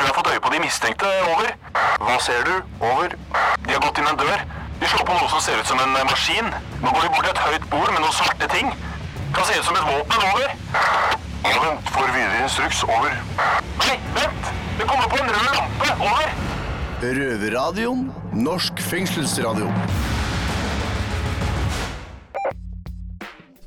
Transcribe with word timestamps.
tror 0.00 0.08
jeg 0.08 0.14
har 0.14 0.20
fått 0.20 0.32
øye 0.32 0.44
på 0.44 0.50
de 0.54 0.58
mistenkte. 0.64 1.08
Over. 1.32 1.48
Hva 2.00 2.16
ser 2.24 2.40
du? 2.48 2.54
Over. 2.80 3.12
De 3.66 3.72
har 3.74 3.82
gått 3.84 3.98
inn 4.00 4.08
en 4.08 4.20
dør. 4.20 4.44
De 4.80 4.88
slår 4.88 5.04
på 5.04 5.16
noe 5.16 5.28
som 5.28 5.42
ser 5.44 5.60
ut 5.60 5.68
som 5.68 5.80
en 5.84 5.92
eh, 5.98 6.06
maskin. 6.08 6.48
Nå 6.80 6.92
går 6.94 7.04
de 7.04 7.10
bort 7.12 7.26
til 7.26 7.34
et 7.34 7.42
høyt 7.44 7.66
bord 7.72 7.90
med 7.92 8.00
noen 8.00 8.16
svarte 8.16 8.48
ting. 8.54 8.72
Kan 9.36 9.44
se 9.44 9.58
ut 9.58 9.68
som 9.68 9.76
et 9.76 9.84
våpen. 9.90 10.24
Over. 10.30 10.48
Ja, 11.44 11.56
vent. 11.66 11.92
Får 11.92 12.08
videre 12.16 12.40
instruks. 12.46 12.80
Over. 12.88 13.12
Nei, 13.82 13.98
vent! 14.16 14.50
Det 14.80 14.88
kommer 14.88 15.12
på 15.12 15.20
en 15.20 15.28
rød 15.36 15.52
lampe. 15.58 15.92
Over. 16.08 16.32
Røverradioen. 17.20 18.08
Norsk 18.48 18.80
fengselsradio. 18.88 19.68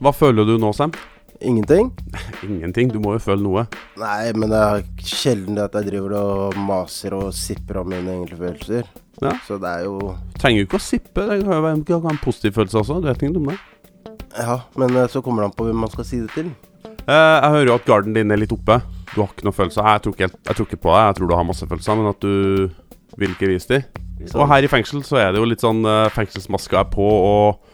Hva 0.02 0.12
føler 0.18 0.50
du 0.50 0.58
nå, 0.58 0.74
Sam? 0.74 0.98
Ingenting? 1.44 1.92
Ingenting. 2.48 2.92
Du 2.94 3.00
må 3.04 3.18
jo 3.18 3.22
føle 3.24 3.44
noe. 3.44 3.66
Nei, 4.00 4.32
men 4.38 4.52
det 4.54 4.60
er 4.64 4.84
sjelden 5.04 5.60
at 5.62 5.76
jeg 5.78 5.92
driver 5.92 6.18
og 6.20 6.60
maser 6.70 7.16
og 7.18 7.34
sipper 7.36 7.82
om 7.84 7.92
mine 7.92 8.16
egne 8.16 8.40
følelser. 8.40 8.88
Ja. 9.22 9.36
Så 9.46 9.60
det 9.62 9.70
er 9.70 9.86
jo 9.86 10.16
Trenger 10.40 10.64
jo 10.64 10.68
ikke 10.68 10.80
å 10.80 10.84
sippe. 10.84 11.26
Det 11.30 11.42
kan 11.44 11.54
jo 11.54 11.64
være 11.64 12.16
en 12.16 12.24
positiv 12.24 12.56
følelse 12.58 12.82
også. 12.82 13.00
Du 13.04 13.10
vet 13.12 13.22
ikke 13.22 13.42
om 13.42 13.52
det. 13.52 13.60
Ja, 14.34 14.62
men 14.80 14.96
eh, 14.98 15.10
så 15.12 15.22
kommer 15.22 15.44
det 15.44 15.52
an 15.52 15.58
på 15.58 15.68
hvem 15.68 15.84
man 15.84 15.92
skal 15.94 16.08
si 16.08 16.22
det 16.24 16.32
til. 16.34 16.50
Eh, 16.84 17.14
jeg 17.14 17.52
hører 17.54 17.70
jo 17.70 17.76
at 17.78 17.88
garden 17.88 18.16
din 18.18 18.34
er 18.34 18.42
litt 18.42 18.56
oppe. 18.56 18.80
Du 19.14 19.20
har 19.22 19.30
ikke 19.30 19.46
noe 19.46 19.56
følelser. 19.56 19.86
Jeg 19.86 20.06
tror 20.06 20.16
ikke, 20.16 20.32
jeg 20.32 20.58
tror 20.58 20.70
ikke 20.70 20.82
på 20.88 20.96
deg. 20.96 21.04
Jeg 21.10 21.20
tror 21.20 21.30
du 21.30 21.36
har 21.38 21.46
masse 21.52 21.68
følelser, 21.70 22.00
men 22.00 22.10
at 22.10 22.24
du 22.24 23.20
vil 23.20 23.36
ikke 23.36 23.52
vise 23.52 23.70
dem. 23.70 24.02
Og 24.34 24.48
her 24.50 24.66
i 24.66 24.72
fengsel 24.72 25.04
så 25.06 25.20
er 25.20 25.34
det 25.34 25.42
jo 25.42 25.48
litt 25.50 25.64
sånn 25.64 25.84
uh, 25.84 26.08
fengselsmaska 26.16 26.80
er 26.80 26.90
på, 26.94 27.04
og 27.04 27.73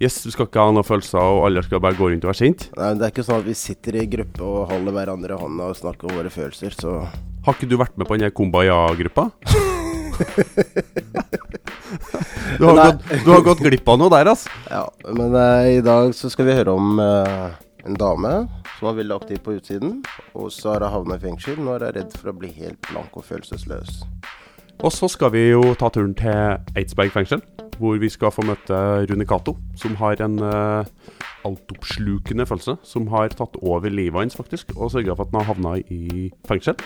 Yes, 0.00 0.22
du 0.24 0.30
skal 0.32 0.46
ikke 0.48 0.62
ha 0.62 0.72
noen 0.72 0.86
følelser, 0.86 1.20
og 1.20 1.42
alle 1.44 1.60
skal 1.60 1.80
bare 1.84 1.92
gå 1.98 2.06
rundt 2.08 2.22
og 2.24 2.30
være 2.30 2.38
sint. 2.38 2.62
Nei, 2.78 2.94
Det 2.96 3.04
er 3.04 3.10
ikke 3.12 3.24
sånn 3.26 3.42
at 3.42 3.44
vi 3.44 3.56
sitter 3.58 3.98
i 4.00 4.06
gruppe 4.08 4.40
og 4.40 4.70
holder 4.70 4.96
hverandre 4.96 5.36
i 5.36 5.40
hånda 5.42 5.66
og 5.68 5.76
snakker 5.76 6.08
om 6.08 6.16
våre 6.16 6.32
følelser, 6.32 6.72
så 6.72 7.04
Har 7.44 7.52
ikke 7.56 7.68
du 7.68 7.76
vært 7.76 7.98
med 8.00 8.08
på 8.08 8.16
den 8.16 8.32
Kumbaya-gruppa? 8.32 9.28
du, 12.56 12.64
har 12.64 12.80
gått, 12.80 13.04
du 13.24 13.28
har 13.28 13.44
gått 13.44 13.60
glipp 13.60 13.92
av 13.92 14.00
noe 14.00 14.08
der, 14.16 14.32
altså. 14.32 14.48
Ja, 14.72 14.88
men 15.12 15.36
uh, 15.36 15.68
i 15.68 15.84
dag 15.84 16.16
så 16.16 16.32
skal 16.32 16.48
vi 16.48 16.56
høre 16.56 16.72
om 16.80 16.96
uh, 16.96 17.52
en 17.84 18.00
dame 18.00 18.34
som 18.78 18.88
var 18.88 18.96
veldig 19.02 19.20
aktiv 19.20 19.44
på 19.44 19.58
utsiden, 19.60 20.00
og 20.32 20.48
så 20.48 20.72
har 20.78 20.88
hun 20.88 20.96
havna 20.96 21.20
i 21.20 21.24
fengsel. 21.28 21.60
Nå 21.60 21.76
er 21.76 21.90
hun 21.90 21.96
redd 22.00 22.16
for 22.16 22.32
å 22.32 22.38
bli 22.40 22.48
helt 22.56 22.80
blank 22.88 23.12
og 23.20 23.28
følelsesløs. 23.28 24.00
Og 24.80 24.92
så 24.96 25.12
skal 25.12 25.36
vi 25.36 25.50
jo 25.50 25.74
ta 25.76 25.92
turen 25.92 26.16
til 26.16 26.56
Eidsberg 26.72 27.12
fengsel, 27.12 27.44
hvor 27.80 27.96
vi 28.00 28.10
skal 28.12 28.32
få 28.34 28.44
møte 28.44 28.78
Rune 29.08 29.26
Cato, 29.28 29.56
som 29.80 29.96
har 30.00 30.20
en 30.20 30.36
uh, 30.44 30.84
altoppslukende 31.48 32.44
følelse, 32.48 32.76
som 32.84 33.08
har 33.12 33.32
tatt 33.32 33.56
over 33.62 33.88
livet 33.88 34.20
hans, 34.20 34.36
faktisk, 34.36 34.74
og 34.76 34.92
sørga 34.92 35.16
for 35.16 35.24
at 35.24 35.32
han 35.32 35.40
har 35.40 35.54
havna 35.54 35.78
i 35.88 36.28
fengsel. 36.48 36.76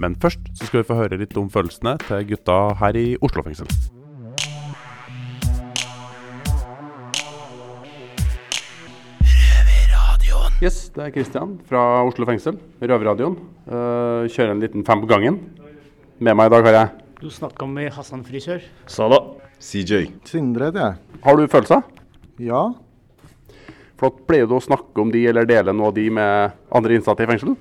Men 0.00 0.14
først 0.16 0.46
så 0.56 0.68
skal 0.68 0.82
vi 0.82 0.88
få 0.88 1.00
høre 1.02 1.18
litt 1.20 1.34
om 1.36 1.50
følelsene 1.52 1.98
til 2.06 2.24
gutta 2.30 2.60
her 2.80 2.96
i 2.96 3.08
Oslo 3.20 3.44
fengsel. 3.44 3.68
Yes, 10.62 10.92
det 10.94 11.02
er 11.02 11.10
Kristian 11.10 11.56
fra 11.66 11.80
Oslo 12.06 12.22
fengsel, 12.28 12.54
Røverradioen. 12.78 13.34
Uh, 13.66 14.30
kjører 14.30 14.54
en 14.54 14.62
liten 14.62 14.86
fem 14.86 15.02
på 15.02 15.10
gangen. 15.10 15.42
Med 16.22 16.38
meg 16.38 16.46
i 16.46 16.54
dag 16.54 16.68
har 16.68 16.76
jeg 16.78 16.90
Du 17.18 17.30
snakka 17.34 17.66
med 17.66 17.90
Hassan 17.90 18.22
frisør. 18.22 18.62
Sala. 18.86 19.41
CJ. 19.62 20.06
Sindre 20.28 20.70
heter 20.70 20.82
jeg. 20.82 21.18
Har 21.22 21.38
du 21.38 21.44
følelser? 21.50 21.84
Ja. 22.42 22.62
Flott. 24.00 24.22
Pleier 24.26 24.48
du 24.50 24.56
å 24.56 24.62
snakke 24.64 24.98
om 25.04 25.12
de 25.14 25.20
eller 25.30 25.46
dele 25.46 25.74
noe 25.76 25.92
av 25.92 25.94
de 25.96 26.08
med 26.10 26.56
andre 26.74 26.96
innsatte 26.98 27.22
i 27.22 27.28
fengsel? 27.30 27.54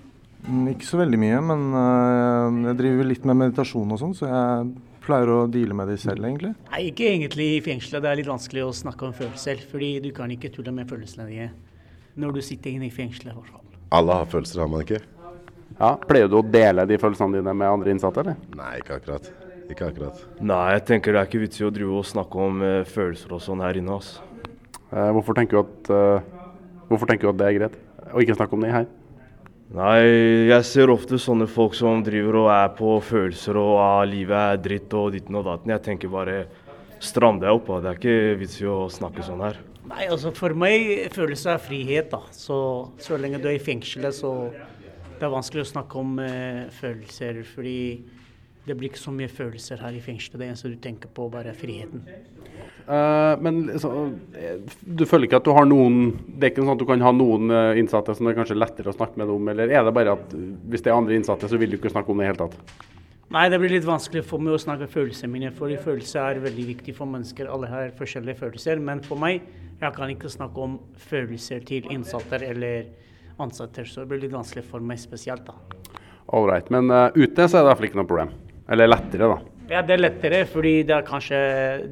Mm, 0.47 0.71
Ikke 0.73 0.87
så 0.87 0.97
veldig 0.97 1.19
mye, 1.21 1.41
men 1.45 1.67
øh, 1.77 2.55
jeg 2.71 2.79
driver 2.79 3.09
litt 3.11 3.27
med 3.29 3.37
meditasjon 3.43 3.93
og 3.93 3.99
sånn, 4.01 4.15
så 4.17 4.25
jeg 4.25 4.71
pleier 5.05 5.29
å 5.29 5.43
deale 5.53 5.77
med 5.77 5.91
de 5.91 5.97
selv, 6.01 6.25
egentlig. 6.25 6.55
Nei, 6.71 6.81
ikke 6.89 7.11
egentlig 7.11 7.47
i 7.59 7.61
fengselet. 7.65 8.01
Det 8.01 8.09
er 8.09 8.19
litt 8.23 8.29
vanskelig 8.31 8.63
å 8.65 8.73
snakke 8.73 9.05
om 9.05 9.13
følelser, 9.17 9.61
fordi 9.69 9.91
du 10.01 10.09
kan 10.17 10.33
ikke 10.33 10.49
tulle 10.55 10.73
med 10.73 10.89
følelsene 10.89 11.27
dine 11.29 11.51
når 12.21 12.33
du 12.39 12.41
sitter 12.43 12.73
inne 12.73 12.89
i 12.89 12.93
fengselet. 12.93 13.31
i 13.31 13.37
hvert 13.37 13.53
fall. 13.53 13.61
Alle 13.93 14.17
har 14.21 14.25
følelser, 14.33 14.63
har 14.63 14.71
man 14.73 14.81
ikke? 14.83 14.99
Ja. 15.77 15.93
Pleier 16.09 16.27
du 16.29 16.39
å 16.41 16.43
dele 16.45 16.83
de 16.89 16.97
følelsene 17.01 17.37
dine 17.37 17.53
med 17.57 17.69
andre 17.69 17.93
innsatte, 17.93 18.25
eller? 18.25 18.41
Nei, 18.57 18.73
ikke 18.81 18.97
akkurat. 18.97 19.29
Ikke 19.71 19.87
akkurat. 19.87 20.19
Nei, 20.43 20.65
jeg 20.75 20.85
tenker 20.89 21.15
det 21.15 21.21
er 21.21 21.29
ikke 21.29 21.43
vits 21.45 21.61
i 21.61 21.67
å 21.67 21.71
drive 21.73 22.01
og 22.01 22.07
snakke 22.07 22.43
om 22.43 22.63
uh, 22.63 22.81
følelser 22.87 23.35
og 23.37 23.43
sånn 23.43 23.63
her 23.63 23.79
inne. 23.79 23.99
Altså. 24.01 24.25
Eh, 24.91 25.11
hvorfor, 25.15 25.37
tenker 25.37 25.57
du 25.57 25.61
at, 25.61 25.91
uh, 25.95 26.81
hvorfor 26.89 27.07
tenker 27.07 27.29
du 27.29 27.31
at 27.31 27.39
det 27.39 27.47
er 27.47 27.59
greit 27.59 27.77
å 28.11 28.23
ikke 28.23 28.35
snakke 28.35 28.57
om 28.57 28.65
det 28.65 28.73
her? 28.73 28.89
Nei, 29.71 29.99
jeg 30.49 30.67
ser 30.67 30.91
ofte 30.91 31.15
sånne 31.21 31.47
folk 31.47 31.77
som 31.77 32.01
driver 32.03 32.41
og 32.41 32.49
er 32.51 32.73
på 32.75 32.97
følelser 33.07 33.55
og 33.55 33.77
ah, 33.79 34.01
livet 34.03 34.35
er 34.35 34.59
dritt 34.59 34.95
og 34.99 35.13
ditten 35.15 35.37
og 35.39 35.45
datten. 35.47 35.71
Jeg 35.71 35.85
tenker 35.85 36.11
bare 36.11 36.41
stram 36.99 37.39
deg 37.39 37.55
opp. 37.55 37.71
Det 37.79 37.93
er 37.93 38.01
ikke 38.01 38.39
vits 38.41 38.57
i 38.59 38.67
å 38.67 38.81
snakke 38.91 39.23
sånn 39.23 39.45
her. 39.45 39.61
Nei, 39.87 40.09
altså 40.11 40.33
For 40.35 40.51
meg 40.59 41.07
følelse 41.15 41.55
er 41.55 41.63
frihet. 41.63 42.11
da. 42.11 42.19
Så, 42.35 42.57
så 42.99 43.15
lenge 43.15 43.39
du 43.39 43.47
er 43.47 43.55
i 43.55 43.63
fengselet, 43.63 44.17
så 44.19 44.33
det 44.51 45.23
er 45.23 45.31
vanskelig 45.31 45.63
å 45.63 45.71
snakke 45.71 46.03
om 46.03 46.19
eh, 46.19 46.67
følelser. 46.75 47.39
Fordi 47.55 47.79
det 48.65 48.75
blir 48.77 48.91
ikke 48.91 49.01
så 49.01 49.13
mye 49.13 49.29
følelser 49.31 49.81
her 49.81 49.95
i 49.97 50.01
fengselet. 50.03 50.37
Det 50.39 50.47
eneste 50.47 50.69
du 50.69 50.77
tenker 50.81 51.09
på, 51.09 51.25
bare 51.33 51.49
er 51.49 51.57
friheten. 51.57 52.03
Uh, 52.85 53.33
men 53.41 53.63
liksom, 53.71 54.13
eh, 54.37 54.59
du 54.81 55.05
føler 55.09 55.27
ikke 55.27 55.39
at 55.39 55.45
du 55.45 55.51
har 55.53 55.67
noen 55.69 56.15
Det 56.25 56.47
er 56.47 56.51
ikke 56.51 56.63
sånn 56.63 56.73
at 56.73 56.81
du 56.81 56.87
kan 56.89 57.03
ha 57.05 57.11
noen 57.13 57.53
eh, 57.53 57.79
innsatte 57.79 58.15
som 58.17 58.25
det 58.25 58.33
er 58.33 58.39
kanskje 58.39 58.57
lettere 58.57 58.91
å 58.91 58.95
snakke 58.95 59.21
med 59.21 59.29
om, 59.31 59.51
eller 59.53 59.69
er 59.69 59.85
det 59.85 59.93
bare 59.95 60.15
at 60.17 60.33
hvis 60.33 60.83
det 60.83 60.91
er 60.91 60.97
andre 60.97 61.15
innsatte, 61.15 61.49
så 61.49 61.59
vil 61.61 61.71
du 61.71 61.77
ikke 61.77 61.93
snakke 61.93 62.11
om 62.11 62.19
det 62.19 62.25
i 62.25 62.27
det 62.27 62.33
hele 62.33 62.49
tatt? 62.49 62.89
Nei, 63.31 63.45
det 63.47 63.61
blir 63.61 63.71
litt 63.71 63.87
vanskelig 63.87 64.25
for 64.27 64.43
meg 64.43 64.57
å 64.57 64.59
snakke 64.59 64.89
om 64.89 64.91
følelsene 64.91 65.31
mine, 65.31 65.53
for 65.55 65.71
følelser 65.85 66.19
er 66.25 66.43
veldig 66.43 66.65
viktig 66.73 66.97
for 66.97 67.07
mennesker. 67.07 67.47
Alle 67.47 67.69
har 67.71 67.93
forskjellige 67.95 68.41
følelser. 68.41 68.81
Men 68.83 68.99
for 69.05 69.21
meg, 69.21 69.45
jeg 69.79 69.95
kan 69.95 70.11
ikke 70.11 70.31
snakke 70.33 70.65
om 70.65 70.73
følelser 70.99 71.63
til 71.69 71.87
innsatte 71.95 72.41
eller 72.43 72.89
ansatte. 73.39 73.85
Så 73.87 74.03
det 74.03 74.11
blir 74.11 74.25
litt 74.25 74.35
vanskelig 74.35 74.65
for 74.67 74.83
meg 74.83 74.99
spesielt, 74.99 75.47
da. 75.47 75.55
All 76.27 76.49
right. 76.49 76.67
Men 76.75 76.91
uh, 76.91 77.07
ute 77.15 77.47
så 77.47 77.61
er 77.61 77.61
det 77.61 77.63
i 77.63 77.69
hvert 77.69 77.79
fall 77.79 77.89
ikke 77.93 78.01
noe 78.01 78.09
problem. 78.09 78.35
Eller 78.71 78.87
lettere, 78.87 79.27
da. 79.27 79.39
Ja, 79.71 79.81
det 79.87 79.95
er 79.95 80.01
lettere, 80.01 80.41
fordi 80.51 80.73
det 80.87 80.95
er 80.97 81.07
kanskje 81.07 81.37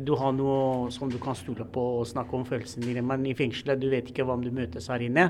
du 0.04 0.14
har 0.20 0.34
noe 0.36 0.90
som 0.92 1.12
du 1.12 1.18
kan 1.22 1.36
stole 1.38 1.64
på 1.68 1.84
og 2.00 2.08
snakke 2.08 2.36
om 2.36 2.46
følelsene 2.48 2.88
dine. 2.88 3.04
Men 3.06 3.24
i 3.28 3.36
fengselet, 3.36 3.80
du 3.80 3.90
vet 3.92 4.12
ikke 4.12 4.26
hvem 4.28 4.44
du 4.44 4.52
møtes 4.56 4.90
her 4.92 5.04
inne. 5.04 5.30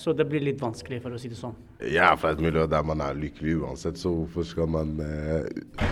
Så 0.00 0.14
det 0.16 0.24
blir 0.28 0.40
litt 0.44 0.60
vanskelig, 0.60 1.02
for 1.04 1.12
å 1.12 1.20
si 1.20 1.28
det 1.28 1.36
sånn. 1.36 1.56
Jeg 1.84 2.00
er 2.00 2.16
fra 2.20 2.32
et 2.32 2.40
miljø 2.40 2.64
der 2.70 2.84
man 2.88 3.02
er 3.04 3.16
lykkelig 3.16 3.58
uansett, 3.60 4.00
så 4.00 4.12
hvorfor 4.14 4.46
skal 4.48 4.70
man 4.72 4.96
eh... 5.04 5.86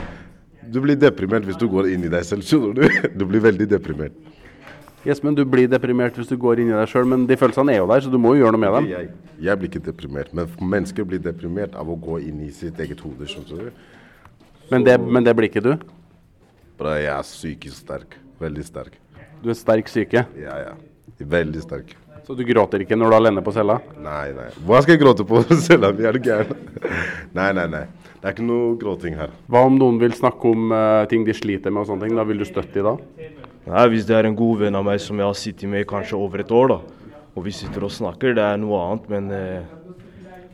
Du 0.70 0.80
blir 0.84 0.96
deprimert 1.00 1.46
hvis 1.48 1.58
du 1.60 1.66
går 1.72 1.90
inn 1.92 2.04
i 2.04 2.12
deg 2.12 2.24
selv, 2.26 2.44
skjønner 2.48 2.76
du? 2.80 3.00
Du 3.20 3.26
blir 3.28 3.44
veldig 3.44 3.68
deprimert. 3.70 4.16
Yes, 5.04 5.22
men 5.24 5.36
Du 5.36 5.46
blir 5.48 5.68
deprimert 5.68 6.16
hvis 6.16 6.28
du 6.28 6.36
går 6.40 6.60
inn 6.60 6.72
i 6.72 6.76
deg 6.76 6.90
sjøl, 6.92 7.08
men 7.08 7.28
de 7.28 7.36
følelsene 7.40 7.76
er 7.76 7.80
jo 7.80 7.88
der, 7.92 8.04
så 8.04 8.12
du 8.12 8.18
må 8.20 8.34
jo 8.36 8.44
gjøre 8.44 8.56
noe 8.56 8.64
med 8.64 8.76
dem. 8.76 8.90
Jeg, 8.90 9.12
jeg 9.46 9.60
blir 9.60 9.72
ikke 9.72 9.86
deprimert, 9.86 10.34
men 10.36 10.50
mennesker 10.60 11.08
blir 11.08 11.22
deprimert 11.24 11.76
av 11.76 11.88
å 11.88 11.96
gå 11.96 12.20
inn 12.24 12.42
i 12.44 12.50
sitt 12.52 12.80
eget 12.80 13.00
hode, 13.04 13.28
skjønner 13.28 13.68
du? 13.68 13.88
Men 14.70 14.84
det, 14.86 14.98
men 15.00 15.24
det 15.26 15.34
blir 15.36 15.50
ikke 15.50 15.62
du? 15.64 15.72
Bra, 16.80 16.94
jeg 17.00 17.10
er 17.12 17.26
psykisk 17.26 17.82
sterk. 17.82 18.14
Veldig 18.40 18.64
sterk. 18.64 18.94
Du 19.42 19.50
er 19.50 19.56
sterk 19.58 19.88
syke, 19.90 20.26
Ja, 20.38 20.56
ja. 20.62 20.76
Veldig 21.20 21.60
sterk. 21.60 21.96
så 22.24 22.34
du 22.36 22.44
gråter 22.48 22.80
ikke 22.80 22.96
når 22.96 23.10
du 23.10 23.14
er 23.14 23.18
alene 23.18 23.42
på 23.44 23.52
cella? 23.52 23.78
Nei, 24.00 24.30
nei. 24.32 24.46
Hva 24.64 24.78
skal 24.80 24.94
jeg 24.94 25.02
gråte 25.02 25.26
på 25.28 25.42
cella 25.66 25.90
mi? 25.92 26.06
Er 26.08 26.16
du 26.16 26.20
gæren? 26.24 26.54
Nei, 27.36 27.50
nei, 27.56 27.66
nei. 27.68 27.82
Det 28.20 28.28
er 28.28 28.34
ikke 28.36 28.46
noe 28.46 28.76
gråting 28.80 29.16
her. 29.16 29.32
Hva 29.48 29.64
om 29.68 29.76
noen 29.80 29.98
vil 30.00 30.12
snakke 30.16 30.48
om 30.52 30.72
uh, 30.72 31.04
ting 31.10 31.24
de 31.24 31.34
sliter 31.36 31.72
med 31.72 31.82
og 31.82 31.90
sånne 31.90 32.06
ting? 32.06 32.16
Da 32.16 32.24
vil 32.28 32.40
du 32.40 32.46
støtte 32.48 32.76
de 32.78 32.84
da? 32.84 32.94
Nei, 33.66 33.84
Hvis 33.92 34.06
det 34.08 34.16
er 34.16 34.28
en 34.28 34.36
god 34.36 34.60
venn 34.64 34.76
av 34.76 34.84
meg 34.86 35.00
som 35.00 35.20
jeg 35.20 35.28
har 35.28 35.38
sittet 35.40 35.68
med 35.72 35.84
i 35.84 35.88
kanskje 35.88 36.16
over 36.20 36.40
et 36.44 36.52
år, 36.52 36.74
da, 36.74 37.16
og 37.36 37.44
vi 37.46 37.52
sitter 37.56 37.84
og 37.88 37.92
snakker, 37.92 38.36
det 38.36 38.44
er 38.44 38.60
noe 38.60 38.80
annet. 38.86 39.08
Men 39.12 39.30
uh, 39.32 39.96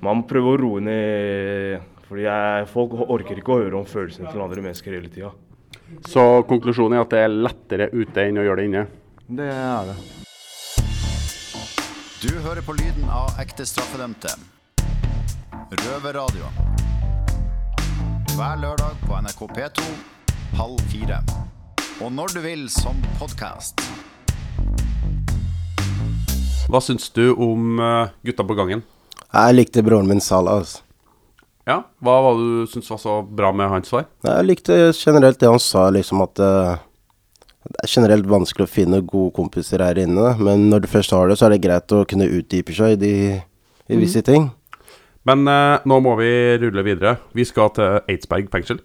man 0.07 0.23
prøver 0.31 0.55
å 0.55 0.63
roe 0.63 0.83
ned. 0.87 1.93
Fordi 2.07 2.23
jeg, 2.23 2.67
folk 2.71 2.93
orker 3.03 3.41
ikke 3.41 3.55
å 3.55 3.61
høre 3.65 3.81
om 3.81 3.87
følelsene 3.91 4.31
til 4.31 4.43
andre 4.45 4.63
mennesker 4.63 4.95
hele 4.95 5.11
tida. 5.11 5.33
Så 6.07 6.23
konklusjonen 6.47 6.99
er 6.99 7.03
at 7.03 7.15
det 7.15 7.23
er 7.25 7.35
lettere 7.35 7.89
ute 7.95 8.27
enn 8.29 8.39
å 8.39 8.47
gjøre 8.47 8.63
det 8.63 8.69
inne? 8.71 8.85
Det 9.27 9.49
er 9.51 9.91
det. 9.91 9.97
Du 12.23 12.31
hører 12.47 12.63
på 12.63 12.77
lyden 12.79 13.11
av 13.11 13.35
ekte 13.43 13.67
straffedømte. 13.67 14.31
Røverradio. 15.83 16.49
Hver 18.37 18.63
lørdag 18.63 19.03
på 19.03 19.19
NRK 19.27 19.43
P2 19.57 19.91
halv 20.57 20.81
fire. 20.93 21.21
Og 22.05 22.13
når 22.13 22.37
du 22.37 22.41
vil 22.45 22.67
som 22.71 23.03
podkast. 23.19 23.83
Hva 26.71 26.81
syns 26.83 27.11
du 27.15 27.31
om 27.35 27.79
eh, 27.83 28.15
gutta 28.27 28.47
på 28.47 28.57
gangen? 28.59 28.83
Jeg 29.27 29.57
likte 29.59 29.85
broren 29.87 30.09
min 30.11 30.23
Salah. 30.23 30.63
Altså. 30.63 30.86
Ja, 31.67 31.81
Hva 31.99 32.17
var 32.23 32.37
det 32.39 32.45
du 32.47 32.67
syntes 32.71 32.91
var 32.93 32.99
så 33.03 33.15
bra 33.27 33.49
med 33.57 33.67
hans 33.73 33.89
svar? 33.91 34.05
Jeg 34.23 34.47
likte 34.47 34.77
generelt 34.95 35.41
det 35.41 35.49
han 35.51 35.59
sa, 35.63 35.89
liksom 35.91 36.23
at 36.23 36.39
eh, 36.39 36.77
det 37.67 37.81
er 37.83 37.91
generelt 37.91 38.29
vanskelig 38.31 38.69
å 38.69 38.71
finne 38.71 39.01
gode 39.03 39.35
kompiser 39.35 39.83
her 39.83 39.99
inne, 39.99 40.37
men 40.39 40.69
når 40.71 40.85
du 40.85 40.89
først 40.93 41.11
har 41.17 41.27
det, 41.27 41.39
så 41.41 41.49
er 41.49 41.57
det 41.57 41.65
greit 41.67 41.91
å 41.97 42.05
kunne 42.07 42.29
utdype 42.31 42.77
seg 42.77 42.95
i, 42.95 43.01
de, 43.03 43.13
i 43.91 43.99
visse 43.99 44.23
ting. 44.27 44.47
Men 45.27 45.43
eh, 45.51 45.83
nå 45.91 45.99
må 46.07 46.15
vi 46.21 46.31
rulle 46.63 46.87
videre. 46.87 47.17
Vi 47.35 47.43
skal 47.49 47.73
til 47.75 47.99
Eidsberg 48.15 48.47
fengsel. 48.55 48.79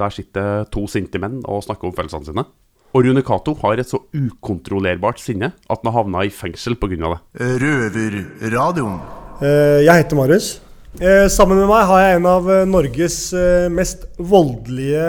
Der 0.00 0.12
sitter 0.12 0.66
to 0.72 0.84
sinte 0.92 1.16
menn 1.20 1.40
og 1.48 1.64
snakker 1.64 1.88
om 1.88 1.96
følelsene 1.96 2.28
sine. 2.28 2.44
Og 2.92 3.04
Rune 3.06 3.22
Cato 3.24 3.54
har 3.62 3.78
et 3.80 3.88
så 3.88 4.00
ukontrollerbart 4.12 5.20
sinne 5.22 5.52
at 5.54 5.78
han 5.80 5.88
har 5.88 6.02
havna 6.02 6.24
i 6.26 6.32
fengsel 6.34 6.76
pga. 6.76 7.14
det. 7.14 7.20
Røverradioen. 7.64 8.98
Eh, 9.40 9.86
Jeg 9.86 10.02
heter 10.04 10.16
Marius. 10.20 10.58
Eh, 10.98 11.28
Sammen 11.30 11.54
med 11.60 11.68
meg 11.70 11.84
har 11.86 12.00
jeg 12.02 12.16
en 12.18 12.24
av 12.26 12.48
eh, 12.50 12.64
Norges 12.68 13.32
eh, 13.36 13.68
mest 13.70 14.06
voldelige 14.18 15.04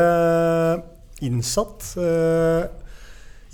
innsatt. 1.26 1.88
Eh, 1.98 2.66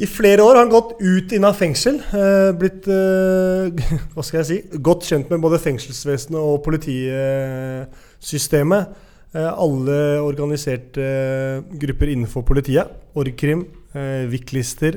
I 0.03 0.05
flere 0.11 0.43
år 0.43 0.55
har 0.57 0.63
han 0.65 0.73
gått 0.73 0.91
ut 0.99 1.31
inn 1.37 1.45
av 1.47 1.55
fengsel. 1.57 2.01
eh, 2.03 2.51
Blitt 2.59 2.83
eh, 2.91 3.71
hva 4.13 4.23
skal 4.27 4.39
jeg 4.41 4.47
si, 4.49 4.57
godt 4.83 5.07
kjent 5.07 5.29
med 5.31 5.39
både 5.45 5.61
fengselsvesenet 5.63 6.39
og 6.41 6.59
politisystemet. 6.67 8.83
Eh, 9.31 9.51
Alle 9.53 9.97
organiserte 10.27 11.03
eh, 11.07 11.63
grupper 11.79 12.07
innenfor 12.11 12.41
politiet. 12.47 12.87
Orgkrim, 13.17 13.61
eh, 13.95 14.27
VIK-lister, 14.35 14.93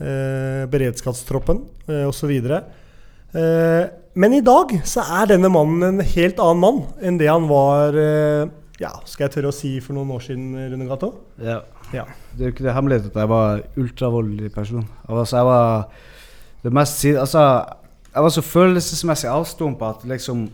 eh, 0.00 0.62
beredskapstroppen 0.72 1.58
eh, 1.92 2.06
osv. 2.08 2.32
Eh, 2.32 3.84
Men 4.14 4.34
i 4.36 4.42
dag 4.44 4.74
så 4.84 5.04
er 5.20 5.30
denne 5.30 5.48
mannen 5.52 5.86
en 5.86 6.04
helt 6.04 6.40
annen 6.42 6.60
mann 6.60 6.80
enn 7.00 7.20
det 7.20 7.30
han 7.30 7.46
var 7.48 7.96
eh, 7.96 8.50
ja, 8.82 8.90
skal 9.08 9.26
jeg 9.26 9.36
tørre 9.36 9.52
å 9.52 9.56
si 9.56 9.76
for 9.80 9.96
noen 9.96 10.10
år 10.12 10.24
siden, 10.24 10.50
Rune 10.72 10.88
Gato? 10.88 11.12
Ja. 11.40 11.62
Ja. 11.92 12.06
Det 12.32 12.40
er 12.40 12.48
jo 12.50 12.54
ikke 12.54 12.64
det 12.66 12.74
hemmelighet 12.76 13.10
at 13.10 13.18
jeg 13.20 13.30
var 13.30 13.62
ultravoldelig 13.78 14.48
person. 14.54 14.86
Altså, 15.08 15.36
jeg 15.36 15.48
var 15.48 15.84
det 16.62 16.72
mest 16.72 17.04
Altså, 17.10 17.42
jeg 18.12 18.24
var 18.26 18.32
så 18.32 18.44
følelsesmessig 18.46 19.30
avstumpa 19.30 19.94
at 19.96 20.08
liksom 20.08 20.48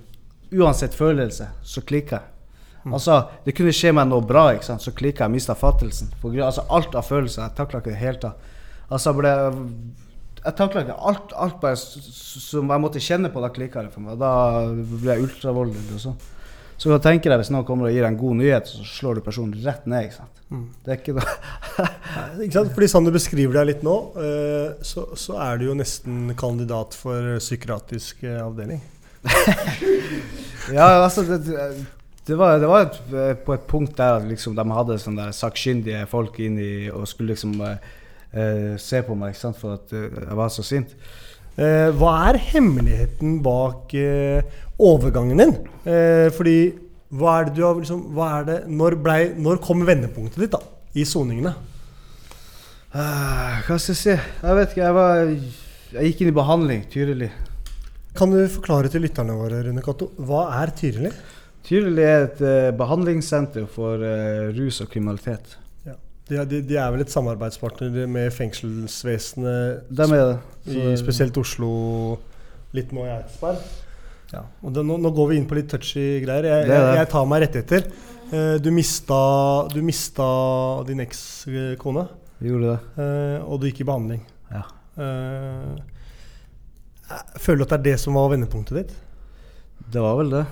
Uansett 0.49 0.95
følelse, 0.97 1.45
så 1.61 1.83
klikker 1.85 2.17
jeg. 2.17 2.89
Altså, 2.89 3.19
det 3.45 3.53
kunne 3.53 3.73
skje 3.77 3.91
meg 3.93 4.07
noe 4.09 4.25
bra, 4.25 4.47
ikke 4.55 4.65
sant? 4.65 4.81
så 4.81 4.95
klikka 4.97 5.27
jeg, 5.27 5.35
mista 5.35 5.53
fattelsen. 5.53 6.09
For 6.23 6.33
altså, 6.41 6.65
alt 6.73 6.95
av 6.97 7.05
følelser. 7.05 7.43
Jeg 7.43 7.57
takla 7.59 7.83
ikke 7.83 7.93
det 7.93 8.01
hele 8.01 8.23
tatt. 8.23 8.47
Altså, 8.89 9.13
ble 9.19 9.33
Jeg 10.45 10.55
takla 10.59 10.83
ikke 10.85 10.97
alt, 11.11 11.33
alt 11.35 11.57
bare 11.61 11.77
som 11.79 12.71
jeg 12.71 12.83
måtte 12.85 13.03
kjenne 13.03 13.31
på, 13.35 13.41
da 13.43 13.49
klikka 13.53 13.83
det 13.87 13.93
for 13.95 14.05
meg. 14.07 14.19
Da 14.21 14.33
ble 14.73 15.13
jeg 15.17 15.25
ultravoldelig 15.27 15.97
og 15.99 16.03
sånn. 16.09 16.19
Så 16.79 16.93
da 16.93 17.01
tenker 17.03 17.33
jeg 17.35 17.41
hvis 17.41 17.49
noen 17.51 17.65
kommer 17.67 17.89
og 17.89 17.95
gir 17.97 18.05
deg 18.05 18.13
en 18.13 18.21
god 18.21 18.37
nyhet, 18.39 18.69
så 18.71 18.85
slår 18.87 19.19
du 19.19 19.25
personen 19.27 19.57
rett 19.65 19.87
ned. 19.91 20.05
ikke 20.07 20.21
sant? 20.21 20.35
Det 20.87 20.93
er 20.95 21.01
ikke 21.01 21.15
noe 21.19 22.45
Ikke 22.47 22.55
sant? 22.55 22.71
Fordi 22.77 22.89
sånn 22.93 23.09
du 23.09 23.11
beskriver 23.17 23.59
deg 23.59 23.67
litt 23.73 23.83
nå, 23.85 23.97
eh, 24.23 24.69
så, 24.87 25.09
så 25.19 25.41
er 25.43 25.59
du 25.59 25.67
jo 25.73 25.75
nesten 25.77 26.31
kandidat 26.39 26.95
for 26.97 27.35
psykiatrisk 27.43 28.23
eh, 28.31 28.39
avdeling. 28.47 28.79
Ja, 30.73 30.87
altså 31.05 31.23
det, 31.25 31.39
det- 32.29 32.37
var, 32.37 32.59
det 32.61 32.69
var 32.69 32.83
et, 32.87 32.97
eh, 33.17 33.35
på 33.41 33.55
et 33.57 33.63
punkt 33.71 33.95
der 33.97 34.19
at 34.19 34.27
liksom, 34.29 34.55
de 34.57 34.65
hadde 34.77 34.99
sånne 35.01 35.29
der 35.31 35.37
sakkyndige 35.37 36.03
folk 36.11 36.37
inn 36.45 36.59
i 36.61 36.73
og 36.93 37.07
skulle 37.09 37.33
liksom 37.33 37.55
eh, 38.33 38.77
se 38.81 39.03
på 39.07 39.17
meg 39.19 39.37
sant, 39.39 39.59
for 39.59 39.79
at 39.79 39.95
eh, 39.97 40.09
jeg 40.25 40.39
var 40.39 40.53
så 40.53 40.65
sint. 40.67 40.95
Eh, 41.59 41.89
hva 41.99 42.13
er 42.29 42.41
hemmeligheten 42.53 43.41
bak 43.43 43.95
eh, 43.99 44.59
overgangen 44.79 45.43
din? 45.43 45.57
Eh, 45.89 46.29
fordi 46.35 46.59
hva 47.09 47.39
er 47.39 47.49
det 47.49 47.57
du 47.57 47.65
har 47.65 47.79
liksom, 47.79 48.05
hva 48.15 48.29
er 48.37 48.49
det, 48.49 48.59
når, 48.69 48.99
ble, 49.03 49.19
når 49.41 49.63
kom 49.65 49.83
vendepunktet 49.89 50.45
ditt 50.45 50.55
da, 50.55 50.63
i 50.95 51.07
soningene? 51.09 51.55
Eh, 52.89 53.57
hva 53.67 53.77
skal 53.77 53.93
jeg 53.93 54.01
si? 54.01 54.15
Jeg 54.15 54.59
vet 54.61 54.73
ikke. 54.73 54.85
Jeg, 54.85 54.97
var, 54.97 55.23
jeg 55.97 56.13
gikk 56.13 56.23
inn 56.25 56.33
i 56.33 56.39
behandling, 56.39 56.85
tydelig. 56.93 57.31
Kan 58.19 58.33
du 58.33 58.41
forklare 58.51 58.91
til 58.91 59.05
lytterne 59.05 59.37
våre, 59.39 59.61
Rune 59.67 59.83
Cato, 59.85 60.11
hva 60.27 60.49
er 60.59 60.73
Tyrili? 60.77 61.11
Tydelig 61.69 62.05
er 62.05 62.25
et 62.25 62.41
eh, 62.43 62.71
behandlingssenter 62.75 63.67
for 63.71 64.03
eh, 64.03 64.49
rus 64.57 64.81
og 64.83 64.89
kriminalitet. 64.91 65.59
De, 66.29 66.37
er- 66.37 66.45
de, 66.49 66.61
de 66.69 66.77
er 66.77 66.91
vel 66.93 67.01
et 67.05 67.13
samarbeidspartner 67.13 68.07
med 68.11 68.31
fengselsvesenet, 68.37 69.85
Det 69.89 70.07
er 70.11 70.17
det. 70.17 70.39
i 70.77 70.97
spesielt 71.01 71.37
Oslo, 71.41 71.71
litt 72.77 72.93
nå 72.93 73.07
i 73.07 73.13
Eidsberg. 73.15 73.63
Ja. 74.35 74.43
Og 74.63 74.75
det, 74.77 74.83
nå, 74.85 74.99
nå 75.01 75.11
går 75.17 75.31
vi 75.31 75.39
inn 75.41 75.47
på 75.49 75.57
litt 75.57 75.71
touchy 75.73 76.21
greier. 76.25 76.45
Jeg, 76.45 76.67
Det 76.69 76.75
det. 76.75 76.81
jeg, 76.85 76.97
jeg 77.01 77.09
tar 77.15 77.25
meg 77.31 77.43
rettigheter. 77.47 77.87
Eh, 78.29 78.57
du, 78.61 78.69
mista, 78.77 79.21
du 79.73 79.79
mista 79.83 80.27
din 80.85 81.01
ekskone, 81.01 82.05
Gjorde 82.45 82.75
det. 82.75 82.79
eh, 83.03 83.39
og 83.49 83.61
du 83.63 83.67
gikk 83.71 83.81
i 83.81 83.89
behandling. 83.89 84.21
Ja. 84.53 84.63
Eh, 85.01 85.81
føler 87.41 87.63
du 87.63 87.65
at 87.65 87.73
det 87.73 87.79
er 87.79 87.87
det 87.95 87.99
som 88.05 88.19
var 88.21 88.29
vendepunktet 88.35 88.77
ditt? 88.83 88.93
Det 89.89 90.03
var 90.05 90.19
vel 90.21 90.31
det. 90.35 90.45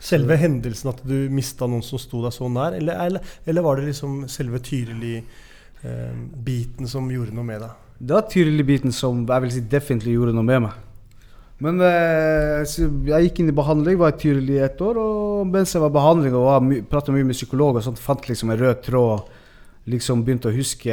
Selve 0.00 0.32
hendelsen 0.40 0.88
at 0.94 1.02
du 1.04 1.28
mista 1.32 1.66
noen 1.68 1.82
som 1.84 1.98
sto 2.00 2.22
deg 2.24 2.32
så 2.32 2.48
nær? 2.48 2.72
Eller, 2.78 2.94
eller, 3.04 3.20
eller 3.44 3.62
var 3.66 3.74
det 3.76 3.88
liksom 3.90 4.28
selve 4.32 4.58
Tyrili-biten 4.64 6.86
som 6.88 7.12
gjorde 7.12 7.36
noe 7.36 7.46
med 7.46 7.60
deg? 7.66 7.72
Det 8.00 8.16
var 8.16 8.32
tydelig 8.32 8.64
biten 8.64 8.92
som 8.96 9.28
jeg 9.28 9.40
vil 9.44 9.52
si 9.52 9.60
definitivt 9.68 10.14
gjorde 10.14 10.32
noe 10.32 10.48
med 10.48 10.64
meg. 10.64 10.72
Men 11.60 11.76
eh, 11.84 12.64
jeg 12.64 13.26
gikk 13.26 13.42
inn 13.42 13.52
i 13.52 13.56
behandling, 13.56 13.98
var 14.00 14.14
tydelig 14.16 14.54
i 14.56 14.64
ett 14.64 14.80
år. 14.80 14.96
Og 15.02 15.50
mens 15.50 15.74
jeg 15.74 15.82
var 15.82 15.92
i 15.92 15.98
behandling 15.98 16.36
og 16.38 16.64
my 16.64 16.80
prata 16.88 17.12
mye 17.12 17.26
med 17.28 17.36
psykolog, 17.36 17.76
og 17.76 17.84
sånt, 17.84 18.00
fant 18.00 18.28
liksom 18.30 18.52
en 18.52 18.60
rød 18.60 18.78
tråd. 18.86 19.20
Liksom 19.92 20.24
begynte 20.24 20.48
å 20.48 20.56
huske 20.56 20.92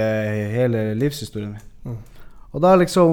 hele 0.52 0.80
livshistorien 1.00 1.54
min. 1.56 1.66
Mm. 1.88 2.00
Og 2.52 2.58
da 2.64 2.70
liksom 2.76 3.08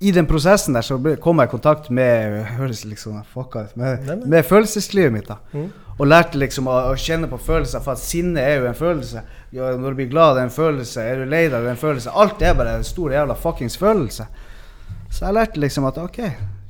I 0.00 0.12
den 0.14 0.26
prosessen 0.30 0.76
der 0.76 0.84
så 0.86 0.98
kom 1.20 1.40
jeg 1.42 1.48
i 1.48 1.50
kontakt 1.50 1.88
med 1.90 2.44
høres 2.58 2.84
liksom 2.86 3.16
fucka 3.32 3.64
ut, 3.66 3.76
med, 3.76 4.04
Nei, 4.06 4.14
nei. 4.20 4.28
med 4.36 4.44
følelseslivet 4.46 5.12
mitt. 5.12 5.28
da 5.28 5.38
Mm. 5.52 5.68
Og 5.98 6.06
lærte 6.06 6.38
liksom 6.38 6.68
å, 6.70 6.76
å 6.92 6.94
kjenne 6.94 7.26
på 7.26 7.40
følelser, 7.42 7.80
for 7.82 7.96
at 7.96 7.98
sinne 7.98 8.38
er 8.38 8.60
jo 8.60 8.68
en 8.68 8.76
følelse. 8.78 9.22
Ja, 9.50 9.72
når 9.74 9.90
du 9.90 9.98
blir 9.98 10.10
glad, 10.12 10.36
det 10.36 10.44
er 10.44 10.46
en 10.46 10.54
følelse. 10.54 11.02
Er 11.02 11.16
du 11.18 11.24
lei 11.26 11.40
deg, 11.48 11.56
det 11.56 11.66
er 11.66 11.72
en 11.72 11.80
følelse. 11.80 12.12
Alt 12.14 12.42
er 12.46 12.54
bare 12.54 12.76
en 12.78 12.86
stor 12.86 13.10
jævla 13.16 13.34
fuckings 13.34 13.74
følelse. 13.80 14.28
Så 15.10 15.24
jeg 15.24 15.34
lærte 15.34 15.58
liksom 15.58 15.88
at 15.90 15.98
ok, 15.98 16.20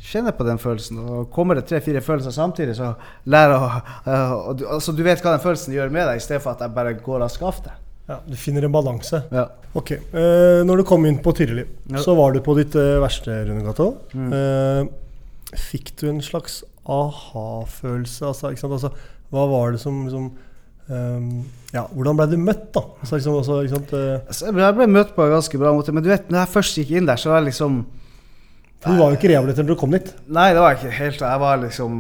kjenne 0.01 0.33
på 0.33 0.47
den 0.49 0.59
følelsen. 0.63 1.03
Og 1.05 1.29
kommer 1.35 1.59
det 1.61 1.67
tre-fire 1.69 2.01
følelser 2.01 2.33
samtidig, 2.33 2.79
så 2.79 2.95
lær 3.29 3.53
å 3.53 3.61
øh, 3.69 4.33
og 4.39 4.57
du, 4.63 4.65
altså, 4.79 4.97
du 4.97 5.05
vet 5.05 5.21
hva 5.21 5.35
den 5.37 5.45
følelsen 5.45 5.77
gjør 5.77 5.93
med 5.93 6.09
deg, 6.09 6.23
i 6.23 6.25
stedet 6.25 6.41
for 6.47 6.57
at 6.57 6.65
jeg 6.65 6.73
bare 6.81 6.97
går 6.97 7.27
av 7.29 7.35
skaftet. 7.37 7.77
Ja, 8.09 8.21
du 8.25 8.37
finner 8.41 8.65
en 8.65 8.73
balanse. 8.73 9.21
Ja. 9.35 9.47
Ok. 9.77 9.91
Eh, 9.93 10.63
når 10.65 10.81
du 10.81 10.85
kom 10.89 11.05
inn 11.07 11.19
på 11.23 11.35
Tyrili, 11.37 11.67
Ja. 11.93 12.01
så 12.01 12.15
var 12.17 12.33
du 12.33 12.41
på 12.41 12.55
ditt 12.57 12.75
eh, 12.75 12.97
verste, 13.03 13.35
Rune 13.49 13.63
Gato. 13.67 13.91
Mm. 14.17 14.31
Eh, 14.33 15.57
fikk 15.69 15.93
du 16.01 16.09
en 16.09 16.23
slags 16.25 16.63
aha-følelse? 16.89 18.25
Altså? 18.31 18.53
Altså, 18.55 18.91
hva 19.31 19.45
var 19.51 19.73
det 19.77 19.81
som 19.83 20.07
liksom 20.07 20.31
um, 20.89 21.29
Ja, 21.75 21.83
hvordan 21.93 22.17
ble 22.17 22.27
du 22.33 22.37
møtt, 22.41 22.71
da? 22.73 22.81
Altså, 23.03 23.19
liksom, 23.19 23.37
altså, 23.43 23.59
ikke 23.67 23.75
sant? 23.77 23.93
eh, 23.93 24.19
Altså, 24.25 24.49
jeg 24.49 24.77
ble, 24.81 24.87
møtt 24.97 25.13
på 25.17 25.27
en 25.27 25.35
ganske 25.37 25.61
bra 25.61 25.73
måte, 25.77 25.93
men 25.93 26.03
du 26.05 26.09
vet, 26.09 26.31
når 26.33 26.47
jeg 26.47 26.55
først 26.57 26.81
gikk 26.81 26.95
inn 26.97 27.09
der, 27.11 27.21
så 27.21 27.29
var 27.35 27.43
jeg 27.43 27.51
liksom 27.53 27.83
du 28.79 28.93
var 28.95 29.11
jo 29.11 29.17
ikke 29.19 29.27
rehabilitert 29.33 29.67
da 29.67 29.75
du 29.75 29.79
kom 29.81 29.91
dit. 29.91 30.07
Nei, 30.31 30.53
det 30.55 30.61
var 30.63 30.71
jeg 30.71 30.79
ikke 30.85 30.99
helt. 31.01 31.23
Jeg 31.27 31.41
var 31.43 31.57
liksom 31.59 31.95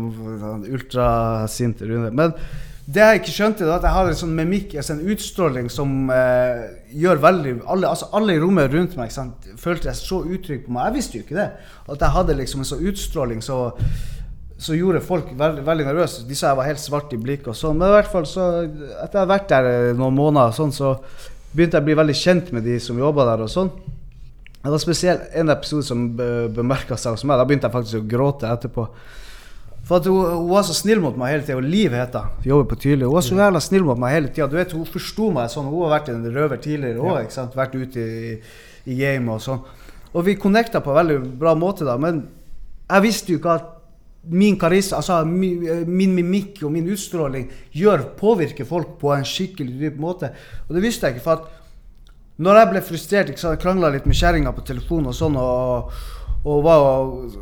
ultrasint 0.70 1.80
runde. 1.82 2.12
Men 2.14 2.34
det 2.88 3.04
jeg 3.04 3.18
ikke 3.20 3.32
skjønte, 3.34 3.66
var 3.68 3.82
at 3.82 3.84
jeg 3.84 3.92
hadde 3.92 4.12
en 4.14 4.18
sånn 4.22 4.36
mimikk, 4.36 4.74
altså 4.80 4.94
en 4.94 5.08
utstråling 5.12 5.66
som 5.68 5.90
eh, 6.14 6.62
gjør 6.96 7.18
veldig 7.20 7.50
alle, 7.68 7.90
altså 7.90 8.08
alle 8.16 8.36
i 8.38 8.40
rommet 8.40 8.72
rundt 8.72 8.94
meg 8.96 9.12
sant, 9.12 9.44
følte 9.60 9.90
jeg 9.90 9.98
så 9.98 10.22
utrygg 10.24 10.62
på 10.64 10.72
meg. 10.72 10.86
Jeg 10.86 10.96
visste 10.96 11.18
jo 11.18 11.26
ikke 11.26 11.36
det. 11.36 11.50
At 11.84 12.00
jeg 12.06 12.14
hadde 12.14 12.38
liksom 12.38 12.64
en 12.64 12.70
sånn 12.70 12.86
utstråling 12.88 13.44
så, 13.44 13.58
så 14.56 14.78
gjorde 14.78 15.04
folk 15.04 15.34
veldig, 15.36 15.66
veldig 15.68 15.88
nervøse. 15.90 16.24
De 16.30 16.38
sa 16.38 16.54
jeg 16.54 16.60
var 16.62 16.70
helt 16.70 16.80
svart 16.80 17.12
i 17.12 17.20
blikket 17.20 17.52
og 17.52 17.60
sånn. 17.60 17.76
Men 17.76 17.92
i 17.92 17.98
hvert 17.98 18.10
fall 18.14 18.24
så, 18.30 18.48
etter 18.64 19.04
jeg 19.04 19.12
hadde 19.12 19.28
vært 19.34 19.52
der 19.52 19.70
eh, 19.74 19.92
noen 19.98 20.16
måneder, 20.16 20.56
sånn, 20.56 20.72
så 20.72 20.96
begynte 21.52 21.76
jeg 21.76 21.84
å 21.84 21.90
bli 21.90 22.00
veldig 22.00 22.18
kjent 22.24 22.56
med 22.56 22.64
de 22.70 22.80
som 22.80 23.04
jobba 23.04 23.28
der. 23.34 23.44
og 23.44 23.52
sånn. 23.52 23.68
Det 24.64 24.72
var 24.72 24.80
spesielt 24.80 25.28
en 25.36 25.52
episode 25.52 25.84
som 25.86 26.08
be 26.16 26.48
bemerka 26.56 26.96
seg 26.96 27.18
hos 27.18 27.28
meg. 27.28 27.36
Da 27.36 27.44
begynte 27.44 27.68
jeg 27.68 27.76
faktisk 27.76 28.00
å 28.00 28.08
gråte 28.16 28.48
etterpå. 28.48 28.88
For 29.88 30.04
hun, 30.04 30.18
hun 30.34 30.50
var 30.50 30.66
så 30.68 30.76
snill 30.76 31.00
mot 31.00 31.16
meg 31.16 31.32
hele 31.32 31.46
tida. 31.46 31.62
Liv 31.64 31.94
heter 31.96 32.26
hun. 32.26 32.44
Jobber 32.50 32.68
på 32.74 32.80
Tyrli. 32.84 33.06
Hun 33.06 33.16
var 33.16 33.24
så 33.24 33.38
jævla 33.38 33.62
snill 33.64 33.86
mot 33.88 34.00
meg 34.00 34.14
hele 34.14 34.32
tida. 34.34 34.64
Hun 34.74 34.88
forsto 34.88 35.30
meg 35.32 35.48
sånn. 35.52 35.70
Hun 35.70 35.86
har 35.86 35.94
vært 35.96 36.10
en 36.12 36.26
røver 36.34 36.60
tidligere 36.60 37.00
òg. 37.00 37.30
Ja. 37.32 37.46
Vært 37.56 37.78
ute 37.78 38.04
i, 38.04 38.34
i 38.84 38.98
game 38.98 39.32
og 39.32 39.40
sånn. 39.44 39.62
Og 40.12 40.24
vi 40.26 40.36
connecta 40.40 40.82
på 40.84 40.92
en 40.92 41.00
veldig 41.00 41.18
bra 41.40 41.54
måte 41.56 41.88
da. 41.88 41.96
Men 42.00 42.26
jeg 42.88 43.04
visste 43.04 43.32
jo 43.32 43.40
ikke 43.40 43.56
at 43.56 43.74
min 44.28 44.58
karisma, 44.60 44.98
altså 44.98 45.22
min, 45.24 45.86
min 45.88 46.12
mimikk 46.16 46.60
og 46.66 46.72
min 46.74 46.88
utstråling 46.92 47.46
gjør, 47.72 48.10
påvirker 48.18 48.68
folk 48.68 48.98
på 49.00 49.14
en 49.14 49.24
skikkelig 49.24 49.78
dyp 49.80 50.00
måte. 50.02 50.34
Og 50.66 50.76
det 50.76 50.84
visste 50.84 51.08
jeg 51.08 51.16
ikke. 51.16 51.24
for 51.24 51.38
at 51.38 51.54
når 52.38 52.60
jeg 52.60 52.70
ble 52.70 52.82
frustrert, 52.86 53.30
ikke 53.32 53.56
krangla 53.62 53.88
litt 53.90 54.06
med 54.06 54.14
kjerringa 54.18 54.52
på 54.54 54.62
telefonen 54.68 55.10
og 55.10 55.16
sånn, 55.16 55.38
og, 55.40 55.94
og, 56.44 56.62
var, 56.64 56.84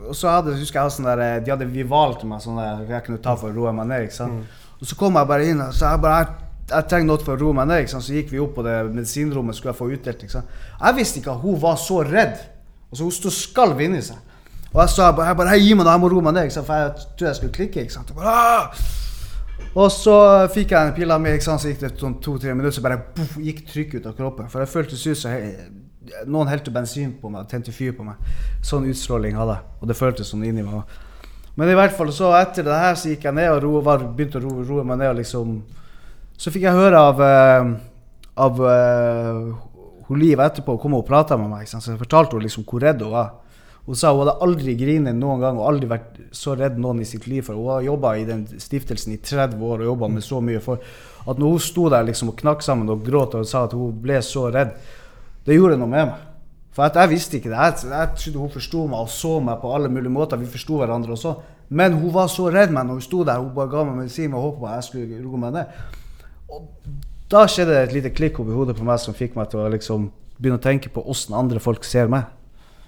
og 0.08 0.16
så 0.16 0.30
hadde, 0.32 0.56
husker 0.56 0.80
jeg 0.80 0.94
sånn 0.96 1.08
der, 1.10 1.40
de 1.44 1.52
hadde 1.52 1.68
Vival 1.68 2.16
til 2.18 2.30
meg, 2.30 2.40
sånn 2.42 2.56
der, 2.58 2.82
jeg 2.88 3.04
kunne 3.06 3.20
ta 3.22 3.36
for 3.38 3.52
å 3.52 3.56
roe 3.56 3.72
meg 3.76 3.90
ned. 3.90 4.06
ikke 4.08 4.16
sant? 4.16 4.56
Og 4.80 4.88
så 4.88 4.96
kom 4.98 5.16
jeg 5.20 5.28
bare 5.28 5.48
inn 5.50 5.60
og 5.62 5.74
så 5.76 5.92
jeg 5.92 6.02
bare, 6.02 6.22
jeg, 6.24 6.48
jeg 6.72 6.88
trenger 6.90 7.06
noe 7.10 7.22
for 7.22 7.36
å 7.36 7.40
roe 7.40 7.56
meg 7.60 7.68
ned. 7.70 7.84
ikke 7.84 7.94
sant? 7.94 8.06
Så 8.08 8.16
gikk 8.16 8.32
vi 8.32 8.40
opp 8.42 8.56
på 8.56 8.64
det 8.66 8.76
medisinrommet, 8.88 9.56
skulle 9.58 9.74
jeg 9.74 9.80
få 9.80 9.90
utdelt. 9.92 10.24
ikke 10.24 10.36
sant? 10.38 10.58
Jeg 10.80 10.98
visste 10.98 11.20
ikke 11.20 11.36
at 11.36 11.44
hun 11.44 11.60
var 11.62 11.78
så 11.80 12.00
redd. 12.06 12.40
Altså 12.90 13.04
Hun 13.04 13.14
sto 13.14 13.32
skalv 13.32 13.80
inni 13.84 14.02
seg. 14.02 14.18
Og 14.72 14.82
jeg 14.82 14.92
sa 14.92 15.12
bare, 15.12 15.30
jeg 15.30 15.36
bare 15.38 15.54
hei, 15.54 15.60
gi 15.62 15.74
meg 15.78 15.86
det, 15.86 15.92
jeg 15.94 16.02
må 16.02 16.10
roe 16.12 16.24
meg 16.26 16.36
ned, 16.36 16.48
ikke 16.48 16.56
sant? 16.58 16.68
for 16.68 16.82
jeg 16.82 17.16
tror 17.16 17.28
jeg 17.28 17.40
skulle 17.40 17.56
klikke. 17.60 17.84
ikke 17.86 17.94
sant? 17.94 18.10
Og, 18.12 18.20
bare, 18.20 18.84
og 19.76 19.90
så 19.92 20.16
fikk 20.52 20.72
jeg 20.72 20.90
en 20.90 20.96
pille 20.96 21.16
av 21.16 21.22
meg, 21.22 21.42
så 21.44 21.56
gikk 21.62 21.82
det 21.84 21.94
sånn 22.00 22.18
to-tre 22.24 22.52
minutter, 22.56 22.76
så 22.76 22.84
bare 22.84 22.98
boff, 23.16 23.36
gikk 23.40 23.64
trykket 23.70 24.02
ut 24.02 24.10
av 24.10 24.16
kroppen. 24.18 24.50
For 24.52 24.64
jeg 24.64 24.72
føltes 24.72 25.06
ut 25.06 25.20
som 25.20 25.36
noen 26.26 26.50
helte 26.50 26.72
bensin 26.74 27.14
på 27.20 27.30
meg, 27.32 27.48
tente 27.50 27.74
fyr 27.74 27.94
på 27.96 28.06
meg. 28.06 28.20
Sånn 28.64 28.86
utstråling 28.90 29.36
hadde 29.38 29.58
jeg, 29.58 29.68
og 29.80 29.90
det 29.90 29.98
føltes 29.98 30.32
sånn 30.32 30.44
inni 30.46 30.64
meg. 30.66 30.84
Men 31.56 31.72
i 31.72 31.76
hvert 31.76 31.94
fall, 31.96 32.12
så 32.12 32.34
etter 32.36 32.66
det 32.66 32.76
her 32.76 32.98
så 33.00 33.12
gikk 33.12 33.24
jeg 33.24 33.36
ned 33.36 33.48
og 33.54 33.62
ro, 33.64 33.72
var, 33.84 34.04
begynte 34.16 34.40
å 34.40 34.44
roe, 34.44 34.64
ro 34.68 34.82
meg 34.84 35.00
ned. 35.00 35.14
og 35.14 35.20
liksom 35.22 35.56
Så 36.36 36.52
fikk 36.52 36.66
jeg 36.66 36.76
høre 36.76 37.00
av, 37.00 37.22
uh, 37.22 37.70
av 38.44 38.60
uh, 38.60 39.54
hun 40.06 40.20
Liv 40.20 40.40
etterpå, 40.40 40.76
kom 40.82 40.98
og 40.98 41.06
prata 41.08 41.38
med 41.40 41.48
meg. 41.54 41.64
Så 41.68 41.80
jeg 41.80 42.02
fortalte 42.02 42.36
hun 42.36 42.44
liksom 42.44 42.66
hvor 42.68 42.84
redd 42.84 43.00
hun 43.00 43.14
var. 43.16 43.32
Hun 43.86 43.96
sa 43.96 44.10
hun 44.10 44.24
hadde 44.24 44.36
aldri 44.42 44.74
grinet 44.74 45.14
noen 45.14 45.40
gang 45.40 45.58
og 45.60 45.68
aldri 45.70 45.88
vært 45.88 46.20
så 46.34 46.56
redd 46.58 46.76
noen 46.82 47.00
i 47.00 47.08
sitt 47.08 47.28
liv. 47.30 47.44
For 47.46 47.56
hun 47.56 47.72
har 47.72 47.88
jobba 47.88 48.16
i 48.18 48.28
den 48.28 48.44
stiftelsen 48.60 49.14
i 49.14 49.20
30 49.22 49.62
år 49.62 49.84
og 49.84 49.92
jobba 49.94 50.12
med 50.12 50.26
så 50.26 50.42
mye. 50.44 50.60
For 50.60 50.82
at 51.24 51.40
når 51.40 51.54
hun 51.54 51.62
sto 51.62 51.88
der 51.92 52.04
liksom 52.04 52.34
og 52.34 52.38
knakk 52.42 52.66
sammen 52.66 52.90
og 52.92 53.06
gråt 53.06 53.38
og 53.38 53.46
sa 53.48 53.64
at 53.64 53.76
hun 53.78 53.96
ble 54.02 54.18
så 54.26 54.48
redd, 54.52 54.74
det 55.46 55.56
gjorde 55.56 55.78
noe 55.80 55.90
med 55.90 56.10
meg. 56.10 56.22
For 56.76 56.92
jeg 56.92 57.10
visste 57.10 57.38
ikke 57.38 57.50
det. 57.52 57.56
Jeg, 57.56 57.90
jeg 57.92 58.08
trodde 58.20 58.42
hun 58.42 58.52
forsto 58.52 58.86
meg 58.90 59.06
og 59.06 59.12
så 59.12 59.36
meg 59.40 59.60
på 59.62 59.72
alle 59.72 59.88
mulige 59.88 60.12
måter. 60.12 60.40
Vi 60.40 60.48
forsto 60.50 60.80
hverandre 60.82 61.14
og 61.14 61.20
så. 61.20 61.36
Men 61.68 61.96
hun 61.96 62.12
var 62.14 62.28
så 62.30 62.50
redd 62.52 62.74
meg 62.74 62.86
når 62.86 62.98
hun 62.98 63.06
sto 63.06 63.22
der. 63.24 63.40
Hun 63.40 63.54
bare 63.56 63.72
ga 63.72 63.84
meg 63.86 64.02
medisin 64.02 64.30
med 64.34 64.42
håp 64.42 64.58
om 64.60 64.68
at 64.68 64.80
jeg 64.80 64.88
skulle 64.90 65.22
roe 65.22 65.40
meg 65.40 65.54
ned. 65.56 65.78
Og 66.52 66.66
da 67.32 67.46
skjedde 67.50 67.72
det 67.74 67.84
et 67.88 67.96
lite 67.96 68.12
klikk 68.14 68.42
oppi 68.42 68.54
hodet 68.54 68.76
på 68.78 68.84
meg 68.86 69.00
som 69.02 69.16
fikk 69.16 69.38
meg 69.38 69.48
til 69.50 69.64
å 69.64 69.70
liksom 69.72 70.10
begynne 70.36 70.60
å 70.60 70.62
tenke 70.62 70.92
på 70.92 71.02
åssen 71.10 71.34
andre 71.38 71.62
folk 71.62 71.86
ser 71.86 72.10
meg. 72.12 72.28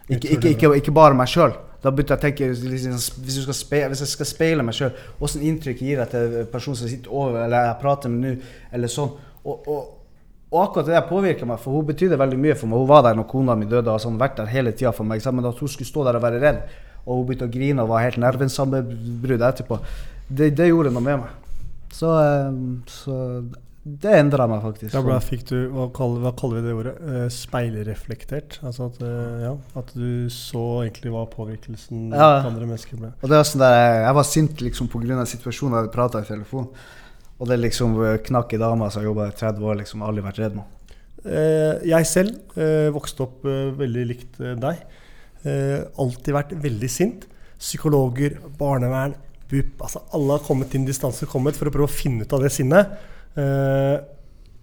Ikke, 0.08 0.36
ikke, 0.36 0.52
ikke, 0.54 0.74
ikke 0.82 0.94
bare 0.94 1.16
meg 1.16 1.30
sjøl. 1.32 1.56
Da 1.82 1.92
begynte 1.94 2.14
jeg 2.14 2.20
å 2.20 2.24
tenke 2.26 2.46
liksom, 2.52 3.22
hvis, 3.24 3.38
jeg 3.38 3.56
speile, 3.56 3.90
hvis 3.92 4.02
jeg 4.02 4.12
skal 4.12 4.28
speile 4.28 4.64
meg 4.66 4.76
sjøl, 4.76 4.94
åssen 5.22 5.44
inntrykk 5.46 5.82
gir 5.84 6.02
jeg 6.02 6.10
til 6.12 6.38
personen 6.52 6.78
som 6.80 6.90
sitter 6.90 7.12
over, 7.14 7.40
eller 7.44 7.68
jeg 7.68 7.78
prater 7.82 8.12
med 8.12 8.24
nå, 8.24 8.50
eller 8.74 8.90
sånn. 8.92 9.12
Og, 9.44 9.68
og, 9.70 9.94
og 10.50 10.62
akkurat 10.64 10.86
det 10.86 10.94
der 10.94 11.08
påvirker 11.08 11.46
meg, 11.46 11.58
for 11.60 11.72
hun 11.76 11.86
betydde 11.86 12.16
veldig 12.18 12.38
mye 12.40 12.54
for 12.56 12.66
meg. 12.70 12.78
Hun 12.78 12.88
var 12.88 13.02
der 13.02 13.14
når 13.18 13.26
kona 13.28 13.54
mi 13.54 13.66
døde, 13.68 13.92
og 13.92 14.00
sånn, 14.00 14.18
vært 14.18 14.36
der 14.36 14.46
hele 14.46 14.72
tida 14.72 14.92
for 14.96 15.04
meg. 15.04 15.20
Men 15.32 15.44
at 15.50 15.58
hun 15.60 15.68
skulle 15.68 15.86
stå 15.90 16.04
der 16.08 16.16
og 16.16 16.22
være 16.22 16.40
redd, 16.40 16.62
og 17.06 17.18
hun 17.18 17.26
begynte 17.28 17.48
å 17.48 17.52
grine 17.52 17.82
og 17.84 17.88
var 17.92 18.04
helt 18.06 18.16
nervesammenbrudd 18.16 19.44
etterpå, 19.44 19.78
det, 20.28 20.54
det 20.56 20.68
gjorde 20.70 20.92
noe 20.92 21.04
med 21.04 21.18
meg. 21.24 21.30
Så, 21.92 22.10
eh, 22.20 22.52
så 22.92 23.14
det 23.88 24.10
endra 24.18 24.44
meg 24.50 24.60
faktisk. 24.60 24.92
Da 24.92 25.00
ble, 25.04 25.16
fikk 25.24 25.46
du, 25.48 25.56
hva 25.72 25.86
kaller, 25.96 26.20
hva 26.26 26.32
kaller 26.36 26.60
vi 26.60 26.66
det 26.66 26.74
ordet, 26.76 26.96
Eh, 27.08 27.28
speilreflektert? 27.32 28.58
Altså 28.68 28.88
at, 28.90 28.98
eh, 29.04 29.44
ja, 29.46 29.52
at 29.80 29.92
du 29.96 30.28
så 30.32 30.64
egentlig 30.84 31.12
hva 31.14 31.24
påvirkelsen 31.32 32.10
Ja. 32.12 32.42
andre 32.44 32.66
mennesker 32.66 32.96
ble. 33.00 33.12
Og 33.22 33.28
det 33.28 33.36
var 33.38 33.44
sånn 33.48 33.60
der, 33.64 34.04
jeg- 34.04 34.14
var 34.14 34.22
sint 34.24 34.56
liksom 34.60 34.88
pga. 34.88 35.24
situasjonen 35.24 35.72
jeg 35.72 35.82
hadde 35.84 35.92
prata 35.92 36.18
i 36.20 36.24
telefon. 36.24 36.68
Og 37.38 37.46
det 37.46 37.60
liksom 37.60 37.94
eh, 38.02 38.18
knakk 38.26 38.54
i 38.54 38.60
dama 38.60 38.90
som 38.90 39.02
har 39.02 39.10
jobba 39.10 39.28
i 39.30 39.36
30 39.38 39.66
år, 39.70 39.78
liksom 39.80 40.04
aldri 40.06 40.24
vært 40.26 40.40
redd 40.42 40.58
nå. 40.58 40.64
Eh, 41.28 41.84
jeg 41.90 42.08
selv 42.10 42.58
eh, 42.58 42.88
vokste 42.94 43.26
opp 43.26 43.46
veldig 43.78 44.06
likt 44.12 44.40
deg. 44.62 44.86
Alltid 45.48 46.34
vært 46.34 46.56
veldig 46.60 46.88
sint. 46.90 47.28
Psykologer, 47.58 48.36
barnevern, 48.58 49.14
BUP 49.48 49.80
altså 49.80 50.02
Alle 50.14 50.34
har 50.34 50.42
kommet 50.44 50.74
inn 50.76 50.84
distanse 50.84 51.26
kommet 51.30 51.56
for 51.56 51.70
å 51.70 51.72
prøve 51.72 51.88
å 51.88 51.92
finne 51.92 52.26
ut 52.26 52.34
av 52.36 52.42
det 52.42 52.50
sinnet. 52.52 52.90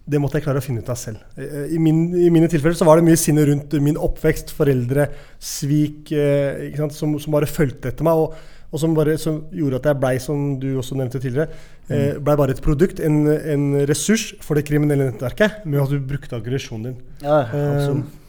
Det 0.05 0.20
måtte 0.22 0.38
jeg 0.38 0.46
klare 0.46 0.62
å 0.62 0.65
finne 0.65 0.84
ut 0.84 0.91
av 0.91 1.00
selv. 1.00 1.24
I, 1.39 1.79
min, 1.82 2.03
I 2.20 2.27
mine 2.29 2.50
tilfeller 2.51 2.77
så 2.77 2.86
var 2.86 3.00
det 3.00 3.08
mye 3.08 3.17
sinne 3.17 3.48
rundt 3.48 3.74
min 3.82 3.98
oppvekst, 3.98 4.51
foreldre, 4.53 5.08
svik, 5.41 6.12
som, 6.94 7.15
som 7.24 7.34
bare 7.34 7.50
fulgte 7.50 7.89
etter 7.89 8.05
meg. 8.05 8.20
Og, 8.20 8.36
og 8.75 8.82
som, 8.82 8.91
bare, 8.98 9.15
som 9.22 9.38
gjorde 9.55 9.79
at 9.79 9.88
jeg 9.89 10.00
blei, 10.03 10.13
som 10.20 10.44
du 10.60 10.67
også 10.82 10.98
nevnte 11.00 11.22
tidligere, 11.24 11.48
eh, 11.88 12.17
blei 12.20 12.36
bare 12.41 12.51
et 12.58 12.62
produkt, 12.65 13.00
en, 13.00 13.22
en 13.32 13.65
ressurs 13.88 14.34
for 14.44 14.60
det 14.60 14.65
kriminelle 14.67 15.08
nettverket, 15.13 15.63
med 15.65 15.79
at 15.86 15.94
du 15.96 16.01
brukte 16.12 16.36
aggresjonen 16.38 16.89
din. 16.91 16.98
Ja, 17.24 17.39
Eh, 17.48 17.70
absolutt. 17.77 18.22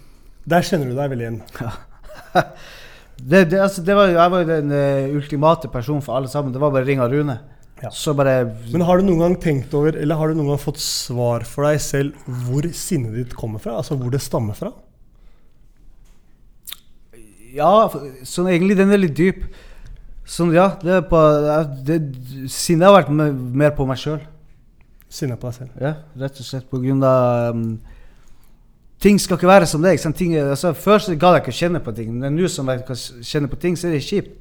der 0.46 0.66
kjenner 0.70 0.92
du 0.92 0.94
deg 1.00 1.10
veldig 1.16 1.26
igjen. 1.26 1.42
Det, 3.16 3.46
det, 3.48 3.56
altså, 3.64 3.80
det 3.80 3.94
var, 3.96 4.10
jeg 4.12 4.30
var 4.32 4.42
jo 4.42 4.46
den 4.50 4.72
eh, 4.76 5.06
ultimate 5.16 5.70
personen 5.72 6.02
for 6.04 6.18
alle 6.18 6.28
sammen. 6.28 6.50
Det 6.52 6.60
var 6.60 6.68
bare 6.74 6.84
å 6.84 6.88
ringe 6.90 7.06
Rune. 7.08 7.38
Så 7.96 8.12
bare 8.16 8.34
Men 8.74 8.84
har 8.84 9.00
du 9.00 9.06
noen 9.06 9.22
gang 9.22 9.36
tenkt 9.40 9.72
over, 9.76 9.96
eller 9.96 10.16
har 10.20 10.28
du 10.28 10.36
noen 10.36 10.50
gang 10.52 10.60
fått 10.60 10.76
svar 10.84 11.46
for 11.48 11.64
deg 11.64 11.80
selv 11.80 12.28
hvor 12.44 12.68
sinnet 12.76 13.16
ditt 13.16 13.32
kommer 13.36 13.60
fra? 13.60 13.78
Altså 13.80 13.96
hvor 13.96 14.12
det 14.12 14.20
stammer 14.24 14.56
fra? 14.56 14.68
Ja, 17.56 17.70
sånn 18.28 18.50
egentlig 18.52 18.76
den 18.78 18.92
er 18.92 19.00
litt 19.00 19.16
dyp. 19.16 19.44
Sånn, 20.26 20.50
ja, 20.56 20.72
det 20.82 20.90
er 20.98 21.04
på 21.06 21.18
det, 21.86 21.96
Sinnet 22.50 22.88
har 22.88 22.96
vært 22.96 23.12
me- 23.14 23.30
mer 23.62 23.70
på 23.76 23.86
meg 23.86 24.00
sjøl. 24.02 24.20
Sinnet 25.08 25.38
på 25.38 25.46
deg 25.52 25.54
selv? 25.60 25.76
Ja, 25.80 25.92
rett 26.18 26.40
og 26.42 26.46
slett 26.48 26.66
på 26.70 26.80
grunn 26.82 27.04
av 27.06 27.54
um, 27.54 27.68
Ting 28.98 29.20
skal 29.22 29.36
ikke 29.38 29.46
være 29.50 29.66
som 29.70 29.82
det. 29.84 29.92
Altså, 30.00 30.72
før 30.74 30.98
så 31.04 31.14
ga 31.20 31.34
jeg 31.36 31.44
ikke 31.44 31.52
kjenne 31.60 31.82
på 31.84 31.92
ting, 31.94 32.10
men 32.16 32.34
nå 32.34 32.48
som 32.50 32.66
jeg 32.72 32.82
kan 32.88 32.96
kjenne 32.96 33.50
på 33.52 33.58
ting, 33.60 33.76
så 33.78 33.86
er 33.90 33.92
det 33.98 34.02
kjipt. 34.06 34.32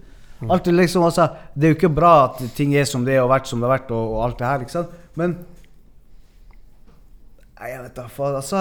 Alt 0.52 0.68
er 0.68 0.76
liksom, 0.76 1.04
altså, 1.06 1.28
det 1.56 1.68
er 1.68 1.74
jo 1.74 1.78
ikke 1.78 1.94
bra 1.96 2.14
at 2.26 2.40
ting 2.56 2.74
er 2.76 2.88
som 2.88 3.04
det 3.06 3.14
er 3.18 3.22
og 3.24 3.30
vært 3.32 3.48
som 3.52 3.60
det 3.62 3.68
har 3.70 3.76
vært, 3.78 3.92
og, 3.92 4.16
og 4.16 4.24
alt 4.26 4.40
det 4.40 4.48
her. 4.48 4.64
ikke 4.66 4.76
sant? 4.78 4.96
Men 5.20 5.36
Nei, 7.56 7.70
jeg 7.72 7.84
vet 7.86 7.96
da 7.96 8.08
faen. 8.12 8.36
Altså 8.36 8.60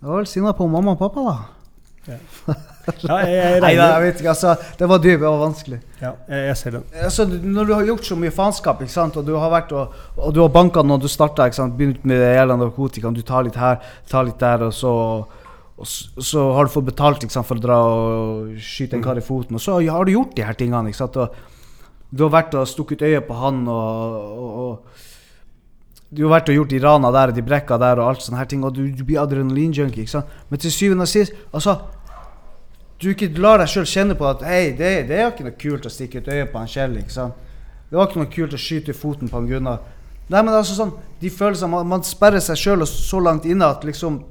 Jeg 0.00 0.06
var 0.10 0.16
vel 0.20 0.28
sinna 0.30 0.52
på 0.54 0.68
mamma 0.70 0.92
og 0.94 1.00
pappa, 1.00 1.24
da. 1.26 1.63
Ja. 2.08 2.16
Ja, 3.00 3.14
jeg- 3.24 3.32
jeg 3.32 3.60
Nei, 3.64 3.70
jeg 3.78 4.00
vet 4.02 4.18
ikke. 4.20 4.28
altså, 4.28 4.50
Det 4.78 4.86
var 4.90 4.98
dypt, 5.00 5.22
var 5.22 5.38
vanskelig. 5.40 5.78
Ja, 6.02 6.10
jeg, 6.28 6.40
jeg 6.50 6.56
ser 6.60 6.70
den. 6.74 6.82
Altså, 7.00 7.24
når 7.24 7.64
du 7.66 7.72
har 7.72 7.86
gjort 7.88 8.04
så 8.04 8.16
mye 8.20 8.30
faenskap, 8.30 8.82
ikke 8.84 8.92
sant, 8.92 9.16
og 9.16 9.24
du 9.24 9.32
har 9.40 9.48
vært 9.54 9.72
og, 9.72 9.94
og 10.18 10.34
du 10.36 10.42
har 10.42 10.50
banka 10.52 10.82
når 10.84 11.00
du 11.00 11.08
starta, 11.08 11.46
begynt 11.78 12.04
med 12.04 12.20
det 12.20 12.34
gjelder 12.36 12.60
narkotika, 12.60 13.08
du 13.16 13.22
tar 13.24 13.46
litt 13.48 13.56
her, 13.56 13.80
tar 14.10 14.24
litt 14.28 14.36
der, 14.38 14.66
og 14.68 14.74
så, 14.76 14.92
og 15.78 15.86
så, 15.88 16.12
så 16.20 16.44
har 16.58 16.68
du 16.68 16.74
fått 16.76 16.84
betalt 16.92 17.24
sant, 17.32 17.46
for 17.48 17.56
å 17.56 17.64
dra 17.64 17.78
og 17.88 18.52
skyte 18.60 18.98
en 18.98 19.02
kar 19.02 19.16
i 19.16 19.24
foten, 19.24 19.56
og 19.56 19.64
så 19.64 19.80
har 19.80 20.04
du 20.04 20.12
gjort 20.12 20.36
de 20.36 20.44
her 20.44 20.52
tingene. 20.60 20.92
og 20.92 21.34
Du 22.14 22.28
har 22.28 22.30
vært 22.36 22.52
og 22.54 22.68
stukket 22.68 23.00
øyet 23.02 23.24
på 23.26 23.34
han, 23.40 23.64
og, 23.66 24.12
og, 24.38 24.58
og 24.60 25.03
du 26.14 26.22
har 26.24 26.36
vært 26.36 26.52
og 26.52 26.58
gjort 26.60 26.70
de 26.70 26.78
rana 26.82 27.10
der 27.14 27.32
og 27.32 27.36
de 27.36 27.42
brekka 27.42 27.78
der 27.80 27.98
og 27.98 28.08
alt 28.12 28.22
sånne 28.22 28.38
her 28.38 28.48
ting, 28.50 28.62
og 28.64 28.74
du, 28.76 28.84
du 28.94 29.02
blir 29.06 29.22
adrenalinjunkie. 29.22 30.04
ikke 30.04 30.12
sant? 30.12 30.34
Men 30.50 30.62
til 30.62 30.72
syvende 30.72 31.06
og 31.08 31.10
sist, 31.10 31.34
altså 31.52 31.78
Du 33.02 33.08
ikke 33.10 33.26
lar 33.42 33.58
deg 33.58 33.68
sjøl 33.68 33.84
kjenne 33.90 34.14
på 34.16 34.24
at 34.28 34.44
hei, 34.46 34.70
det, 34.78 35.08
det 35.08 35.16
er 35.18 35.32
ikke 35.32 35.44
noe 35.44 35.56
kult 35.58 35.88
å 35.88 35.90
stikke 35.90 36.22
ut 36.22 36.28
øyet 36.30 36.52
på 36.52 36.60
han 36.60 36.70
Kjell. 36.70 36.94
ikke 37.00 37.12
sant? 37.12 37.34
Det 37.90 37.98
var 37.98 38.06
ikke 38.06 38.20
noe 38.22 38.30
kult 38.30 38.54
å 38.54 38.60
skyte 38.60 38.94
i 38.94 38.96
foten 38.96 39.28
på 39.28 39.36
han 39.36 39.48
Gunnar. 39.50 39.82
Nei, 40.30 40.40
men 40.40 40.54
altså 40.54 40.76
sånn, 40.78 40.94
de 41.20 41.28
følelsene, 41.28 41.68
Man, 41.74 41.90
man 41.90 42.06
sperrer 42.06 42.40
seg 42.40 42.56
sjøl 42.56 42.86
så 42.88 43.20
langt 43.20 43.44
inne 43.50 43.66
at 43.66 43.84
liksom 43.84 44.22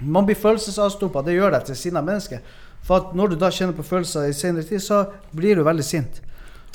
Man 0.00 0.26
blir 0.26 0.40
følelsesavstumpa. 0.40 1.22
Det 1.22 1.36
gjør 1.36 1.52
deg 1.54 1.68
til 1.68 1.78
sinna 1.78 2.02
menneske. 2.02 2.40
For 2.82 2.98
at 2.98 3.14
når 3.14 3.34
du 3.34 3.36
da 3.38 3.52
kjenner 3.54 3.76
på 3.76 3.84
følelser 3.86 4.26
i 4.26 4.34
senere 4.34 4.66
tid, 4.66 4.82
så 4.82 5.04
blir 5.30 5.60
du 5.60 5.62
veldig 5.62 5.84
sint. 5.86 6.18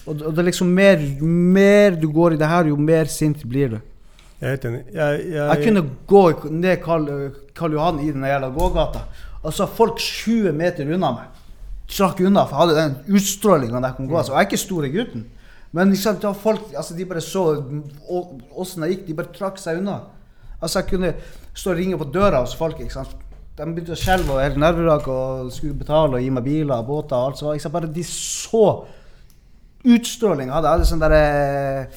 Og, 0.06 0.22
og 0.22 0.32
det 0.32 0.39
er 0.39 0.48
liksom 0.48 0.70
mer, 0.72 1.01
mer 1.20 1.98
du 2.00 2.08
går 2.13 2.38
i 2.38 2.39
det 2.39 2.48
her, 2.48 2.70
jo 2.72 2.77
mer 2.79 3.12
sint 3.12 3.44
blir 3.44 3.74
du. 3.75 3.79
Jeg 4.38 4.46
er 4.46 4.53
helt 4.53 4.65
enig. 4.70 4.84
Jeg, 4.94 5.22
jeg, 5.34 5.46
Jeg 5.48 5.63
kunne 5.63 5.84
gå 6.08 6.24
ned 6.51 6.77
Karl, 6.84 7.08
Karl 7.58 7.74
Johan 7.74 8.00
i 8.03 8.12
den 8.12 8.24
jævla 8.27 8.51
gågata. 8.53 9.01
Altså 9.44 9.65
folk 9.65 9.98
20 9.98 10.53
meter 10.53 10.94
unna 10.94 11.12
meg 11.15 11.38
trakk 11.88 12.20
unna, 12.20 12.44
for 12.48 12.58
jeg 12.58 12.62
hadde 12.62 12.82
den 12.82 13.15
utstrålinga 13.17 13.79
der 13.79 13.89
jeg 13.89 13.98
kunne 13.98 14.12
gå. 14.12 14.17
Altså, 14.20 14.34
jeg 14.34 14.41
er 14.41 14.50
ikke 14.50 14.60
store 14.62 14.89
gutten. 14.91 15.25
Men 15.75 15.91
liksom, 15.91 16.20
folk, 16.41 16.67
altså, 16.75 16.96
de 16.96 17.06
bare 17.06 17.24
så 17.24 17.46
åssen 18.56 18.84
jeg 18.84 18.96
gikk. 18.96 19.08
De 19.08 19.15
bare 19.17 19.34
trakk 19.36 19.62
seg 19.62 19.82
unna. 19.82 20.01
Altså 20.58 20.82
Jeg 20.82 20.89
kunne 20.89 21.13
stå 21.53 21.72
og 21.72 21.77
ringe 21.77 21.98
på 21.98 22.10
døra 22.13 22.41
hos 22.41 22.56
folk. 22.58 22.79
ikke 22.82 22.94
sant? 22.94 23.15
De 23.58 23.65
begynte 23.65 23.94
å 23.94 24.00
skjelve 24.00 24.36
og 24.36 24.41
helt 24.41 24.60
nervevrak 24.62 25.08
og 25.10 25.51
skulle 25.53 25.77
betale 25.77 26.17
og 26.17 26.24
gi 26.24 26.29
meg 26.34 26.46
biler 26.46 26.75
og 26.77 26.88
båter. 26.88 27.15
og 27.17 27.32
alt 27.32 27.62
så? 27.62 27.70
Bare 27.74 27.89
de 27.94 28.03
så 28.03 28.63
utstrålinga. 29.86 30.53
jeg 30.53 30.72
hadde. 30.72 30.89
Sånn 30.89 31.03
derre 31.03 31.88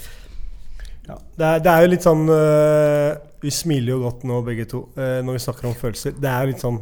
Ja, 1.11 1.19
det, 1.37 1.49
er, 1.49 1.61
det 1.64 1.73
er 1.73 1.85
jo 1.85 1.90
litt 1.90 2.07
sånn 2.07 2.25
øh, 2.31 3.11
Vi 3.43 3.52
smiler 3.55 3.95
jo 3.95 4.00
godt 4.05 4.25
nå, 4.29 4.40
begge 4.47 4.67
to, 4.71 4.85
øh, 4.95 5.19
når 5.26 5.37
vi 5.37 5.43
snakker 5.47 5.69
om 5.71 5.76
følelser. 5.76 6.17
Det 6.17 6.31
er 6.31 6.45
jo 6.45 6.52
litt 6.52 6.64
sånn 6.64 6.81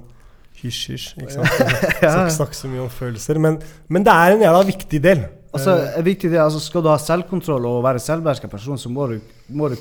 hysj-hysj. 0.58 1.10
ikke 1.22 1.34
sant? 1.36 1.52
ja. 2.02 2.12
skal 2.12 2.24
ikke 2.24 2.38
snakke 2.38 2.58
så 2.58 2.70
mye 2.70 2.84
om 2.84 2.90
følelser. 2.92 3.40
Men, 3.42 3.60
men 3.88 4.06
det 4.06 4.14
er 4.14 4.34
en 4.34 4.46
jævla 4.46 4.64
viktig 4.68 5.02
del. 5.04 5.26
Altså, 5.54 5.76
Eh, 5.78 5.98
er 6.00 6.04
viktig 6.04 6.30
del, 6.32 6.40
altså, 6.42 6.60
Skal 6.60 6.84
du 6.84 6.90
ha 6.90 6.98
selvkontroll 7.00 7.68
og 7.70 7.78
være 7.86 8.02
selvbeherska 8.04 8.50
person, 8.52 8.78
så 8.78 8.90
må 8.92 9.06
du, 9.12 9.20
må 9.48 9.70
du 9.72 9.78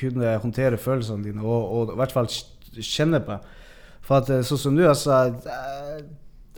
kunne 0.00 0.36
håndtere 0.40 0.78
følelsene 0.80 1.26
dine 1.26 1.42
og, 1.44 1.74
og 1.74 1.92
i 1.92 1.98
hvert 2.00 2.14
fall 2.14 2.30
kjenne 2.78 3.20
på. 3.26 3.36
For 4.06 4.22
at 4.22 4.46
sånn 4.48 4.62
som 4.62 4.78
du, 4.78 4.86
altså 4.88 5.12
jeg, 5.12 5.34
jeg 5.44 6.06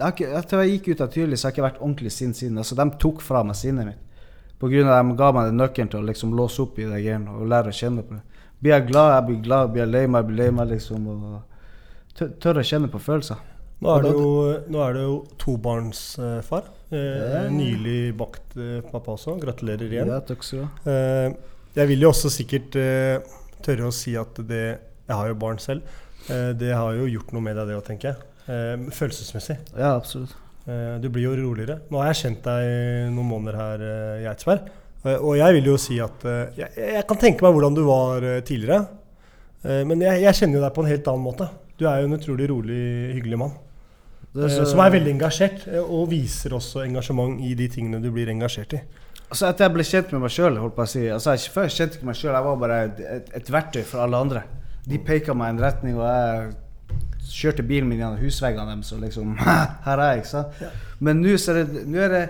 jeg, 0.03 0.45
jeg 0.51 0.71
gikk 0.77 0.93
ut 0.93 1.03
av 1.05 1.11
Tyrli, 1.13 1.37
så 1.37 1.47
har 1.47 1.53
jeg 1.53 1.59
ikke 1.59 1.67
vært 1.67 1.83
ordentlig 1.83 2.13
sint 2.15 2.39
siden. 2.39 2.59
Altså, 2.59 2.77
De 2.79 2.87
tok 3.03 3.23
fra 3.25 3.43
meg 3.47 3.59
sinnet 3.59 3.89
mitt. 3.91 4.01
På 4.63 4.71
grunn 4.71 4.87
av 4.87 5.01
at 5.01 5.09
de 5.09 5.17
ga 5.19 5.29
meg 5.35 5.49
den 5.51 5.59
nøkkelen 5.59 5.89
til 5.91 5.99
å 5.99 6.07
liksom 6.07 6.35
låse 6.39 6.63
opp 6.63 6.77
i 6.79 6.87
det 6.87 7.01
greiene 7.03 7.33
og 7.35 7.49
lære 7.51 7.73
å 7.73 7.75
kjenne 7.75 8.05
på 8.07 8.15
det. 8.15 8.43
Blir 8.63 8.77
jeg 8.77 8.85
glad, 8.93 9.09
jeg 9.17 9.25
blir 9.27 9.41
glad. 9.43 9.73
Blir 9.75 9.83
jeg 9.83 9.91
lei 9.91 10.03
meg, 10.07 10.21
jeg 10.21 10.29
blir 10.29 10.39
lei 10.39 10.53
meg, 10.55 10.69
liksom. 10.71 11.09
Og 11.11 12.21
tør, 12.45 12.61
å 12.61 12.65
kjenne 12.69 12.91
på 12.93 13.01
følelser. 13.03 13.41
Nå 13.83 13.91
er 13.91 14.05
det 14.05 14.13
jo, 14.15 14.29
nå 14.71 14.85
er 14.85 15.01
jo 15.03 15.17
tobarnsfar. 15.43 16.69
Eh, 16.95 17.49
nylig 17.51 18.13
bakt 18.21 18.55
eh, 18.55 18.79
pappa 18.87 19.17
også. 19.17 19.35
Gratulerer 19.43 19.89
igjen. 19.89 20.13
Ja, 20.15 20.21
takk 20.23 20.47
skal 20.47 20.63
du 20.63 20.65
ha. 20.69 20.95
Eh, 20.95 21.35
jeg 21.81 21.91
vil 21.91 22.07
jo 22.07 22.13
også 22.13 22.31
sikkert 22.31 22.79
eh, 22.79 23.35
tørre 23.67 23.91
å 23.91 23.95
si 23.97 24.15
at 24.21 24.39
det 24.47 24.65
Jeg 25.09 25.17
har 25.19 25.33
jo 25.33 25.41
barn 25.43 25.59
selv. 25.59 25.83
Eh, 26.31 26.53
det 26.55 26.71
har 26.71 26.95
jo 27.01 27.11
gjort 27.11 27.35
noe 27.35 27.43
med 27.43 27.59
deg, 27.59 27.73
det 27.73 27.81
òg, 27.81 27.85
tenker 27.91 28.13
jeg. 28.13 28.31
Eh, 28.47 28.87
følelsesmessig. 28.95 29.59
Ja, 29.75 29.97
absolutt. 29.97 30.39
Eh, 30.69 30.99
du 31.03 31.09
blir 31.11 31.25
jo 31.27 31.33
roligere. 31.39 31.81
Nå 31.91 31.99
har 31.99 32.13
jeg 32.13 32.21
kjent 32.23 32.45
deg 32.47 33.11
noen 33.15 33.29
måneder 33.33 33.57
her 33.59 33.83
eh, 33.89 34.23
i 34.23 34.29
Eidsberg. 34.31 34.69
Eh, 35.03 35.17
og 35.19 35.35
jeg 35.41 35.57
vil 35.59 35.71
jo 35.73 35.77
si 35.81 35.99
at 36.03 36.23
jeg, 36.59 36.69
jeg 36.79 37.07
kan 37.09 37.19
tenke 37.19 37.43
meg 37.43 37.57
hvordan 37.57 37.75
du 37.79 37.83
var 37.89 38.27
tidligere. 38.47 38.85
Men 39.63 40.01
jeg, 40.03 40.25
jeg 40.25 40.35
kjenner 40.35 40.59
jo 40.59 40.63
deg 40.65 40.73
på 40.75 40.83
en 40.83 40.89
helt 40.91 41.09
annen 41.11 41.23
måte. 41.23 41.47
Du 41.79 41.85
er 41.87 42.01
jo 42.03 42.09
en 42.09 42.17
utrolig 42.17 42.49
rolig, 42.51 42.79
hyggelig 43.15 43.39
mann. 43.39 43.53
Så- 44.35 44.65
som 44.67 44.81
er 44.83 44.91
veldig 44.95 45.13
engasjert, 45.13 45.67
og 45.85 46.09
viser 46.11 46.55
også 46.57 46.83
engasjement 46.87 47.37
i 47.47 47.53
de 47.55 47.69
tingene 47.71 48.01
du 48.03 48.09
blir 48.11 48.31
engasjert 48.33 48.75
i. 48.75 48.81
Altså 49.29 49.47
At 49.53 49.61
jeg 49.63 49.73
ble 49.75 49.85
kjent 49.87 50.11
med 50.17 50.25
meg 50.25 50.33
sjøl, 50.35 50.57
holdt 50.59 50.75
på 50.75 50.83
å 50.83 50.89
si. 50.91 51.05
Altså, 51.15 51.37
jeg, 51.37 51.53
før 51.55 51.69
jeg 51.69 51.75
kjente 51.77 51.99
ikke 52.01 52.09
meg 52.11 52.19
sjøl, 52.19 52.33
jeg 52.35 52.47
var 52.49 52.57
bare 52.65 52.79
et, 52.89 53.31
et 53.39 53.53
verktøy 53.55 53.83
for 53.87 54.03
alle 54.03 54.19
andre. 54.27 54.43
De 54.89 54.99
peka 54.99 55.35
meg 55.39 55.53
i 55.53 55.55
en 55.55 55.63
retning, 55.63 55.95
og 56.01 56.09
jeg 56.11 56.51
kjørte 57.31 57.65
bilen 57.67 57.89
min 57.89 58.01
gjennom 58.01 58.21
husveggene 58.23 58.75
deres, 58.75 58.93
og 58.93 59.03
liksom 59.05 59.37
Her 59.87 59.99
er 59.99 60.09
jeg, 60.13 60.23
ikke 60.23 60.33
sant. 60.33 60.65
Men 61.01 61.23
nå 61.23 61.37
er 61.37 61.61
det, 61.61 61.85
nå 61.87 62.01
er 62.07 62.17
det 62.17 62.25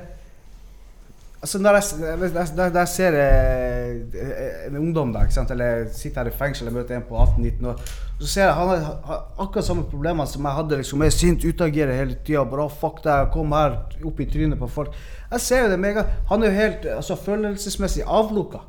Altså 1.42 1.58
Når 1.58 1.74
jeg, 1.74 1.82
når 2.18 2.26
jeg, 2.38 2.48
når 2.56 2.76
jeg 2.78 2.88
ser 2.88 3.16
eh, 3.18 4.66
en 4.68 4.76
ungdom 4.78 5.10
da, 5.10 5.24
eller 5.50 5.88
sitter 5.90 6.22
her 6.22 6.30
i 6.30 6.34
fengsel 6.38 6.68
og 6.70 6.76
møter 6.76 6.94
en 6.94 7.06
på 7.08 7.16
18-19 7.18 7.66
år, 7.66 7.80
så 8.20 8.28
ser 8.30 8.44
jeg 8.44 8.52
han 8.54 8.68
har, 8.84 9.24
akkurat 9.42 9.66
samme 9.66 9.82
problemer 9.90 10.24
som 10.30 10.46
jeg 10.46 10.54
hadde. 10.54 10.76
liksom, 10.76 11.02
Jeg 11.02 11.06
er 11.06 11.16
sint, 11.16 11.44
utagerer 11.44 11.98
hele 11.98 12.14
tida. 12.24 12.44
Bare 12.44 12.68
fuck 12.70 13.02
deg, 13.02 13.26
kom 13.34 13.56
her, 13.58 13.74
opp 14.04 14.20
i 14.22 14.28
trynet 14.30 14.58
på 14.58 14.68
folk. 14.70 14.94
Jeg 15.32 15.40
ser 15.40 15.64
jo 15.64 15.72
det 15.72 15.80
mega. 15.82 16.04
Han 16.30 16.42
er 16.42 16.52
jo 16.52 16.60
helt 16.60 16.86
altså, 16.94 17.16
følelsesmessig 17.16 18.06
avlukka. 18.06 18.62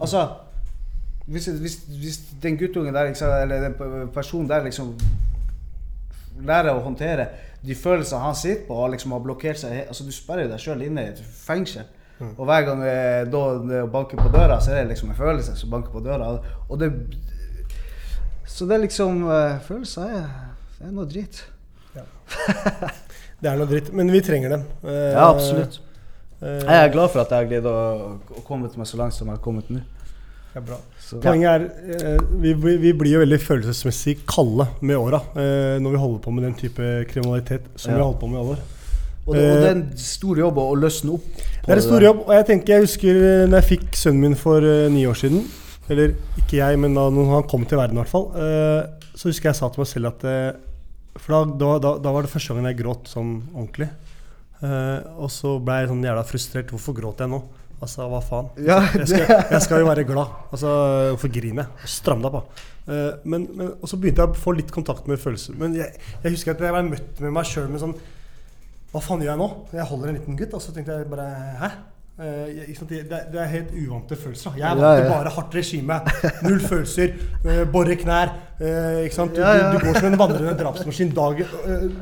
Altså 0.00 0.26
hvis, 1.28 1.46
hvis, 1.46 1.80
hvis 2.00 2.20
den 2.42 2.58
guttungen 2.58 2.94
der, 2.94 3.08
eller 3.42 3.68
den 3.68 3.74
personen 4.14 4.48
der 4.48 4.64
liksom 4.64 4.94
lærer 6.46 6.74
å 6.74 6.82
håndtere 6.84 7.28
de 7.64 7.74
følelsene 7.74 8.20
han 8.22 8.34
sitter 8.38 8.66
på, 8.68 8.74
og 8.74 8.92
liksom 8.94 9.12
har 9.16 9.22
blokkert 9.24 9.58
seg 9.58 9.80
altså 9.88 10.04
Du 10.06 10.12
sperrer 10.14 10.46
deg 10.50 10.60
sjøl 10.62 10.82
inne 10.86 11.02
i 11.08 11.12
et 11.12 11.18
fengsel. 11.20 11.86
Mm. 12.18 12.32
Og 12.36 12.44
hver 12.46 12.64
gang 12.66 12.80
eh, 12.86 13.24
da 13.30 13.42
det 13.62 13.82
banker 13.94 14.18
på 14.18 14.30
døra, 14.34 14.60
så 14.62 14.72
er 14.74 14.82
det 14.84 14.92
liksom 14.94 15.10
en 15.12 15.18
følelse 15.18 15.56
som 15.58 15.70
banker 15.70 15.90
på 15.94 16.02
døra. 16.02 16.32
Og 16.68 16.78
det 16.80 16.92
Så 18.46 18.66
det 18.66 18.74
er 18.78 18.84
liksom 18.86 19.22
eh, 19.30 19.58
Følelser 19.66 20.02
er, 20.18 20.24
er 20.82 20.90
noe 20.94 21.06
dritt. 21.10 21.44
Det 23.38 23.46
er 23.46 23.58
noe 23.58 23.68
dritt, 23.70 23.92
men 23.94 24.10
vi 24.10 24.20
trenger 24.24 24.50
dem. 24.56 24.64
Ja, 24.82 25.28
absolutt. 25.30 25.80
eh, 26.42 26.58
Jeg 26.64 26.80
er 26.88 26.92
glad 26.92 27.12
for 27.12 27.22
at 27.22 27.30
jeg 27.30 27.38
har 27.44 27.50
greid 27.52 27.68
å, 27.70 27.76
å 28.34 28.42
komme 28.46 28.70
meg 28.76 28.86
så 28.90 28.98
langt 28.98 29.14
som 29.14 29.28
jeg 29.30 29.36
har 29.38 29.42
kommet 29.44 29.70
nå. 29.70 29.82
Ja, 30.58 30.62
bra. 30.66 30.78
Så- 30.98 31.20
Poenget 31.22 31.48
er 31.48 31.64
eh, 31.94 32.22
vi, 32.42 32.52
vi, 32.52 32.72
vi 32.82 32.90
blir 32.92 33.12
jo 33.14 33.20
veldig 33.22 33.38
følelsesmessig 33.40 34.16
kalde 34.26 34.66
med 34.82 34.98
åra 34.98 35.20
eh, 35.38 35.76
når 35.78 35.94
vi 35.94 36.00
holder 36.02 36.18
på 36.24 36.32
med 36.34 36.44
den 36.48 36.56
type 36.58 36.88
kriminalitet 37.12 37.68
som 37.76 37.92
vi 37.92 37.94
Ja. 37.94 38.02
har 38.02 38.08
holdt 38.10 38.20
på 38.20 38.26
med 38.28 38.36
i 38.36 38.42
alle 38.42 38.56
år. 38.56 38.64
Og 39.28 39.34
det, 39.36 39.44
og 39.44 39.56
det 39.62 39.68
er 39.68 39.70
Eh, 39.70 39.76
en 39.76 39.96
stor 40.02 40.38
jobb 40.40 40.58
å, 40.58 40.66
løsne 40.74 41.14
opp. 41.14 41.24
Det 41.38 41.70
er 41.70 41.76
en 41.76 41.86
stor 41.86 42.02
jobb, 42.02 42.24
og 42.26 42.34
jeg 42.34 42.46
tenker 42.48 42.74
jeg 42.74 42.86
husker 42.88 43.14
eh, 43.14 43.46
når 43.46 43.60
jeg 43.60 43.68
fikk 43.78 43.98
sønnen 44.00 44.20
min 44.20 44.36
for 44.40 44.58
uh, 44.64 44.88
ni 44.90 45.04
år 45.06 45.14
siden 45.20 45.44
Eller 45.88 46.14
ikke 46.40 46.58
jeg, 46.58 46.78
men 46.80 46.94
da 46.96 47.06
han 47.08 47.46
kom 47.48 47.64
til 47.64 47.78
verden 47.78 47.96
i 47.96 48.02
hvert 48.02 48.10
fall. 48.10 48.26
Uh, 48.34 49.12
så 49.14 49.28
husker 49.30 49.50
jeg 49.52 49.56
sa 49.60 49.68
til 49.70 49.84
meg 49.84 49.88
selv 49.88 50.10
at 50.10 50.24
uh, 50.24 50.58
For 51.16 51.46
da, 51.54 51.78
da, 51.78 51.94
da, 52.02 52.12
var 52.12 52.26
det 52.26 52.32
første 52.32 52.52
gangen 52.52 52.72
jeg 52.72 52.80
gråt 52.82 53.08
sånn 53.08 53.36
ordentlig. 53.54 53.88
Eh, 54.58 54.98
og 55.22 55.30
så 55.30 55.54
ble 55.62 55.76
jeg 55.80 55.90
sånn 55.92 56.04
jævla 56.04 56.24
frustrert. 56.26 56.70
Hvorfor 56.74 56.96
gråter 56.96 57.26
jeg 57.26 57.32
nå? 57.32 57.40
Altså, 57.78 58.08
hva 58.10 58.18
faen? 58.24 58.48
Ja, 58.66 58.80
jeg, 58.96 59.06
skal, 59.06 59.28
jeg 59.52 59.62
skal 59.62 59.82
jo 59.84 59.86
være 59.86 60.04
glad. 60.08 60.32
Altså, 60.50 60.70
Hvorfor 61.14 61.30
griner 61.30 61.64
jeg? 61.64 61.90
Stram 61.98 62.24
deg 62.24 62.34
på. 62.34 62.44
Uh, 62.88 63.10
men, 63.28 63.44
men, 63.54 63.74
og 63.76 63.90
så 63.90 63.98
begynte 64.00 64.24
jeg 64.24 64.34
å 64.34 64.38
få 64.38 64.56
litt 64.58 64.72
kontakt 64.74 65.06
med 65.10 65.20
følelser. 65.22 65.54
Men 65.60 65.76
jeg, 65.78 65.92
jeg 66.24 66.34
husker 66.34 66.56
at 66.56 66.64
jeg 66.64 66.74
var 66.74 66.88
møtt 66.88 67.20
med 67.22 67.36
meg 67.36 67.46
sjøl 67.46 67.68
med 67.70 67.84
sånn 67.84 67.94
hva 68.88 69.02
faen 69.04 69.20
gjør 69.20 69.34
jeg 69.34 69.40
nå? 69.42 69.46
Jeg 69.76 69.84
holder 69.90 70.10
en 70.10 70.16
liten 70.16 70.36
gutt, 70.38 70.54
og 70.56 70.62
så 70.64 70.72
tenkte 70.72 70.96
jeg 70.96 71.08
bare 71.10 71.28
Hæ? 71.60 71.68
Uh, 72.18 72.48
jeg, 72.50 72.74
det, 72.88 73.18
det 73.30 73.38
er 73.38 73.50
helt 73.52 73.74
uvante 73.78 74.16
følelser. 74.18 74.56
da. 74.56 74.58
Jeg 74.58 74.66
er 74.66 74.80
vant 74.80 74.96
til 74.96 75.04
ja. 75.04 75.10
bare 75.12 75.32
hardt 75.36 75.52
regime. 75.54 75.98
Null 76.48 76.62
følelser. 76.64 77.12
Uh, 77.44 77.60
Bore 77.70 77.94
knær. 78.00 78.32
Uh, 78.58 79.04
ikke 79.04 79.14
sant? 79.14 79.36
Du, 79.36 79.44
du, 79.44 79.76
du 79.76 79.84
går 79.84 80.00
som 80.00 80.08
en 80.08 80.18
vandrende 80.18 80.56
drapsmaskin 80.58 81.12
dag 81.14 81.44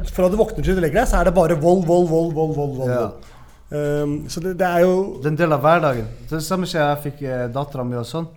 Fra 0.08 0.30
du 0.32 0.38
våkner 0.40 0.64
til 0.64 0.78
du 0.78 0.80
legger 0.80 1.02
deg, 1.02 1.10
så 1.10 1.18
er 1.20 1.28
det 1.28 1.34
bare 1.36 1.58
vold, 1.60 1.82
vold, 1.84 2.08
vold. 2.08 2.32
vold, 2.38 2.54
vold, 2.56 2.78
vold, 2.78 2.94
vold. 2.94 3.34
Um, 3.66 4.28
så 4.30 4.38
det, 4.40 4.52
det 4.60 4.66
er 4.66 4.84
jo 4.84 5.18
Det 5.18 5.26
er 5.26 5.32
en 5.32 5.38
del 5.40 5.54
av 5.56 5.62
hverdagen. 5.64 6.10
Det 6.30 6.42
samme 6.44 6.68
skjer 6.70 6.84
jeg 6.84 7.02
fikk 7.08 7.22
eh, 7.26 7.46
dattera 7.50 7.82
mi 7.86 7.96
og 7.98 8.06
sånn. 8.06 8.28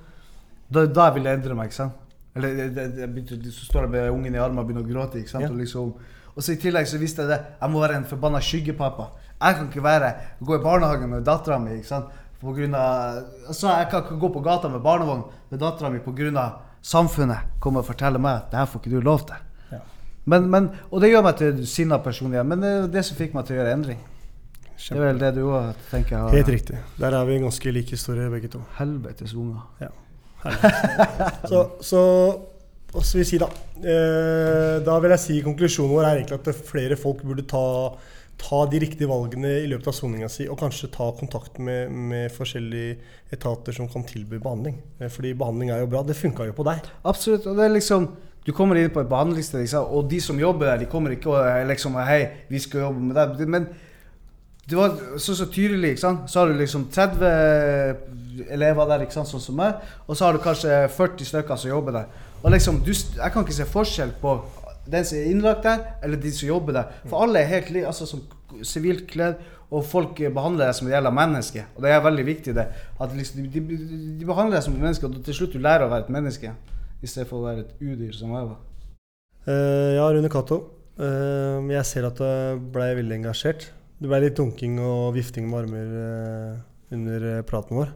Da, 0.70 0.86
da 0.90 1.10
ville 1.14 1.30
jeg 1.30 1.40
endre 1.40 1.58
meg, 1.58 1.70
ikke 1.70 1.78
sant. 1.84 2.06
Eller 2.38 2.72
begynte, 3.10 3.38
så 3.54 3.68
står 3.68 3.86
jeg 3.86 3.94
med 3.94 4.10
ungen 4.14 4.38
i 4.38 4.42
armen 4.42 4.62
og 4.62 4.70
begynner 4.70 4.86
å 4.86 4.90
gråte. 4.90 5.22
ikke 5.22 5.34
sant? 5.34 5.46
Ja. 5.46 5.52
Og, 5.52 5.60
liksom, 5.62 5.92
og 6.34 6.46
så 6.46 6.54
i 6.54 6.62
tillegg 6.62 6.90
så 6.90 7.02
visste 7.02 7.26
jeg 7.26 7.34
det. 7.34 7.40
Jeg 7.60 7.74
må 7.74 7.82
være 7.82 8.00
en 8.00 8.08
forbanna 8.10 8.42
skyggepappa. 8.42 9.10
Jeg 9.40 9.58
kan 9.58 9.70
ikke 9.70 9.84
være, 9.84 10.10
gå 10.46 10.58
i 10.58 10.64
barnehagen 10.64 11.14
med 11.14 11.26
dattera 11.28 11.60
mi. 11.62 11.78
ikke 11.78 11.92
sant? 11.92 12.18
På 12.40 12.54
grunn 12.56 12.76
av, 12.78 13.22
altså, 13.48 13.68
jeg 13.68 13.90
kan 13.92 14.06
ikke 14.06 14.20
gå 14.22 14.32
på 14.34 14.44
gata 14.46 14.70
med 14.72 14.82
barnevogn 14.82 15.26
med 15.52 15.60
dattera 15.60 15.90
mi 15.92 16.00
pga. 16.00 16.50
samfunnet 16.82 17.60
kommer 17.60 17.82
og 17.84 17.86
forteller 17.86 18.20
meg 18.20 18.36
at 18.36 18.52
det 18.52 18.60
her 18.60 18.66
får 18.66 18.80
ikke 18.80 18.96
du 18.96 19.02
lov 19.02 19.26
til. 19.28 19.36
Ja. 19.72 19.80
Men, 20.26 20.50
men, 20.50 20.70
og 20.92 21.02
det 21.02 21.10
gjør 21.10 21.24
meg 21.24 21.36
til 21.38 21.68
sinna 21.68 21.98
person 21.98 22.32
igjen. 22.32 22.48
Men 22.48 22.62
det 22.62 22.70
er 22.70 22.88
det 22.88 23.06
som 23.06 23.18
fikk 23.18 23.34
meg 23.34 23.46
til 23.46 23.58
å 23.58 23.60
gjøre 23.60 23.74
endring. 23.74 24.00
Det 24.80 24.96
er 24.96 25.02
vel 25.04 25.20
det 25.20 25.34
du 25.36 25.42
òg 25.52 25.74
tenker? 25.92 26.18
har- 26.18 26.32
Helt 26.34 26.48
riktig. 26.54 26.78
Der 27.00 27.12
er 27.20 27.26
vi 27.28 27.36
en 27.36 27.44
ganske 27.50 27.72
lik 27.76 27.90
historie, 27.92 28.30
begge 28.32 28.48
to. 28.54 28.62
Helvetes 28.78 29.34
unger. 29.36 29.62
Ja. 29.82 29.90
Så, 31.50 31.60
så 31.84 32.02
hva 32.90 33.02
skal 33.06 33.20
vi 33.22 33.26
si, 33.28 33.38
da? 33.42 33.50
Eh, 33.84 34.78
da 34.86 34.96
vil 35.04 35.12
jeg 35.14 35.22
si 35.22 35.42
konklusjonen 35.46 35.92
vår 35.94 36.06
er 36.08 36.22
egentlig 36.22 36.40
at 36.40 36.62
flere 36.66 36.96
folk 36.98 37.20
burde 37.28 37.44
ta, 37.46 37.62
ta 38.40 38.62
de 38.72 38.80
riktige 38.82 39.10
valgene 39.12 39.52
i 39.62 39.68
løpet 39.70 39.92
av 39.92 39.98
soninga 39.98 40.30
si, 40.32 40.48
og 40.50 40.58
kanskje 40.62 40.90
ta 40.96 41.10
kontakt 41.20 41.60
med, 41.62 41.92
med 41.92 42.32
forskjellige 42.34 42.96
etater 43.36 43.76
som 43.78 43.92
kan 43.92 44.08
tilby 44.10 44.40
behandling. 44.42 44.80
Eh, 45.00 45.12
fordi 45.12 45.36
behandling 45.38 45.70
er 45.76 45.84
jo 45.84 45.92
bra. 45.92 46.02
Det 46.08 46.18
funka 46.18 46.48
jo 46.50 46.56
på 46.58 46.66
deg. 46.72 46.88
Absolutt. 47.06 47.46
og 47.52 47.60
det 47.60 47.68
er 47.68 47.76
liksom 47.78 48.10
Du 48.48 48.54
kommer 48.56 48.80
inn 48.80 48.90
på 48.90 49.02
et 49.04 49.10
behandlingssted, 49.12 49.68
og 49.84 50.08
de 50.10 50.18
som 50.24 50.40
jobber 50.40 50.72
der, 50.72 50.80
de 50.82 50.90
kommer 50.90 51.12
ikke 51.14 51.30
og 51.36 51.68
liksom 51.70 52.00
Hei, 52.08 52.24
vi 52.50 52.58
skal 52.64 52.88
jobbe 52.88 53.04
med 53.12 53.20
deg. 53.20 53.44
Men 53.52 53.68
det 54.70 54.78
var 54.78 54.96
så, 55.18 55.36
så 55.36 55.48
tydelig, 55.50 55.96
ikke 55.96 56.02
sant. 56.04 56.30
Så 56.30 56.40
har 56.40 56.50
du 56.50 56.58
liksom 56.60 56.88
30 56.94 58.50
elever 58.54 58.90
der, 58.90 59.04
ikke 59.06 59.18
sant, 59.18 59.30
sånn 59.32 59.44
som 59.44 59.58
meg. 59.60 59.80
Og 60.08 60.18
så 60.18 60.28
har 60.28 60.38
du 60.38 60.44
kanskje 60.44 60.84
40 60.96 61.30
stykker 61.32 61.60
som 61.60 61.72
jobber 61.72 61.96
der. 61.98 62.26
Og 62.44 62.54
liksom, 62.54 62.82
du, 62.86 62.92
jeg 62.94 63.34
kan 63.34 63.46
ikke 63.46 63.58
se 63.58 63.68
forskjell 63.68 64.14
på 64.22 64.38
den 64.90 65.06
som 65.06 65.18
er 65.20 65.30
innlagt 65.30 65.66
der, 65.66 65.82
eller 66.06 66.22
de 66.22 66.32
som 66.34 66.50
jobber 66.50 66.78
der. 66.78 67.00
For 67.08 67.26
alle 67.26 67.42
er 67.42 67.50
helt 67.50 67.72
like, 67.74 67.88
altså 67.90 68.08
som 68.10 68.24
sivilt 68.66 69.08
kledd, 69.10 69.42
og 69.70 69.84
folk 69.86 70.18
behandler 70.18 70.70
deg 70.70 70.78
som 70.78 70.88
et 70.90 70.96
jævla 70.96 71.12
menneske. 71.14 71.66
Og 71.76 71.84
det 71.86 71.92
er 71.94 72.06
veldig 72.06 72.26
viktig, 72.26 72.56
det. 72.58 72.66
At 73.02 73.14
liksom, 73.14 73.44
de, 73.54 73.62
de, 73.70 73.78
de 74.20 74.30
behandler 74.30 74.58
deg 74.58 74.66
som 74.66 74.78
et 74.78 74.86
menneske, 74.86 75.10
og 75.10 75.20
til 75.26 75.38
slutt 75.38 75.58
du 75.58 75.62
lærer 75.62 75.86
å 75.86 75.92
være 75.92 76.08
et 76.08 76.14
menneske. 76.16 76.54
I 77.00 77.08
stedet 77.08 77.30
for 77.30 77.42
å 77.42 77.48
være 77.48 77.66
et 77.66 77.84
udyr 77.84 78.16
som 78.18 78.34
jeg 78.36 78.50
var. 78.50 78.58
Uh, 79.48 79.96
ja, 79.96 80.08
Rune 80.14 80.32
Cato. 80.32 80.62
Uh, 81.00 81.62
jeg 81.72 81.86
ser 81.88 82.10
at 82.10 82.18
du 82.20 82.66
ble 82.74 82.90
veldig 82.98 83.22
engasjert. 83.22 83.70
Det 84.00 84.08
ble 84.08 84.20
litt 84.24 84.38
dunking 84.40 84.78
og 84.80 85.10
vifting 85.18 85.50
med 85.52 85.66
armer 85.66 85.90
eh, 86.04 86.60
under 86.96 87.26
eh, 87.36 87.42
praten 87.48 87.76
vår. 87.82 87.90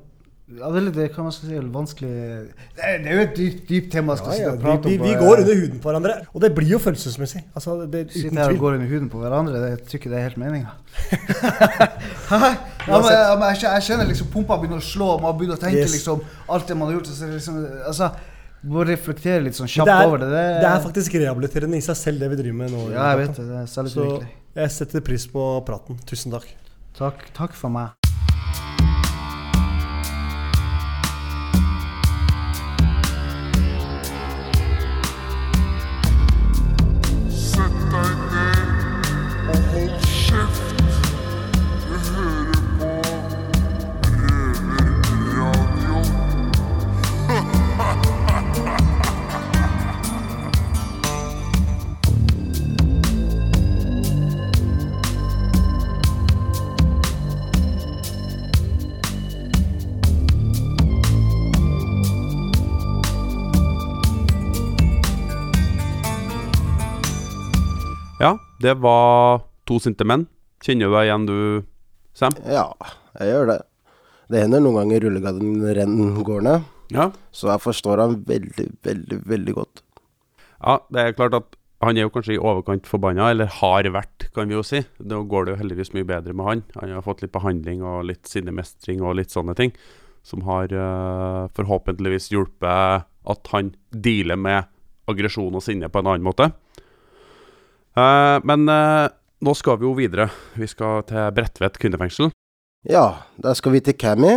Ja, 0.54 0.68
det 0.70 0.82
er 0.82 0.84
litt, 0.90 0.98
hva 1.00 1.06
kan 1.16 1.24
man 1.26 1.32
skal 1.34 1.48
si, 1.50 1.60
vanskelig 1.72 2.10
Det 2.12 2.84
er, 2.84 2.98
det 3.02 3.08
er 3.10 3.16
jo 3.16 3.22
et 3.24 3.38
dypt, 3.38 3.62
dypt 3.70 3.88
tema. 3.96 4.18
Skal 4.20 4.34
Ja, 4.36 4.42
ja, 4.44 4.52
vi, 4.52 4.60
prate 4.62 4.90
vi, 4.92 4.98
om 5.00 5.06
vi 5.08 5.14
på- 5.16 5.22
går 5.24 5.42
under 5.46 5.56
huden 5.62 5.80
på 5.80 5.90
hverandre, 5.90 6.16
og 6.36 6.44
det 6.44 6.50
blir 6.58 6.74
jo 6.74 6.80
følelsesmessig. 6.84 7.42
Altså, 7.56 7.78
det, 7.88 8.02
uten 8.12 8.36
tvil. 8.42 8.60
går 8.60 8.76
under 8.76 8.92
huden 8.92 9.08
på 9.14 9.22
hverandre, 9.24 9.62
det, 9.64 9.70
jeg 9.72 9.80
tror 9.88 10.02
ikke 10.02 10.12
det 10.12 10.20
er 10.20 10.28
helt 10.28 10.42
meninga. 10.44 10.76
ja, 12.30 13.00
men, 13.00 13.08
jeg, 13.08 13.40
men 13.40 13.48
jeg, 13.48 13.64
jeg 13.64 13.88
kjenner 13.88 14.12
liksom 14.12 14.30
pumpa 14.36 14.60
begynner 14.60 14.84
å 14.84 14.86
slå, 14.86 15.10
og 15.16 15.24
man 15.26 15.40
begynner 15.40 15.58
å 15.58 15.64
tenke 15.64 15.80
Yes. 15.86 15.96
liksom 15.96 16.22
alt 16.52 16.68
det 16.70 16.78
man 16.78 16.92
har 16.92 17.00
gjort. 17.00 17.10
Så 17.16 17.26
er 17.26 17.34
liksom, 17.40 17.64
altså, 17.88 18.12
må 18.68 18.84
reflektere 18.88 19.42
litt 19.48 19.58
sånn 19.58 19.72
kjapt 19.72 19.90
det, 19.90 19.96
er, 19.96 20.12
over 20.12 20.22
det. 20.28 20.30
Det, 20.36 20.46
det 20.60 20.70
er 20.76 20.86
faktisk 20.92 21.18
rehabiliterende 21.24 21.80
i 21.80 21.88
seg 21.88 21.98
selv, 22.04 22.20
det 22.24 22.30
vi 22.36 22.44
driver 22.44 22.60
med 22.66 22.76
nå. 22.76 22.86
Ja, 22.94 23.10
jeg 23.16 23.24
vet 23.24 23.40
det. 23.40 23.48
Det 23.50 23.62
er 23.64 23.72
særlig 23.80 23.96
Så 23.96 24.06
virkelig. 24.06 24.32
Jeg 24.54 24.72
setter 24.72 25.02
pris 25.06 25.26
på 25.30 25.44
praten. 25.66 25.98
Tusen 26.10 26.34
takk. 26.36 26.48
Takk, 26.98 27.28
takk 27.34 27.58
for 27.58 27.74
meg. 27.74 28.03
Det 68.64 68.78
var 68.80 69.44
to 69.68 69.80
sinte 69.84 70.08
menn. 70.08 70.26
Kjenner 70.64 70.88
du 70.88 70.96
deg 70.96 71.10
igjen 71.10 71.26
du, 71.28 71.38
Sam? 72.16 72.36
Ja, 72.48 72.70
jeg 73.20 73.34
gjør 73.34 73.50
det. 73.52 73.58
Det 74.32 74.46
hender 74.46 74.64
noen 74.64 74.80
ganger 74.80 75.04
rullegarden 75.04 76.22
går 76.24 76.46
ned. 76.46 76.70
Ja. 76.94 77.10
Så 77.36 77.50
jeg 77.52 77.64
forstår 77.64 78.02
han 78.04 78.22
veldig, 78.28 78.70
veldig, 78.86 79.20
veldig 79.28 79.58
godt. 79.58 79.84
Ja, 80.64 80.78
det 80.94 81.04
er 81.04 81.18
klart 81.18 81.36
at 81.38 81.60
han 81.84 82.00
er 82.00 82.06
jo 82.06 82.14
kanskje 82.14 82.38
i 82.38 82.40
overkant 82.40 82.88
forbanna, 82.88 83.28
eller 83.34 83.50
har 83.60 83.90
vært, 83.92 84.30
kan 84.36 84.48
vi 84.48 84.56
jo 84.56 84.64
si. 84.64 84.80
Nå 85.04 85.26
går 85.28 85.46
det 85.46 85.56
jo 85.56 85.60
heldigvis 85.60 85.92
mye 85.98 86.08
bedre 86.08 86.36
med 86.38 86.48
han. 86.48 86.64
Han 86.80 86.96
har 86.96 87.04
fått 87.04 87.26
litt 87.26 87.34
behandling 87.36 87.84
og 87.84 88.06
litt 88.08 88.30
sinnemestring 88.30 89.04
og 89.04 89.18
litt 89.20 89.34
sånne 89.36 89.56
ting, 89.60 89.74
som 90.24 90.46
har 90.48 90.72
uh, 90.72 91.52
forhåpentligvis 91.58 92.30
hjulpet 92.32 93.04
at 93.04 93.52
han 93.52 93.74
dealer 93.92 94.40
med 94.40 94.72
aggresjon 95.12 95.52
og 95.52 95.66
sinne 95.66 95.92
på 95.92 96.00
en 96.00 96.14
annen 96.14 96.24
måte. 96.24 96.54
Eh, 97.94 98.38
men 98.44 98.70
eh, 98.70 99.08
nå 99.44 99.54
skal 99.58 99.80
vi 99.80 99.88
jo 99.88 99.94
videre. 99.98 100.30
Vi 100.58 100.68
skal 100.70 101.04
til 101.10 101.30
Bredtvet 101.36 101.80
kvinnefengsel. 101.82 102.32
Ja, 102.90 103.24
da 103.40 103.54
skal 103.56 103.76
vi 103.78 103.84
til 103.86 103.96
Cammy, 103.96 104.34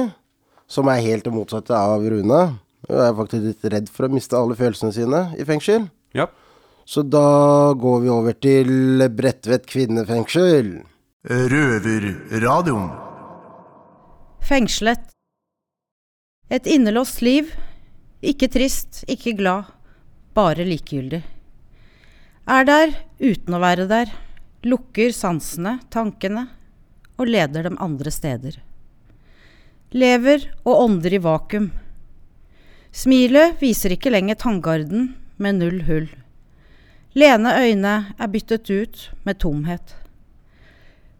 som 0.70 0.90
er 0.92 1.02
helt 1.02 1.26
det 1.26 1.34
motsatte 1.34 1.74
av 1.74 2.04
Rune. 2.06 2.42
Hun 2.86 3.00
er 3.02 3.16
faktisk 3.18 3.48
litt 3.48 3.70
redd 3.72 3.88
for 3.90 4.06
å 4.06 4.12
miste 4.12 4.38
alle 4.38 4.54
følelsene 4.58 4.94
sine 4.94 5.22
i 5.40 5.46
fengsel. 5.48 5.88
Ja. 6.14 6.28
Så 6.86 7.02
da 7.02 7.72
går 7.74 8.04
vi 8.04 8.12
over 8.14 8.36
til 8.38 9.02
Bredtvet 9.10 9.66
kvinnefengsel. 9.66 10.76
Røverradioen. 11.26 12.92
Fengslet. 14.46 15.08
Et 16.54 16.68
innelåst 16.70 17.24
liv. 17.26 17.50
Ikke 18.22 18.46
trist, 18.50 19.02
ikke 19.10 19.34
glad, 19.38 19.72
bare 20.38 20.62
likegyldig. 20.66 21.24
Er 22.46 22.62
der 22.62 22.92
uten 23.18 23.56
å 23.56 23.58
være 23.58 23.88
der. 23.90 24.12
Lukker 24.66 25.10
sansene, 25.10 25.80
tankene, 25.90 26.44
og 27.18 27.26
leder 27.26 27.66
dem 27.66 27.78
andre 27.82 28.12
steder. 28.14 28.60
Lever 29.90 30.44
og 30.62 30.84
ånder 30.84 31.16
i 31.16 31.20
vakuum. 31.22 31.72
Smilet 32.94 33.58
viser 33.58 33.96
ikke 33.96 34.12
lenger 34.14 34.38
tanngarden 34.38 35.08
med 35.42 35.58
null 35.58 35.80
hull. 35.88 36.06
Lene 37.18 37.54
øyne 37.64 37.94
er 38.14 38.30
byttet 38.30 38.70
ut 38.70 39.02
med 39.26 39.40
tomhet. 39.42 39.96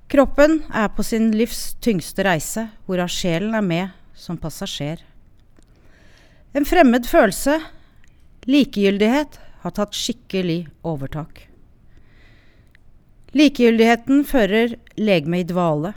Kroppen 0.07 0.61
er 0.71 0.93
på 0.95 1.03
sin 1.03 1.33
livs 1.35 1.75
tyngste 1.83 2.23
reise, 2.23 2.69
hvorav 2.87 3.11
sjelen 3.11 3.57
er 3.59 3.67
med 3.67 3.97
som 4.15 4.39
passasjer. 4.39 5.03
En 6.55 6.69
fremmed 6.69 7.09
følelse, 7.11 7.59
likegyldighet, 8.47 9.41
har 9.66 9.74
tatt 9.74 9.96
skikkelig 9.98 10.64
overtak. 10.87 11.46
Likegyldigheten 13.37 14.22
fører 14.24 14.76
legemet 14.96 15.44
i 15.44 15.48
dvale. 15.50 15.92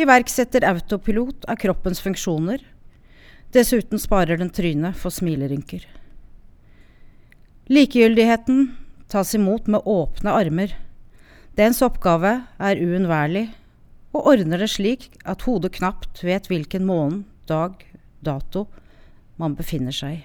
Iverksetter 0.00 0.64
autopilot 0.66 1.44
av 1.46 1.60
kroppens 1.60 2.00
funksjoner. 2.02 2.64
Dessuten 3.54 4.00
sparer 4.02 4.40
den 4.40 4.50
trynet 4.50 4.96
for 4.98 5.14
smilerynker. 5.14 5.84
Likegyldigheten 7.70 8.72
tas 9.12 9.34
imot 9.36 9.68
med 9.70 9.84
åpne 9.84 10.34
armer. 10.34 10.74
Dens 11.54 11.78
oppgave 11.86 12.32
er 12.58 12.82
uunnværlig, 12.82 13.46
og 14.14 14.26
ordner 14.32 14.64
det 14.64 14.72
slik 14.72 15.10
at 15.22 15.46
hodet 15.46 15.76
knapt 15.76 16.24
vet 16.26 16.50
hvilken 16.50 16.86
måned, 16.88 17.22
dag, 17.46 17.78
dato 18.24 18.66
man 19.38 19.54
befinner 19.54 19.94
seg 19.94 20.18
i. 20.18 20.22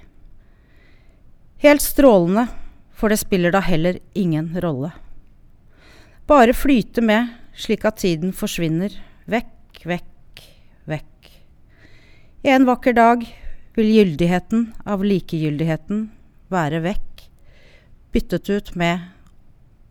Helt 1.59 1.81
strålende, 1.81 2.47
for 2.95 3.11
det 3.11 3.17
spiller 3.19 3.51
da 3.51 3.59
heller 3.59 3.97
ingen 4.15 4.53
rolle. 4.63 4.91
Bare 6.27 6.53
flyte 6.55 7.01
med, 7.03 7.33
slik 7.51 7.83
at 7.83 7.97
tiden 7.99 8.31
forsvinner, 8.31 8.93
vekk, 9.27 9.81
vekk, 9.83 10.43
vekk. 10.87 11.31
En 12.47 12.67
vakker 12.69 12.95
dag 12.95 13.25
vil 13.75 13.89
gyldigheten 13.91 14.69
av 14.87 15.03
likegyldigheten 15.03 16.05
være 16.47 16.79
vekk, 16.85 17.25
byttet 18.15 18.49
ut 18.49 18.71
med 18.79 19.03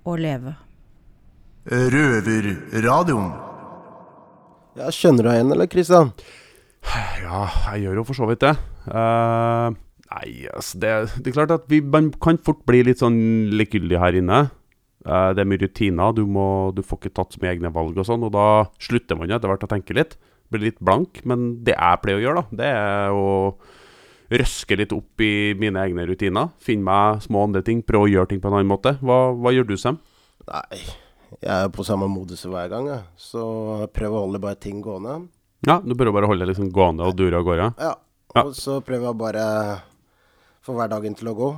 å 0.09 0.15
leve. 0.17 0.55
Røverradioen. 1.69 3.29
Ja, 4.79 4.89
Skjønner 4.95 5.27
du 5.27 5.31
igjen, 5.35 5.53
eller 5.53 5.69
Kristian? 5.69 6.15
Ja, 7.21 7.45
jeg 7.75 7.85
gjør 7.85 8.01
jo 8.01 8.07
for 8.09 8.17
så 8.17 8.31
vidt 8.31 8.41
det. 8.47 8.55
Eh, 8.89 9.77
nei, 10.13 10.47
altså 10.53 10.81
det, 10.83 10.93
det 11.19 11.31
er 11.31 11.37
klart 11.37 11.55
at 11.55 11.67
vi, 11.71 11.81
man 11.85 12.11
kan 12.23 12.41
fort 12.45 12.65
bli 12.69 12.85
litt 12.87 13.03
sånn 13.03 13.19
likegyldig 13.55 14.01
her 14.03 14.19
inne. 14.21 14.41
Eh, 15.07 15.31
det 15.37 15.43
er 15.43 15.49
mye 15.49 15.63
rutiner, 15.63 16.15
du, 16.17 16.25
må, 16.29 16.47
du 16.77 16.83
får 16.85 17.03
ikke 17.03 17.17
tatt 17.21 17.35
så 17.35 17.43
mye 17.43 17.55
egne 17.57 17.73
valg 17.75 17.99
og 17.99 18.09
sånn, 18.09 18.25
og 18.27 18.33
da 18.35 18.47
slutter 18.83 19.19
man 19.19 19.31
jo 19.31 19.39
etter 19.39 19.53
hvert 19.53 19.67
å 19.69 19.71
tenke 19.71 19.97
litt. 19.97 20.17
Blir 20.49 20.65
litt 20.71 20.81
blank, 20.81 21.21
men 21.29 21.51
det 21.65 21.77
jeg 21.77 22.01
pleier 22.03 22.21
å 22.21 22.25
gjøre, 22.25 22.43
da, 22.43 22.61
det 22.61 22.71
er 22.73 23.17
å 23.17 23.29
røske 24.29 24.77
litt 24.77 24.93
opp 24.93 25.25
i 25.25 25.55
mine 25.57 25.81
egne 25.81 26.05
rutiner. 26.09 26.51
Finne 26.61 26.85
meg 26.89 27.23
små 27.25 27.47
andre 27.49 27.63
ting, 27.65 27.83
prøve 27.85 28.09
å 28.09 28.13
gjøre 28.13 28.33
ting 28.33 28.43
på 28.43 28.51
en 28.51 28.59
annen 28.59 28.71
måte. 28.71 28.97
Hva, 29.01 29.31
hva 29.37 29.53
gjør 29.55 29.71
du, 29.71 29.77
Sam? 29.81 30.01
Nei, 30.49 30.83
jeg 31.39 31.55
er 31.55 31.73
på 31.73 31.85
samme 31.85 32.09
modus 32.13 32.45
hver 32.49 32.69
gang, 32.73 32.89
jeg. 32.93 33.05
Så 33.21 33.45
prøver 33.97 34.17
å 34.17 34.27
holde 34.27 34.43
bare 34.43 34.61
ting 34.61 34.83
gående. 34.85 35.21
Ja, 35.69 35.81
du 35.85 35.95
prøver 35.95 36.17
bare 36.17 36.29
å 36.29 36.33
holde 36.33 36.45
det 36.45 36.53
liksom 36.53 36.73
gående 36.73 37.09
og 37.09 37.17
dure 37.19 37.41
av 37.41 37.49
gårde? 37.49 37.71
Ja. 37.81 37.95
Ja. 38.37 38.45
Og 38.45 38.53
så 38.57 38.79
prøver 38.85 39.09
jeg 39.09 39.19
bare 39.23 39.45
få 40.69 40.77
hverdagen 40.77 41.17
til 41.19 41.33
å 41.33 41.37
gå. 41.39 41.51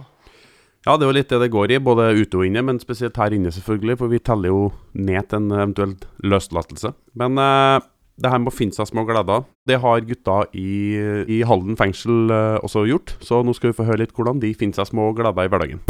Ja, 0.87 0.95
det 0.97 1.05
er 1.05 1.11
jo 1.11 1.17
litt 1.19 1.29
det 1.29 1.43
det 1.43 1.53
går 1.53 1.75
i, 1.75 1.79
både 1.85 2.07
ute 2.17 2.39
og 2.41 2.47
inne, 2.47 2.63
men 2.65 2.79
spesielt 2.81 3.19
her 3.21 3.35
inne, 3.37 3.53
selvfølgelig. 3.53 3.99
For 4.01 4.13
vi 4.13 4.23
teller 4.25 4.49
jo 4.49 4.61
ned 4.97 5.29
til 5.29 5.43
en 5.43 5.57
eventuell 5.59 5.97
løslatelse. 6.25 6.95
Men 7.21 7.37
eh, 7.37 7.83
det 8.21 8.33
her 8.33 8.41
med 8.41 8.53
å 8.53 8.57
finne 8.57 8.77
seg 8.77 8.89
små 8.89 9.05
gleder, 9.09 9.45
det 9.69 9.81
har 9.83 10.07
gutta 10.09 10.43
i, 10.57 10.97
i 11.29 11.43
Halden 11.45 11.77
fengsel 11.77 12.33
eh, 12.33 12.57
også 12.65 12.87
gjort. 12.89 13.13
Så 13.21 13.43
nå 13.45 13.53
skal 13.57 13.75
vi 13.75 13.77
få 13.77 13.89
høre 13.91 14.07
litt 14.07 14.17
hvordan 14.17 14.41
de 14.41 14.55
finner 14.57 14.81
seg 14.81 14.89
små 14.95 15.11
gleder 15.19 15.45
i 15.45 15.53
hverdagen. 15.53 15.85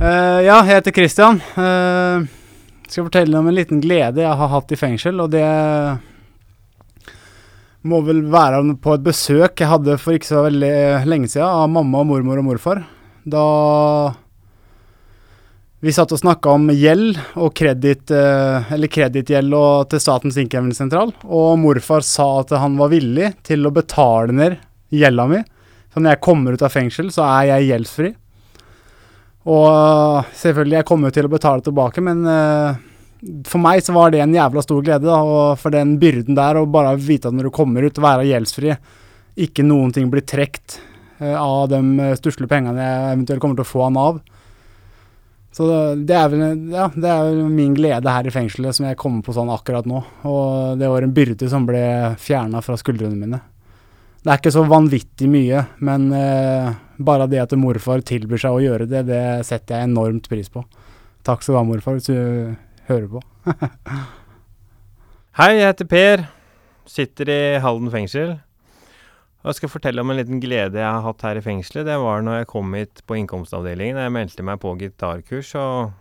Uh, 0.00 0.40
ja, 0.40 0.62
jeg 0.64 0.68
heter 0.70 0.96
Christian. 0.96 1.42
Uh, 1.56 2.24
skal 2.92 3.06
fortelle 3.08 3.38
om 3.38 3.48
en 3.50 3.56
liten 3.56 3.82
glede 3.82 4.24
jeg 4.24 4.38
har 4.40 4.50
hatt 4.54 4.72
i 4.72 4.78
fengsel, 4.78 5.20
og 5.22 5.30
det 5.34 5.46
må 7.88 8.00
vel 8.04 8.24
være 8.28 8.62
på 8.82 8.96
et 8.96 9.04
besøk 9.04 9.62
jeg 9.62 9.70
hadde 9.70 9.96
for 10.00 10.16
ikke 10.16 10.28
så 10.28 10.42
veldig 10.48 10.74
lenge 11.08 11.30
siden 11.32 11.48
av 11.48 11.70
mamma, 11.72 12.02
mormor 12.04 12.42
og 12.42 12.50
morfar. 12.50 12.82
Da 13.24 13.44
vi 15.80 15.94
satt 15.96 16.12
og 16.12 16.20
snakka 16.20 16.52
om 16.58 16.66
gjeld 16.76 17.16
og 17.40 17.54
kreditt, 17.56 18.10
uh, 18.12 18.68
eller 18.74 18.90
kredittgjeld 18.92 19.54
til 19.88 20.02
Statens 20.02 20.36
innkrevingssentral, 20.42 21.14
og 21.24 21.54
morfar 21.62 22.04
sa 22.04 22.26
at 22.42 22.52
han 22.60 22.76
var 22.76 22.92
villig 22.92 23.32
til 23.48 23.64
å 23.64 23.72
betale 23.72 24.36
ned 24.36 24.58
gjelda 24.92 25.26
mi. 25.30 25.40
Så 25.90 26.02
når 26.02 26.14
jeg 26.14 26.24
kommer 26.26 26.54
ut 26.54 26.66
av 26.66 26.74
fengsel, 26.74 27.08
så 27.14 27.24
er 27.24 27.48
jeg 27.54 27.70
gjeldsfri. 27.70 28.12
Og 29.48 30.26
selvfølgelig, 30.36 30.80
jeg 30.80 30.88
kommer 30.88 31.08
jo 31.08 31.16
til 31.16 31.28
å 31.28 31.32
betale 31.32 31.64
tilbake, 31.64 32.02
men 32.04 32.24
eh, 32.28 32.80
for 33.48 33.62
meg 33.62 33.80
så 33.84 33.94
var 33.96 34.12
det 34.12 34.20
en 34.24 34.34
jævla 34.36 34.64
stor 34.64 34.82
glede. 34.84 35.08
Da, 35.08 35.20
og 35.20 35.60
for 35.60 35.72
den 35.74 35.96
byrden 36.00 36.36
der, 36.36 36.60
å 36.60 36.68
bare 36.68 36.96
vite 37.00 37.30
at 37.30 37.36
når 37.36 37.48
du 37.48 37.54
kommer 37.54 37.86
ut, 37.86 38.00
være 38.00 38.28
gjeldsfri, 38.28 38.74
ikke 39.40 39.64
noen 39.64 39.94
ting 39.96 40.10
blir 40.12 40.26
trukket 40.28 40.80
eh, 41.20 41.36
av 41.36 41.70
de 41.72 41.80
eh, 41.80 42.18
stusslige 42.18 42.50
pengene 42.50 42.84
jeg 42.84 43.14
eventuelt 43.14 43.44
kommer 43.44 43.60
til 43.60 43.68
å 43.68 43.72
få 43.72 43.86
av 43.86 43.96
Nav. 43.96 44.20
Så 45.50 45.66
det 46.06 46.14
er, 46.14 46.28
vel, 46.30 46.60
ja, 46.70 46.84
det 46.94 47.10
er 47.10 47.38
min 47.50 47.72
glede 47.74 48.12
her 48.14 48.28
i 48.28 48.32
fengselet 48.32 48.76
som 48.76 48.86
jeg 48.86 48.98
kommer 49.00 49.24
på 49.26 49.34
sånn 49.34 49.50
akkurat 49.50 49.88
nå. 49.88 50.02
Og 50.30 50.78
det 50.78 50.90
var 50.92 51.02
en 51.02 51.14
byrde 51.16 51.48
som 51.50 51.66
ble 51.66 51.82
fjerna 52.22 52.60
fra 52.62 52.76
skuldrene 52.78 53.18
mine. 53.18 53.40
Det 54.20 54.30
er 54.30 54.38
ikke 54.38 54.52
så 54.54 54.62
vanvittig 54.68 55.26
mye, 55.32 55.64
men 55.82 56.06
eh, 56.14 56.70
bare 57.00 57.28
det 57.30 57.40
at 57.42 57.56
morfar 57.58 58.04
tilbyr 58.06 58.40
seg 58.42 58.56
å 58.56 58.62
gjøre 58.62 58.88
det, 58.90 59.04
det 59.08 59.22
setter 59.48 59.78
jeg 59.78 59.90
enormt 59.90 60.28
pris 60.30 60.50
på. 60.52 60.64
Takk 61.26 61.44
skal 61.44 61.56
du 61.56 61.60
ha, 61.60 61.64
morfar, 61.68 61.96
hvis 61.96 62.10
du 62.10 62.54
hører 62.88 63.08
på. 63.12 63.22
Hei, 65.40 65.54
jeg 65.56 65.70
heter 65.70 65.88
Per. 65.88 66.24
Sitter 66.90 67.30
i 67.32 67.42
Halden 67.62 67.92
fengsel. 67.92 68.38
Og 69.40 69.52
jeg 69.52 69.60
skal 69.60 69.72
fortelle 69.72 70.02
om 70.04 70.12
en 70.12 70.18
liten 70.18 70.40
glede 70.42 70.82
jeg 70.82 70.84
har 70.84 71.04
hatt 71.06 71.22
her 71.24 71.38
i 71.40 71.44
fengselet. 71.44 71.86
Det 71.88 71.96
var 72.02 72.20
når 72.24 72.42
jeg 72.42 72.50
kom 72.50 72.74
hit 72.76 73.00
på 73.08 73.16
innkomstavdelingen. 73.16 74.00
Jeg 74.04 74.12
meldte 74.12 74.44
meg 74.44 74.60
på 74.60 74.74
gitarkurs, 74.80 75.54
og 75.56 75.94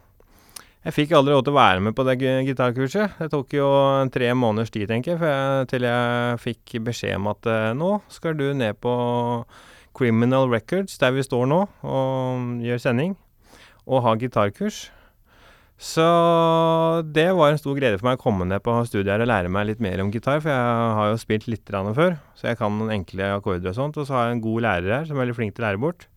jeg 0.83 0.95
fikk 0.95 1.13
aldri 1.15 1.35
lov 1.35 1.45
til 1.47 1.53
å 1.53 1.59
være 1.59 1.83
med 1.85 1.95
på 1.95 2.03
det 2.07 2.17
gitarkurset. 2.49 3.15
Det 3.19 3.29
tok 3.31 3.55
jo 3.55 3.69
tre 4.11 4.33
måneders 4.35 4.73
tid, 4.75 4.89
tenker 4.91 5.15
jeg, 5.15 5.23
jeg, 5.23 5.69
til 5.71 5.87
jeg 5.87 6.41
fikk 6.43 6.75
beskjed 6.89 7.19
om 7.19 7.31
at 7.31 7.49
eh, 7.51 7.71
nå 7.79 7.93
skal 8.11 8.35
du 8.39 8.49
ned 8.55 8.79
på 8.83 8.93
Criminal 9.97 10.49
Records, 10.51 10.97
der 11.01 11.15
vi 11.15 11.25
står 11.25 11.49
nå, 11.49 11.63
og 11.83 12.63
gjør 12.63 12.81
sending, 12.81 13.17
og 13.89 14.03
ha 14.05 14.15
gitarkurs. 14.19 14.87
Så 15.79 16.05
det 17.15 17.29
var 17.37 17.53
en 17.53 17.59
stor 17.59 17.77
glede 17.77 17.95
for 18.01 18.09
meg 18.09 18.17
å 18.17 18.21
komme 18.21 18.43
ned 18.49 18.59
på 18.65 18.73
studiet 18.83 19.13
her 19.13 19.23
og 19.23 19.29
lære 19.31 19.51
meg 19.53 19.69
litt 19.69 19.83
mer 19.83 20.01
om 20.03 20.09
gitar, 20.11 20.41
for 20.43 20.51
jeg 20.51 20.95
har 20.97 21.11
jo 21.13 21.21
spilt 21.21 21.47
litt 21.47 21.71
før, 21.71 22.17
så 22.35 22.49
jeg 22.49 22.59
kan 22.59 22.75
noen 22.75 22.91
enkle 22.97 23.29
akkorder 23.37 23.71
og 23.71 23.77
sånt. 23.77 23.95
Og 23.95 24.07
så 24.07 24.17
har 24.17 24.27
jeg 24.27 24.37
en 24.37 24.43
god 24.43 24.65
lærer 24.67 24.95
her 24.97 25.07
som 25.07 25.15
er 25.15 25.23
veldig 25.23 25.37
flink 25.37 25.55
til 25.55 25.63
å 25.63 25.67
lære 25.69 25.79
bort. 25.79 26.09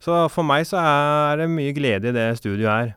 Så 0.00 0.16
for 0.32 0.46
meg 0.46 0.64
så 0.64 0.80
er 0.80 1.42
det 1.42 1.50
mye 1.52 1.74
glede 1.76 2.08
i 2.08 2.16
det 2.16 2.30
studioet 2.40 2.70
her. 2.70 2.94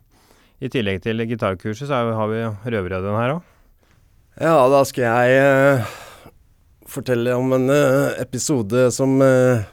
I 0.62 0.70
tillegg 0.72 1.02
til 1.04 1.26
gitarkurset 1.28 1.90
så 1.90 2.00
har 2.16 2.32
vi 2.32 2.46
Røverradioen 2.72 3.20
her 3.20 3.36
òg. 3.36 3.48
Ja, 4.40 4.56
da 4.72 4.86
skal 4.88 5.10
jeg 5.10 5.44
uh, 5.44 5.92
fortelle 6.88 7.36
om 7.36 7.52
en 7.58 7.68
uh, 7.68 8.16
episode 8.22 8.88
som 8.96 9.18
uh, 9.20 9.66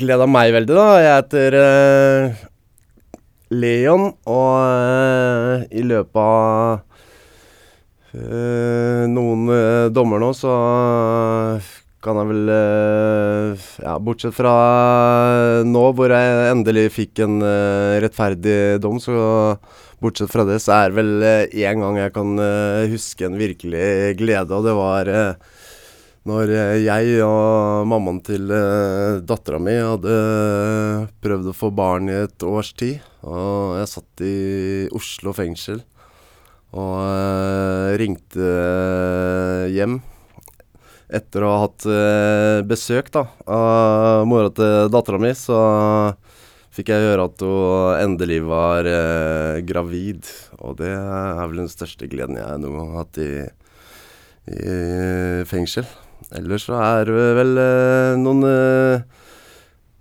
gleda 0.00 0.26
meg 0.28 0.52
veldig, 0.54 0.74
da. 0.76 0.86
Jeg 1.00 1.14
heter 1.20 1.56
uh, 1.60 2.44
Leon, 3.54 4.10
og 4.28 4.52
uh, 4.66 5.64
i 5.70 5.82
løpet 5.86 6.20
av 6.20 6.82
uh, 8.16 9.02
noen 9.12 9.48
dommer 9.94 10.22
nå, 10.22 10.30
så 10.36 10.52
kan 12.06 12.20
jeg 12.20 12.28
vel 12.30 12.50
Ja, 13.82 13.96
bortsett 13.98 14.36
fra 14.36 14.52
nå 15.66 15.84
hvor 15.96 16.12
jeg 16.14 16.52
endelig 16.52 16.84
fikk 16.94 17.24
en 17.24 17.40
rettferdig 18.04 18.78
dom, 18.84 19.00
så 19.02 19.56
Bortsett 19.96 20.28
fra 20.28 20.44
det, 20.44 20.60
så 20.60 20.74
er 20.76 20.92
det 20.92 20.98
vel 20.98 21.24
én 21.56 21.80
gang 21.80 21.96
jeg 21.96 22.12
kan 22.12 22.36
huske 22.92 23.24
en 23.26 23.38
virkelig 23.40 24.12
glede, 24.20 24.52
og 24.52 24.68
det 24.68 24.74
var 24.76 25.08
når 26.26 26.52
eh, 26.52 26.76
jeg 26.84 27.20
og 27.24 27.86
mammaen 27.88 28.22
til 28.26 28.50
uh, 28.50 29.22
dattera 29.22 29.60
mi 29.62 29.76
hadde 29.78 30.14
prøvd 31.22 31.52
å 31.52 31.56
få 31.56 31.70
barn 31.74 32.10
i 32.10 32.16
et 32.24 32.46
års 32.46 32.72
tid. 32.74 33.04
Og 33.26 33.76
jeg 33.78 33.92
satt 33.92 34.26
i 34.26 34.36
Oslo 34.94 35.34
fengsel 35.36 35.84
og 36.76 36.96
eh, 37.00 37.96
ringte 38.00 38.42
eh, 38.42 39.66
hjem 39.72 40.00
etter 41.06 41.44
å 41.46 41.52
ha 41.52 41.58
hatt 41.62 41.86
eh, 41.86 42.60
besøk 42.66 43.12
da, 43.14 43.26
av 43.46 44.26
mora 44.28 44.50
til 44.54 44.90
dattera 44.92 45.20
mi. 45.22 45.32
Så 45.38 45.56
fikk 46.76 46.90
jeg 46.92 47.06
høre 47.06 47.28
at 47.30 47.44
hun 47.46 48.00
endelig 48.02 48.42
var 48.48 48.88
eh, 48.90 49.60
gravid. 49.66 50.26
Og 50.60 50.80
det 50.82 50.92
er 50.92 51.44
vel 51.46 51.62
den 51.64 51.72
største 51.72 52.10
gleden 52.10 52.40
jeg 52.40 52.64
noen 52.64 52.80
gang 52.80 52.90
har 52.96 53.06
hatt 53.06 53.22
i, 53.22 53.30
i 54.50 55.46
fengsel. 55.48 55.86
Ellers 56.34 56.66
så 56.66 56.74
er 56.80 57.06
det 57.06 57.28
vel 57.38 57.52
eh, 57.62 58.16
noen 58.18 58.42
eh, 58.50 59.04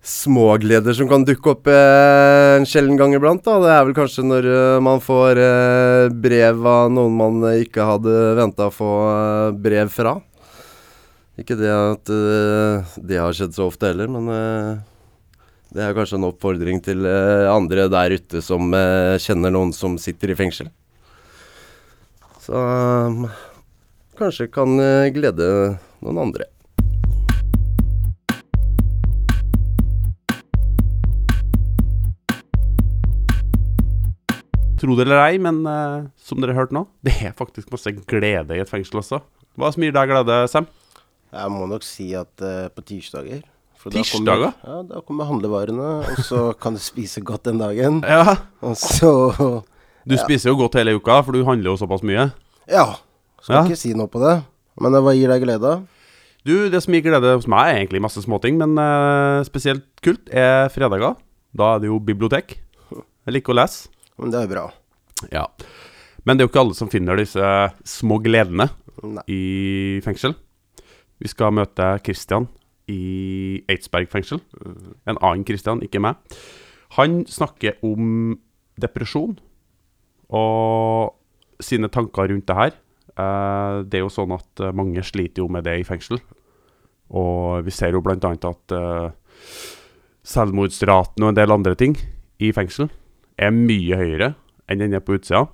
smågleder 0.06 0.94
som 0.94 1.10
kan 1.10 1.26
dukke 1.26 1.52
opp 1.56 1.70
eh, 1.70 2.56
en 2.60 2.66
sjelden 2.70 2.98
gang 2.98 3.16
iblant. 3.18 3.44
da. 3.46 3.58
Det 3.62 3.72
er 3.74 3.86
vel 3.88 3.98
kanskje 3.98 4.26
når 4.26 4.48
eh, 4.52 4.80
man 4.86 5.02
får 5.02 5.42
eh, 5.42 6.10
brev 6.14 6.66
av 6.70 6.92
noen 6.94 7.16
man 7.18 7.40
eh, 7.50 7.64
ikke 7.66 7.88
hadde 7.90 8.14
venta 8.38 8.70
å 8.70 8.74
få 8.74 8.92
brev 9.58 9.90
fra. 9.94 10.20
Ikke 11.42 11.58
det 11.60 11.72
at 11.74 12.08
det 13.04 13.18
har 13.20 13.34
skjedd 13.36 13.58
så 13.58 13.66
ofte 13.68 13.90
heller, 13.90 14.08
men 14.08 14.30
det 15.76 15.82
er 15.84 15.96
kanskje 15.98 16.16
en 16.16 16.30
oppfordring 16.30 16.80
til 16.80 17.04
andre 17.04 17.90
der 17.92 18.16
ute 18.16 18.40
som 18.40 18.72
kjenner 19.20 19.52
noen 19.52 19.74
som 19.76 19.98
sitter 20.00 20.32
i 20.32 20.38
fengsel. 20.40 20.70
Så 22.40 22.56
kanskje 24.16 24.48
kan 24.48 24.80
glede 25.12 25.50
noen 26.02 26.18
andre. 26.28 26.50
Tro 34.80 34.96
det 34.98 35.06
eller 35.06 35.22
ei, 35.30 35.38
men 35.42 35.62
uh, 35.64 36.04
som 36.20 36.42
dere 36.44 36.56
hørte 36.58 36.76
nå, 36.76 36.86
det 37.06 37.16
er 37.30 37.36
faktisk 37.38 37.72
masse 37.74 37.94
glede 38.10 38.58
i 38.58 38.62
et 38.64 38.72
fengsel 38.72 39.00
også. 39.02 39.22
Hva 39.56 39.70
som 39.72 39.86
gir 39.86 39.94
deg 39.96 40.10
glede, 40.12 40.40
Sam? 40.52 40.68
Jeg 41.36 41.52
må 41.52 41.68
nok 41.72 41.84
si 41.88 42.10
at 42.16 42.44
uh, 42.44 42.68
på 42.76 42.84
tirsdager 42.88 43.44
for 43.80 43.94
Tirsdager? 43.94 44.26
Da 44.26 44.52
kommer, 44.52 44.68
ja, 44.68 44.82
da 44.90 45.02
kommer 45.08 45.28
handlevarene, 45.30 45.90
og 46.12 46.20
så 46.28 46.50
kan 46.62 46.76
du 46.78 46.82
spise 46.84 47.24
godt 47.26 47.48
den 47.48 47.62
dagen. 47.62 48.02
Ja. 48.04 48.36
Og 48.66 48.76
så 48.80 49.12
Du 50.06 50.14
ja. 50.14 50.22
spiser 50.22 50.52
jo 50.52 50.60
godt 50.60 50.76
hele 50.80 50.98
uka, 51.00 51.22
for 51.26 51.34
du 51.36 51.46
handler 51.48 51.72
jo 51.72 51.80
såpass 51.82 52.04
mye. 52.06 52.28
Ja. 52.70 52.86
Skal 53.42 53.56
Ja. 53.62 53.64
ikke 53.66 53.80
si 53.80 53.94
noe 53.98 54.10
på 54.12 54.20
det. 54.22 54.36
Men 54.82 54.98
hva 55.00 55.14
gir 55.16 55.32
deg 55.32 55.46
glede? 55.46 55.78
Du, 56.46 56.54
det 56.70 56.82
som 56.84 56.94
gir 56.94 57.02
glede 57.06 57.32
hos 57.34 57.48
meg, 57.50 57.72
er 57.72 57.80
egentlig 57.80 58.04
masse 58.04 58.22
småting, 58.22 58.60
men 58.62 58.76
uh, 58.78 59.42
spesielt 59.48 59.88
kult 60.06 60.30
er 60.30 60.70
fredager. 60.74 61.16
Da 61.56 61.72
er 61.74 61.82
det 61.82 61.90
jo 61.90 62.02
bibliotek. 62.04 62.58
Jeg 62.92 63.34
liker 63.34 63.56
å 63.56 63.60
lese. 63.62 63.90
Men 64.22 64.34
det 64.34 64.44
er 64.44 64.52
bra. 64.52 64.66
Ja. 65.32 65.48
Men 66.26 66.38
det 66.38 66.44
er 66.44 66.48
jo 66.48 66.52
ikke 66.54 66.62
alle 66.66 66.78
som 66.78 66.92
finner 66.92 67.18
disse 67.18 67.50
små 67.88 68.20
gledene 68.22 68.68
Nei. 69.02 69.24
i 69.32 69.42
fengsel. 70.06 70.36
Vi 71.22 71.32
skal 71.32 71.56
møte 71.56 71.96
Christian 72.06 72.48
i 72.92 73.64
Eidsberg 73.72 74.12
fengsel. 74.12 74.42
En 75.10 75.18
annen 75.18 75.46
Christian, 75.48 75.82
ikke 75.86 76.04
meg. 76.04 76.20
Han 77.00 77.24
snakker 77.30 77.80
om 77.86 78.36
depresjon 78.82 79.38
og 80.30 81.16
sine 81.64 81.90
tanker 81.90 82.30
rundt 82.30 82.48
det 82.50 82.58
her. 82.60 82.76
Eh, 83.16 83.78
det 83.88 84.00
er 84.00 84.04
jo 84.04 84.12
sånn 84.12 84.34
at 84.36 84.64
eh, 84.64 84.76
mange 84.76 85.04
sliter 85.08 85.44
jo 85.44 85.50
med 85.52 85.66
det 85.68 85.78
i 85.80 85.88
fengsel. 85.88 86.20
Og 87.16 87.66
vi 87.66 87.74
ser 87.74 87.96
jo 87.96 88.04
annet 88.04 88.48
at 88.50 88.76
eh, 88.76 89.10
selvmordsraten 90.26 91.24
og 91.24 91.32
en 91.32 91.38
del 91.38 91.54
andre 91.54 91.76
ting 91.80 91.96
i 92.42 92.52
fengsel 92.56 92.90
er 93.38 93.54
mye 93.56 94.00
høyere 94.00 94.34
enn 94.68 94.82
den 94.82 94.98
er 94.98 95.04
på 95.06 95.20
utsida. 95.20 95.46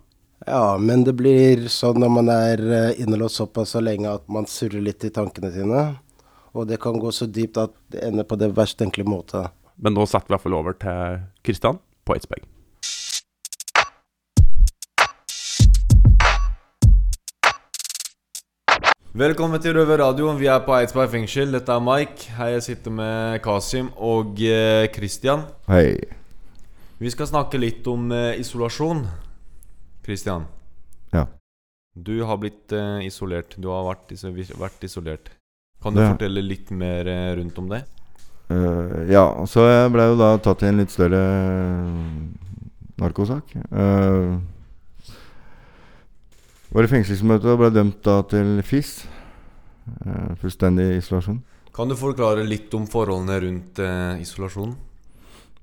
Ja, 0.48 0.78
men 0.82 1.04
det 1.06 1.14
blir 1.20 1.68
sånn 1.70 2.00
når 2.02 2.14
man 2.16 2.32
er 2.34 2.62
innelåst 2.98 3.38
såpass 3.38 3.76
så 3.76 3.82
lenge 3.84 4.10
at 4.10 4.24
man 4.32 4.48
surrer 4.50 4.82
litt 4.82 5.04
i 5.06 5.12
tankene 5.14 5.52
sine. 5.54 5.84
Og 6.58 6.66
det 6.68 6.80
kan 6.82 6.98
gå 7.00 7.12
så 7.14 7.28
dypt 7.30 7.60
at 7.62 7.76
det 7.94 8.02
ender 8.08 8.26
på 8.28 8.40
det 8.40 8.50
verst 8.56 8.80
tenkelige 8.80 9.12
måte. 9.12 9.44
Men 9.78 9.94
nå 9.94 10.08
setter 10.10 10.26
vi 10.26 10.34
i 10.34 10.36
hvert 10.36 10.48
fall 10.48 10.58
over 10.58 10.80
til 10.82 11.22
Kristian 11.46 11.78
på 12.08 12.18
Eidsberg. 12.18 12.48
Velkommen 19.12 19.60
til 19.60 19.76
Røver 19.76 20.00
Radio. 20.00 20.30
Vi 20.40 20.48
er 20.48 20.62
på 20.64 20.72
Eidsberg 20.78 21.10
fengsel. 21.12 21.52
Dette 21.52 21.74
er 21.76 21.84
Mike. 21.84 22.30
Her 22.38 22.54
jeg 22.56 22.64
sitter 22.70 22.94
med 22.96 23.42
Kasim 23.44 23.90
og 24.00 24.40
eh, 24.40 24.86
Christian. 24.96 25.44
Hei. 25.68 25.98
Vi 27.02 27.12
skal 27.12 27.28
snakke 27.28 27.60
litt 27.60 27.88
om 27.92 28.08
eh, 28.16 28.38
isolasjon. 28.40 29.04
Christian. 30.06 30.46
Ja. 31.12 31.26
Du 31.92 32.22
har 32.24 32.40
blitt 32.40 32.72
eh, 32.72 33.02
isolert. 33.10 33.58
Du 33.60 33.68
har 33.74 33.84
vært, 33.90 34.14
iso 34.16 34.32
vært 34.32 34.88
isolert. 34.88 35.34
Kan 35.84 35.94
du 35.98 36.00
Det- 36.00 36.12
fortelle 36.14 36.46
litt 36.46 36.72
mer 36.72 37.08
eh, 37.12 37.34
rundt 37.42 37.60
om 37.60 37.68
det? 37.74 37.84
Eh, 38.52 39.12
ja, 39.12 39.26
så 39.48 39.68
jeg 39.68 39.92
ble 39.92 40.08
jo 40.14 40.16
da 40.24 40.32
tatt 40.44 40.64
i 40.64 40.72
en 40.72 40.80
litt 40.80 40.92
større 40.92 41.22
narkosak. 43.02 43.56
Uh, 43.74 44.38
var 46.72 46.88
i 46.88 46.92
fengselsmøte 46.92 47.52
og 47.52 47.60
ble 47.62 47.70
dømt 47.76 48.00
da 48.06 48.22
til 48.32 48.62
FIS. 48.64 49.06
eh, 50.06 50.36
fullstendig 50.40 50.98
isolasjon. 51.00 51.42
Kan 51.74 51.90
du 51.90 51.96
forklare 51.96 52.44
litt 52.48 52.74
om 52.78 52.86
forholdene 52.88 53.40
rundt 53.44 53.80
eh, 53.80 54.22
isolasjon? 54.22 54.76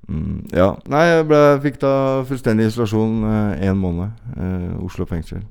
Mm, 0.08 0.48
ja. 0.56 0.70
Nei, 0.88 1.04
jeg 1.10 1.26
ble, 1.28 1.40
fikk 1.64 1.78
da 1.82 1.92
fullstendig 2.28 2.70
isolasjon 2.70 3.22
én 3.60 3.76
måned. 3.76 4.10
eh, 4.36 4.84
Oslo 4.84 5.06
fengsel. 5.06 5.42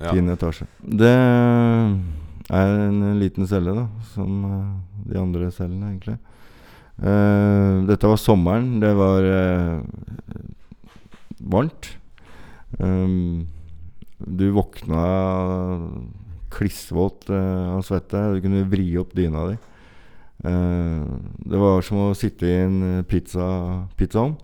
Ja. 0.00 0.14
Etasje. 0.14 0.66
Det 0.80 1.10
er 2.50 2.70
en 2.88 3.18
liten 3.20 3.46
celle, 3.46 3.74
da, 3.76 3.86
som 4.14 4.38
de 5.06 5.18
andre 5.20 5.50
cellene, 5.52 5.90
egentlig. 5.92 6.16
Eh, 7.00 7.86
dette 7.86 8.08
var 8.08 8.16
sommeren. 8.16 8.80
Det 8.80 8.94
var 8.96 9.28
varmt. 11.40 11.96
Um, 12.78 13.46
du 14.26 14.50
våkna 14.54 15.04
klissvåt 16.50 17.30
eh, 17.30 17.76
av 17.76 17.82
svette. 17.86 18.20
Du 18.34 18.40
kunne 18.44 18.66
vri 18.68 18.88
opp 18.98 19.14
dyna 19.16 19.46
di. 19.50 19.56
Eh, 20.44 21.02
det 21.46 21.60
var 21.60 21.82
som 21.86 22.08
å 22.08 22.14
sitte 22.18 22.48
i 22.48 22.56
en 22.64 22.78
eh, 22.88 23.02
pizza, 23.08 23.46
pizzaovn. 23.98 24.36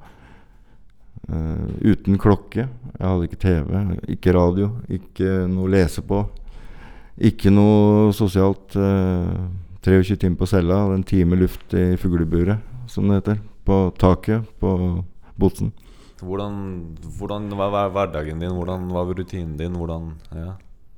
Eh, 1.27 1.93
uten 1.93 2.19
klokke. 2.23 2.69
Jeg 2.69 3.03
hadde 3.03 3.29
ikke 3.29 3.43
TV, 3.43 3.85
ikke 4.17 4.37
radio, 4.37 4.71
ikke 4.89 5.47
noe 5.51 5.67
å 5.67 5.73
lese 5.75 6.05
på. 6.07 6.23
Ikke 7.17 7.53
noe 7.53 8.13
sosialt. 8.17 8.77
Eh, 8.77 9.47
23 9.87 10.17
timer 10.19 10.41
på 10.41 10.49
cella, 10.51 10.81
hadde 10.83 10.97
en 10.99 11.07
time 11.07 11.37
luft 11.39 11.75
i 11.79 11.93
fugleburet, 12.01 12.59
som 12.91 13.07
det 13.07 13.21
heter. 13.21 13.43
På 13.67 13.85
taket 13.99 14.47
på 14.59 14.71
Botsen. 15.39 15.71
Hvordan, 16.21 16.55
hvordan 17.19 17.49
var 17.59 17.71
hver- 17.75 17.91
hverdagen 17.93 18.39
din? 18.41 18.55
Hvordan 18.57 18.89
var 18.93 19.11
rutinen 19.15 19.57
din? 19.59 19.75
Hvordan 19.77 20.15
ja. 20.35 20.55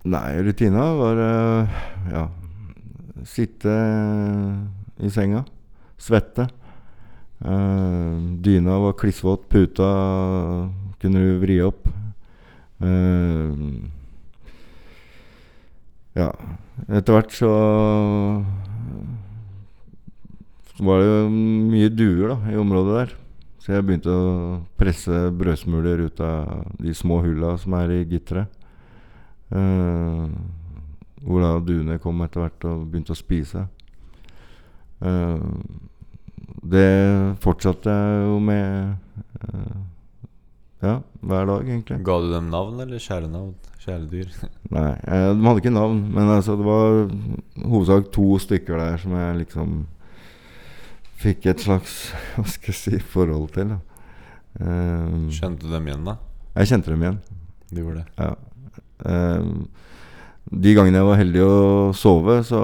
Nei, 0.09 0.39
rutina 0.47 0.85
var 0.97 1.19
eh, 1.25 1.81
ja 2.13 2.29
Sitte 3.27 3.73
i 5.03 5.11
senga. 5.11 5.43
Svette. 5.99 6.47
Eh, 7.43 8.15
dyna 8.47 8.79
var 8.79 8.95
klissvåt. 8.95 9.49
Puta 9.51 9.89
kunne 11.03 11.19
du 11.25 11.41
vri 11.43 11.59
opp. 11.67 11.89
Eh, 12.79 13.59
ja, 16.19 16.31
etter 16.89 17.15
hvert 17.19 17.35
så 17.35 17.51
var 20.79 21.03
det 21.03 21.09
jo 21.11 21.19
mye 21.35 21.91
duer 21.91 22.29
da, 22.33 22.39
i 22.55 22.59
området 22.59 22.95
der. 23.01 23.17
Så 23.69 23.75
jeg 23.77 23.85
begynte 23.85 24.09
å 24.09 24.29
presse 24.81 25.17
brødsmuler 25.37 26.01
ut 26.07 26.21
av 26.25 26.71
de 26.81 26.95
små 26.97 27.19
hulla 27.21 27.51
som 27.61 27.75
er 27.77 27.91
i 27.99 28.07
gitteret. 28.09 28.49
Uh, 29.53 30.25
hvor 31.21 31.45
da 31.45 31.51
duene 31.61 31.99
kom 32.01 32.23
etter 32.25 32.47
hvert 32.47 32.65
og 32.65 32.87
begynte 32.89 33.13
å 33.13 33.19
spise. 33.19 33.67
Uh, 35.05 35.45
det 36.65 36.89
fortsatte 37.45 37.93
jeg 37.93 38.25
jo 38.31 38.41
med 38.49 38.97
uh, 39.45 39.77
ja, 40.81 40.95
hver 41.21 41.53
dag, 41.53 41.69
egentlig. 41.69 42.01
Ga 42.09 42.19
du 42.25 42.33
dem 42.33 42.49
navn, 42.55 42.81
eller 42.87 43.05
kjælenavn? 43.05 43.53
Kjæledyr? 43.85 44.33
Nei, 44.79 44.89
de 44.97 45.45
hadde 45.45 45.61
ikke 45.61 45.77
navn. 45.77 46.01
Men 46.17 46.33
altså, 46.39 46.57
det 46.57 46.65
var 46.73 47.05
hovedsak 47.69 48.09
to 48.17 48.31
stykker 48.49 48.81
der 48.81 48.97
som 49.05 49.13
jeg 49.21 49.43
liksom 49.43 49.83
fikk 51.19 51.49
et 51.51 51.65
slags 51.67 51.99
hva 52.37 52.47
skal 52.49 52.75
jeg 52.75 52.81
si, 52.81 53.03
forhold 53.15 53.51
til. 53.57 53.75
Da. 53.75 53.81
Eh, 54.61 55.19
Kjente 55.35 55.67
du 55.67 55.73
dem 55.73 55.91
igjen, 55.91 56.07
da? 56.07 56.19
Jeg 56.59 56.73
kjente 56.73 56.95
dem 56.95 57.05
igjen. 57.05 57.21
Du 57.71 57.83
gjorde 57.83 58.03
det? 58.03 58.09
Ja. 58.19 58.35
Um, 59.09 59.69
de 60.49 60.73
gangene 60.75 61.03
jeg 61.03 61.07
var 61.07 61.21
heldig 61.21 61.43
å 61.45 61.57
sove, 61.97 62.41
så 62.47 62.61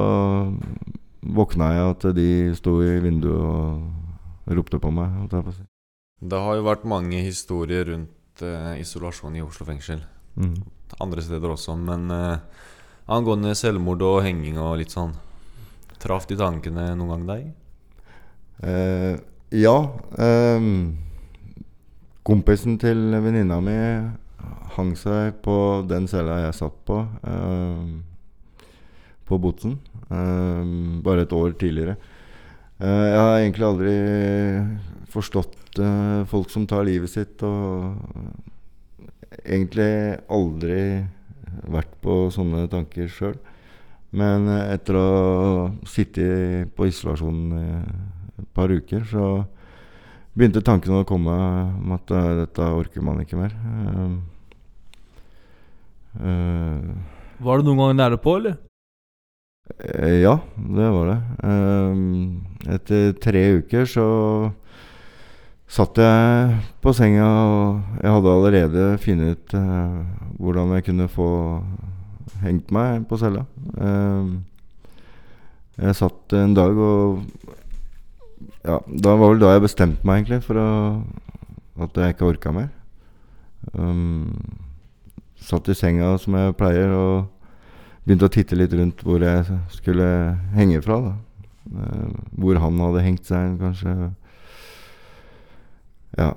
våkna 1.24 1.70
jeg 1.74 1.90
at 1.92 2.06
de 2.16 2.28
sto 2.56 2.78
i 2.84 2.96
vinduet 3.04 3.36
og 3.36 4.54
ropte 4.56 4.80
på 4.80 4.92
meg. 4.92 5.28
Det 6.24 6.40
har 6.46 6.58
jo 6.58 6.64
vært 6.66 6.86
mange 6.88 7.20
historier 7.24 7.86
rundt 7.90 8.44
uh, 8.44 8.72
isolasjon 8.80 9.36
i 9.36 9.44
Oslo 9.44 9.68
fengsel. 9.68 10.00
Mm. 10.40 10.56
Andre 11.04 11.24
steder 11.24 11.52
også, 11.52 11.76
men 11.78 12.08
uh, 12.10 12.40
angående 13.12 13.52
selvmord 13.58 14.02
og 14.06 14.22
henging 14.24 14.58
og 14.60 14.78
litt 14.80 14.94
sånn 14.94 15.14
Traff 16.04 16.26
de 16.28 16.36
tankene 16.36 16.90
noen 16.98 17.12
gang 17.14 17.22
deg? 17.28 17.44
Eh, 18.62 19.14
ja. 19.54 19.76
Um, 20.18 20.96
kompisen 22.24 22.78
til 22.80 23.10
venninna 23.12 23.60
mi 23.64 23.76
hang 24.74 24.94
seg 24.98 25.38
på 25.44 25.56
den 25.88 26.08
cella 26.10 26.40
jeg 26.46 26.56
satt 26.58 26.76
på, 26.88 27.02
uh, 27.04 28.58
på 29.28 29.38
Botsen. 29.42 29.78
Uh, 30.10 31.00
bare 31.04 31.26
et 31.26 31.34
år 31.34 31.56
tidligere. 31.60 31.96
Eh, 32.82 33.06
jeg 33.06 33.18
har 33.20 33.36
egentlig 33.38 33.66
aldri 33.68 33.92
forstått 35.14 35.78
eh, 35.78 36.24
folk 36.26 36.50
som 36.50 36.66
tar 36.66 36.82
livet 36.88 37.12
sitt, 37.12 37.42
og 37.46 37.94
egentlig 39.44 40.18
aldri 40.26 40.80
vært 41.70 41.92
på 42.02 42.24
sånne 42.34 42.66
tanker 42.72 43.10
sjøl. 43.10 43.36
Men 44.14 44.46
etter 44.50 44.98
å 44.98 45.06
ha 45.06 45.68
sittet 45.90 46.74
på 46.74 46.86
isolasjon 46.90 47.54
et 48.40 48.48
par 48.56 48.72
uker, 48.72 49.04
så 49.06 49.44
begynte 50.34 50.64
tankene 50.66 51.02
å 51.02 51.08
komme 51.08 51.34
om 51.34 51.94
at 51.94 52.10
uh, 52.10 52.30
dette 52.40 52.70
orker 52.74 53.04
man 53.06 53.22
ikke 53.22 53.38
mer. 53.38 53.54
Eh, 53.54 54.14
eh, 56.18 56.88
Var 57.46 57.60
det 57.60 57.68
noen 57.68 57.82
gang 57.82 57.98
nære 58.00 58.20
på, 58.22 58.38
eller? 58.40 58.58
Ja, 60.20 60.34
det 60.76 60.88
var 60.92 61.06
det. 61.08 61.18
Etter 62.74 63.14
tre 63.16 63.40
uker 63.62 63.86
så 63.88 64.08
satt 65.72 65.96
jeg 66.04 66.58
på 66.84 66.92
senga, 66.92 67.24
og 67.24 68.02
jeg 68.02 68.12
hadde 68.12 68.34
allerede 68.34 68.84
funnet 69.00 69.32
ut 69.32 69.54
hvordan 70.36 70.74
jeg 70.76 70.84
kunne 70.90 71.08
få 71.08 71.30
hengt 72.44 72.74
meg 72.76 73.08
på 73.08 73.16
cella. 73.22 73.46
Jeg 75.80 75.96
satt 75.96 76.36
en 76.36 76.52
dag 76.60 76.76
og 76.76 77.24
Ja, 78.64 78.78
da 78.86 79.14
var 79.20 79.34
vel 79.34 79.42
da 79.42 79.52
jeg 79.54 79.64
bestemte 79.66 80.06
meg, 80.08 80.22
egentlig, 80.22 80.40
for 80.46 80.60
å, 80.60 80.68
at 81.84 82.00
jeg 82.00 82.14
ikke 82.14 82.28
orka 82.30 82.52
mer. 82.54 82.70
Um, 83.72 84.32
satt 85.40 85.68
i 85.68 85.76
senga 85.76 86.14
som 86.20 86.36
jeg 86.38 86.56
pleier, 86.58 86.92
og 86.92 88.04
begynte 88.04 88.28
å 88.28 88.32
titte 88.32 88.58
litt 88.58 88.74
rundt 88.76 89.02
hvor 89.04 89.24
jeg 89.24 89.58
skulle 89.72 90.08
henge 90.56 90.82
fra. 90.84 91.00
da. 91.08 91.14
Uh, 91.64 92.14
hvor 92.40 92.60
han 92.60 92.80
hadde 92.84 93.04
hengt 93.06 93.28
seg, 93.28 93.58
kanskje. 93.60 94.12
Ja. 96.18 96.30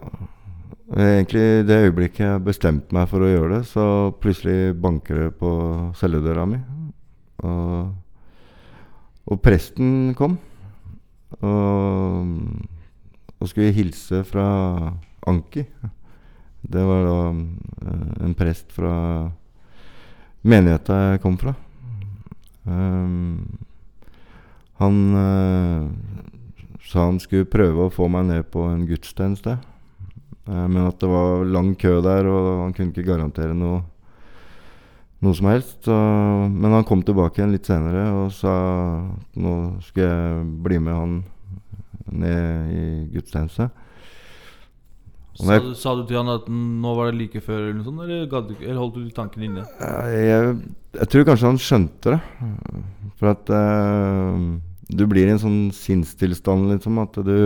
Egentlig 0.88 1.68
det 1.68 1.82
øyeblikket 1.84 2.24
jeg 2.24 2.44
bestemte 2.46 2.96
meg 2.96 3.10
for 3.12 3.24
å 3.24 3.30
gjøre 3.30 3.58
det, 3.58 3.64
så 3.68 3.86
plutselig 4.24 4.76
banker 4.80 5.26
det 5.26 5.32
på 5.40 5.52
celledøra 6.00 6.46
mi. 6.48 6.62
Og, 7.44 7.90
og 9.28 9.42
presten 9.44 10.14
kom. 10.18 10.38
Og, 11.44 12.28
og 13.38 13.50
skulle 13.52 13.76
hilse 13.76 14.24
fra 14.28 14.48
Anki. 15.28 15.66
Det 16.68 16.84
var 16.84 17.04
da 17.06 17.20
eh, 17.32 18.26
en 18.28 18.36
prest 18.38 18.72
fra 18.76 18.94
menigheta 20.48 20.98
jeg 21.14 21.24
kom 21.24 21.38
fra. 21.40 21.54
Um, 22.68 23.60
han 24.78 24.98
uh, 25.16 25.88
sa 26.84 27.06
han 27.08 27.20
skulle 27.24 27.48
prøve 27.50 27.88
å 27.88 27.94
få 27.94 28.10
meg 28.12 28.28
ned 28.28 28.50
på 28.52 28.66
en 28.68 28.84
gudstjeneste. 28.90 29.56
uh, 30.48 30.68
men 30.68 30.84
at 30.84 31.00
det 31.00 31.10
var 31.12 31.46
lang 31.48 31.74
kø 31.80 31.98
der, 32.04 32.28
og 32.28 32.66
han 32.66 32.76
kunne 32.76 32.92
ikke 32.92 33.08
garantere 33.08 33.56
noe, 33.56 33.82
noe 35.24 35.38
som 35.38 35.50
helst. 35.50 35.80
Så, 35.88 35.96
men 36.52 36.76
han 36.76 36.86
kom 36.88 37.02
tilbake 37.06 37.42
igjen 37.42 37.56
litt 37.56 37.68
senere 37.70 38.08
og 38.14 38.32
sa 38.36 38.54
at 39.02 39.42
nå 39.42 39.58
skulle 39.88 40.08
jeg 40.08 40.46
bli 40.68 40.80
med 40.84 40.98
han 40.98 41.20
ned 42.08 42.72
i 42.72 42.86
gudstjeneste. 43.16 43.70
Sa 45.38 45.58
du, 45.62 45.74
sa 45.78 45.92
du 45.94 46.02
til 46.10 46.18
han 46.18 46.32
at 46.34 46.48
nå 46.50 46.92
var 46.98 47.12
det 47.12 47.20
like 47.20 47.42
før, 47.46 47.68
eller 47.68 47.76
noe 47.78 47.86
sånt, 47.86 48.00
eller, 48.08 48.24
eller 48.58 48.80
holdt 48.82 48.96
du 48.98 49.10
tanken 49.14 49.44
inne? 49.46 49.66
Jeg, 49.78 50.56
jeg 50.98 51.10
tror 51.14 51.28
kanskje 51.28 51.52
han 51.52 51.60
skjønte 51.62 52.16
det. 52.16 52.22
For 53.20 53.30
at 53.36 53.52
uh, 53.54 54.40
du 54.90 55.04
blir 55.10 55.30
i 55.30 55.36
en 55.36 55.42
sånn 55.42 55.60
sinnstilstand, 55.76 56.72
liksom, 56.74 56.98
at 57.04 57.20
du 57.28 57.38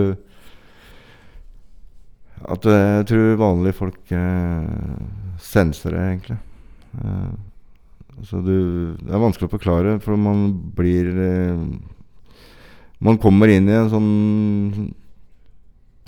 At 2.42 2.64
jeg 2.66 3.04
tror 3.06 3.36
vanlige 3.38 3.76
folk 3.76 4.14
uh, 4.16 4.96
senser 5.38 5.94
det, 5.94 6.06
egentlig. 6.14 6.38
Eh, 6.92 7.30
så 8.20 8.40
du 8.44 8.96
Det 9.00 9.12
er 9.12 9.22
vanskelig 9.22 9.48
å 9.48 9.54
forklare, 9.56 9.98
for 10.02 10.18
man 10.20 10.50
blir 10.76 11.08
eh, 11.10 11.62
Man 13.02 13.18
kommer 13.22 13.50
inn 13.50 13.70
i 13.70 13.78
en 13.78 13.90
sånn 13.92 14.10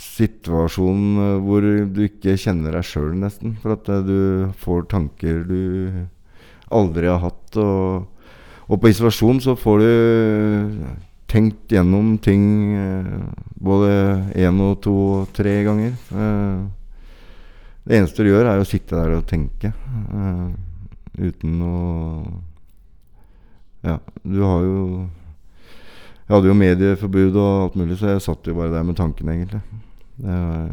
situasjon 0.04 1.22
eh, 1.22 1.38
hvor 1.42 1.64
du 1.64 2.02
ikke 2.06 2.36
kjenner 2.38 2.76
deg 2.76 2.86
sjøl, 2.86 3.14
nesten. 3.18 3.56
For 3.62 3.74
at 3.74 3.88
eh, 3.90 4.04
du 4.06 4.52
får 4.60 4.86
tanker 4.92 5.42
du 5.48 6.04
aldri 6.74 7.10
har 7.10 7.22
hatt. 7.24 7.58
Og, 7.58 8.28
og 8.68 8.80
på 8.80 8.92
isolasjon 8.92 9.42
så 9.42 9.56
får 9.58 9.82
du 9.82 9.90
tenkt 11.30 11.72
gjennom 11.74 12.14
ting 12.22 12.44
både 13.58 13.90
én 14.38 14.60
og 14.62 14.76
to 14.84 14.94
og 15.16 15.32
tre 15.34 15.56
ganger. 15.66 15.96
Det 17.84 17.98
eneste 17.98 18.22
du 18.22 18.30
gjør, 18.30 18.46
er 18.52 18.62
å 18.62 18.68
sitte 18.68 18.94
der 18.94 19.16
og 19.18 19.26
tenke. 19.28 19.72
Uten 21.18 21.60
å 21.62 21.74
Ja, 23.84 23.98
du 24.24 24.40
har 24.42 24.62
jo 24.64 24.78
Jeg 26.24 26.32
hadde 26.36 26.48
jo 26.48 26.54
medieforbud 26.56 27.36
og 27.36 27.62
alt 27.64 27.74
mulig, 27.76 27.98
så 28.00 28.14
jeg 28.14 28.22
satt 28.24 28.46
jo 28.48 28.54
bare 28.56 28.72
der 28.72 28.82
med 28.82 28.96
tankene, 28.96 29.34
egentlig. 29.36 29.60
Det 30.16 30.30
var 30.30 30.70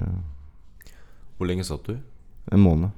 Hvor 1.37 1.49
lenge 1.49 1.63
satt 1.67 1.85
du? 1.87 1.97
en 2.51 2.59
måned. 2.59 2.89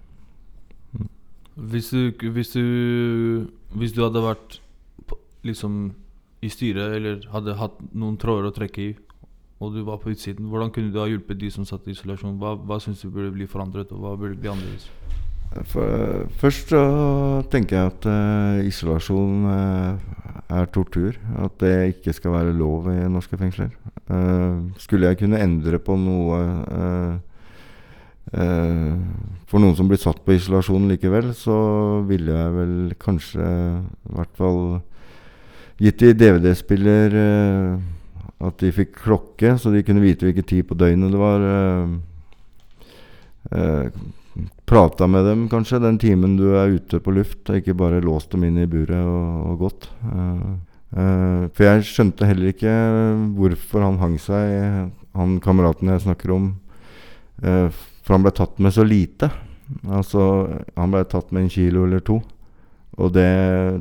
Hvis 1.56 1.90
du, 1.90 2.12
hvis 2.32 2.50
du 2.54 3.48
Hvis 3.76 3.94
du 3.94 4.04
hadde 4.04 4.22
vært 4.24 4.60
liksom 5.44 5.94
i 6.44 6.50
styret, 6.50 6.96
eller 6.96 7.22
hadde 7.32 7.56
hatt 7.56 7.76
noen 7.96 8.18
tråder 8.20 8.50
å 8.50 8.54
trekke 8.56 8.82
i, 8.84 8.96
og 9.64 9.74
du 9.76 9.82
var 9.88 9.98
på 10.04 10.12
utsiden, 10.12 10.50
hvordan 10.52 10.72
kunne 10.76 10.92
du 10.92 11.00
ha 11.00 11.06
hjulpet 11.08 11.40
de 11.40 11.50
som 11.52 11.64
satt 11.66 11.88
i 11.88 11.92
isolasjon? 11.96 12.36
Hva, 12.40 12.54
hva 12.60 12.80
syns 12.84 13.02
du 13.04 13.10
burde 13.10 13.32
bli 13.32 13.48
forandret, 13.48 13.92
og 13.96 14.00
hva 14.04 14.12
burde 14.20 14.36
bli 14.40 14.50
annerledes? 14.52 14.90
For, 15.70 16.26
først 16.42 16.72
så 16.74 16.84
tenker 17.54 17.78
jeg 17.78 17.92
at 17.92 18.08
uh, 18.10 18.66
isolasjon 18.66 19.44
uh, 19.46 19.98
er 20.54 20.70
tortur. 20.74 21.18
At 21.38 21.60
det 21.62 21.74
ikke 21.94 22.16
skal 22.18 22.34
være 22.34 22.56
lov 22.58 22.90
i 22.92 22.98
norske 23.12 23.38
fengsler. 23.38 23.70
Uh, 24.10 24.66
skulle 24.82 25.12
jeg 25.12 25.22
kunne 25.22 25.42
endre 25.42 25.80
på 25.80 25.98
noe 26.00 26.42
for 28.34 29.62
noen 29.62 29.76
som 29.78 29.86
blir 29.86 30.00
satt 30.02 30.24
på 30.26 30.34
isolasjon 30.34 30.88
likevel, 30.90 31.28
så 31.38 31.54
ville 32.08 32.34
jeg 32.34 32.54
vel 32.56 32.78
kanskje 32.98 33.44
i 33.44 34.14
hvert 34.16 34.32
fall 34.40 34.62
gitt 35.84 36.00
de 36.02 36.16
DVD-spiller 36.18 37.14
at 38.48 38.64
de 38.64 38.72
fikk 38.74 38.96
klokke, 39.04 39.54
så 39.60 39.70
de 39.76 39.84
kunne 39.86 40.02
vite 40.02 40.26
hvilken 40.26 40.48
tid 40.50 40.66
på 40.66 40.80
døgnet 40.80 41.14
det 41.14 41.22
var. 41.22 41.46
Uh, 43.54 43.92
prata 44.66 45.08
med 45.08 45.26
dem 45.26 45.46
kanskje 45.52 45.82
den 45.84 46.00
timen 46.02 46.36
du 46.40 46.54
er 46.58 46.74
ute 46.74 47.00
på 47.04 47.14
luft, 47.14 47.46
og 47.50 47.60
ikke 47.60 47.76
bare 47.78 48.02
låst 48.04 48.34
dem 48.34 48.46
inn 48.48 48.60
i 48.62 48.70
buret 48.70 49.06
og, 49.06 49.48
og 49.52 49.64
gått. 49.68 49.88
Uh, 50.10 50.58
uh, 50.98 51.42
for 51.54 51.68
jeg 51.68 51.88
skjønte 51.90 52.28
heller 52.30 52.54
ikke 52.54 52.74
hvorfor 53.38 53.86
han 53.86 54.00
hang 54.02 54.20
seg, 54.22 54.92
han 55.14 55.40
kameraten 55.44 55.94
jeg 55.94 56.06
snakker 56.08 56.34
om. 56.36 56.52
Uh, 57.44 57.70
for 58.04 58.18
han 58.18 58.26
ble 58.26 58.34
tatt 58.36 58.62
med 58.64 58.76
så 58.76 58.86
lite. 58.88 59.30
Altså, 59.88 60.24
han 60.76 60.94
ble 60.94 61.04
tatt 61.10 61.32
med 61.32 61.46
en 61.46 61.54
kilo 61.54 61.86
eller 61.88 62.04
to. 62.06 62.20
Og 63.02 63.14
det 63.16 63.30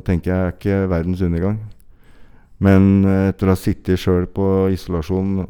tenker 0.07 0.31
jeg 0.31 0.43
er 0.43 0.53
ikke 0.55 0.77
verdens 0.89 1.21
undergang. 1.25 1.57
Men 2.63 3.03
etter 3.03 3.49
å 3.49 3.53
ha 3.53 3.59
sittet 3.59 3.99
sjøl 3.99 4.23
på 4.31 4.69
isolasjon, 4.71 5.43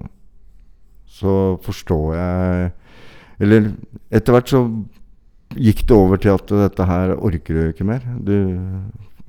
så 1.06 1.36
forstår 1.62 2.16
jeg 2.18 2.72
Eller 3.42 3.72
etter 4.14 4.36
hvert 4.36 4.52
så 4.52 4.62
gikk 5.54 5.84
det 5.88 5.96
over 5.96 6.22
til 6.22 6.34
at 6.34 6.54
dette 6.64 6.86
her 6.90 7.16
orker 7.16 7.58
du 7.58 7.68
ikke 7.70 7.88
mer. 7.88 8.06
Du 8.22 8.36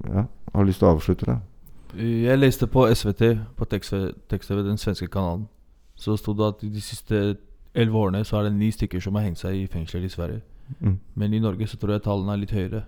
ja, 0.08 0.26
har 0.54 0.68
lyst 0.68 0.82
til 0.82 0.88
å 0.88 0.94
avslutte 0.94 1.28
det. 1.28 1.38
Jeg 1.94 2.38
leste 2.40 2.66
på 2.66 2.86
SVT, 2.90 3.22
på 3.54 3.66
tekst-TV, 3.70 4.62
den 4.66 4.80
svenske 4.80 5.06
kanalen. 5.06 5.46
Så 5.94 6.16
sto 6.18 6.34
det 6.34 6.48
at 6.48 6.62
de 6.64 6.82
siste 6.82 7.36
elleve 7.74 8.00
årene 8.00 8.24
så 8.26 8.40
er 8.40 8.48
det 8.48 8.56
ni 8.58 8.70
stykker 8.74 9.02
som 9.02 9.14
har 9.14 9.28
hengt 9.28 9.38
seg 9.38 9.60
i 9.60 9.68
fengsler 9.70 10.06
i 10.06 10.10
Sverige. 10.10 10.42
Mm. 10.80 10.98
Men 11.14 11.34
i 11.34 11.42
Norge 11.42 11.68
så 11.70 11.78
tror 11.78 11.94
jeg 11.94 12.04
tallene 12.06 12.34
er 12.34 12.42
litt 12.42 12.54
høyere. 12.54 12.84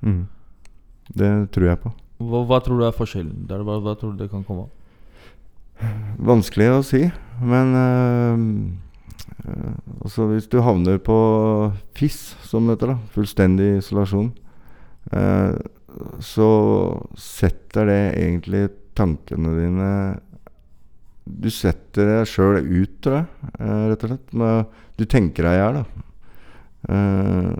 Mm. 0.00 0.26
Det 1.18 1.30
tror 1.54 1.66
jeg 1.66 1.80
på. 1.82 1.92
Hva, 2.18 2.42
hva 2.46 2.58
tror 2.62 2.80
du 2.80 2.86
er 2.86 2.94
forskjellen? 2.94 3.46
Der, 3.50 3.62
hva, 3.66 3.78
hva 3.82 3.94
tror 3.98 4.14
du 4.14 4.22
det 4.22 4.30
kan 4.30 4.44
komme 4.46 4.66
av? 4.66 4.74
Vanskelig 6.18 6.68
å 6.74 6.82
si, 6.82 7.04
men 7.38 7.74
øh, 7.78 8.38
altså 9.46 10.26
hvis 10.32 10.48
du 10.50 10.58
havner 10.64 10.98
på 11.02 11.16
FIS, 11.96 12.36
som 12.42 12.66
det 12.66 12.76
heter, 12.76 12.94
da, 12.94 13.12
fullstendig 13.14 13.68
isolasjon, 13.78 14.32
øh, 15.14 15.58
så 16.22 16.48
setter 17.18 17.88
det 17.88 18.02
egentlig 18.18 18.64
tankene 18.98 19.54
dine 19.56 19.92
Du 21.28 21.50
setter 21.52 22.06
deg 22.08 22.28
sjøl 22.28 22.62
ut, 22.64 22.92
tror 23.04 23.18
jeg, 23.18 23.26
øh, 23.60 23.82
rett 23.90 24.04
og 24.04 24.12
slett. 24.14 24.30
Med, 24.32 24.78
du 24.96 25.04
tenker 25.04 25.44
deg 25.44 25.58
i 25.58 25.58
hjel, 25.60 25.80
da. 25.82 26.04
Eh, 26.88 27.50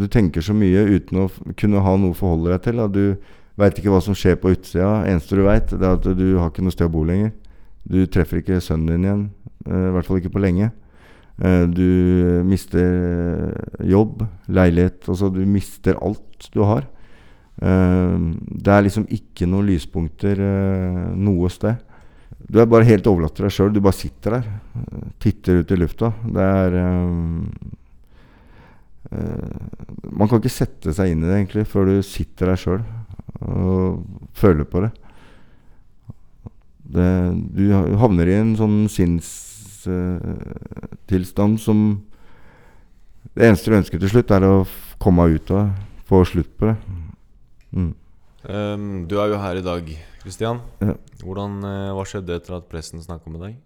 du 0.00 0.06
tenker 0.08 0.44
så 0.44 0.54
mye 0.56 0.86
uten 0.88 1.24
å 1.24 1.26
kunne 1.58 1.82
ha 1.84 1.96
noe 2.00 2.14
å 2.14 2.18
forholde 2.18 2.54
deg 2.54 2.62
til. 2.64 2.80
Da. 2.80 2.86
Du 2.88 3.60
veit 3.60 3.78
ikke 3.78 3.92
hva 3.92 4.00
som 4.04 4.16
skjer 4.16 4.38
på 4.40 4.54
utsida. 4.54 5.02
Eneste 5.04 5.36
du 5.36 5.44
veit, 5.44 5.74
er 5.74 5.90
at 5.90 6.06
du 6.06 6.28
har 6.38 6.48
ikke 6.48 6.64
noe 6.64 6.74
sted 6.74 6.88
å 6.88 6.94
bo 6.94 7.04
lenger. 7.04 7.34
Du 7.88 8.00
treffer 8.06 8.40
ikke 8.40 8.62
sønnen 8.64 8.94
din 8.94 9.04
igjen. 9.08 9.24
eh, 9.66 9.88
I 9.90 9.92
hvert 9.96 10.08
fall 10.08 10.22
ikke 10.22 10.34
på 10.36 10.44
lenge. 10.44 10.70
Eh, 11.38 11.64
du 11.70 12.42
mister 12.48 12.82
eh, 12.82 13.90
jobb, 13.92 14.24
leilighet 14.50 15.06
Altså, 15.06 15.30
du 15.30 15.44
mister 15.46 15.98
alt 16.02 16.48
du 16.54 16.62
har. 16.66 16.86
Eh, 17.62 18.16
det 18.58 18.74
er 18.74 18.86
liksom 18.86 19.06
ikke 19.14 19.46
noen 19.46 19.70
lyspunkter 19.70 20.42
noe 21.14 21.50
sted. 21.52 21.78
Du 22.48 22.58
er 22.62 22.70
bare 22.70 22.88
helt 22.88 23.06
overlatt 23.10 23.36
til 23.36 23.46
deg 23.46 23.54
sjøl. 23.54 23.74
Du 23.74 23.82
bare 23.84 23.98
sitter 23.98 24.38
der. 24.38 24.48
Titter 25.22 25.62
ut 25.62 25.74
i 25.74 25.78
lufta. 25.78 26.12
Det 26.26 26.46
er 26.46 26.78
Man 29.08 30.28
kan 30.28 30.36
ikke 30.36 30.52
sette 30.52 30.92
seg 30.92 31.12
inn 31.12 31.22
i 31.22 31.28
det 31.28 31.36
egentlig 31.36 31.62
før 31.70 31.86
du 31.88 31.94
sitter 32.04 32.50
der 32.50 32.60
sjøl 32.60 32.82
og 33.40 34.02
føler 34.36 34.66
på 34.68 34.82
det. 34.84 34.90
det. 36.92 37.12
Du 37.56 37.62
havner 38.02 38.28
i 38.28 38.36
en 38.36 38.52
sånn 38.58 38.82
sinnstilstand 39.88 41.60
som 41.60 42.04
Det 43.34 43.44
eneste 43.44 43.70
du 43.70 43.76
ønsker 43.76 44.00
til 44.00 44.10
slutt, 44.10 44.30
er 44.30 44.42
å 44.46 44.66
komme 44.98 45.28
ut 45.30 45.50
av 45.52 45.58
det. 45.60 45.86
Få 46.08 46.22
slutt 46.26 46.50
på 46.58 46.70
det. 46.70 46.76
Mm. 47.76 47.92
Um, 48.48 49.06
du 49.06 49.18
er 49.20 49.28
jo 49.28 49.38
her 49.42 49.58
i 49.60 49.62
dag, 49.62 49.90
Kristian. 50.22 50.60
Ja. 50.80 50.94
Hvordan, 51.20 51.58
eh, 51.66 51.90
hva 51.92 52.04
skjedde 52.08 52.36
etter 52.38 52.56
at 52.56 52.68
pressen 52.70 53.02
snakka 53.02 53.30
med 53.30 53.42
deg? 53.44 53.56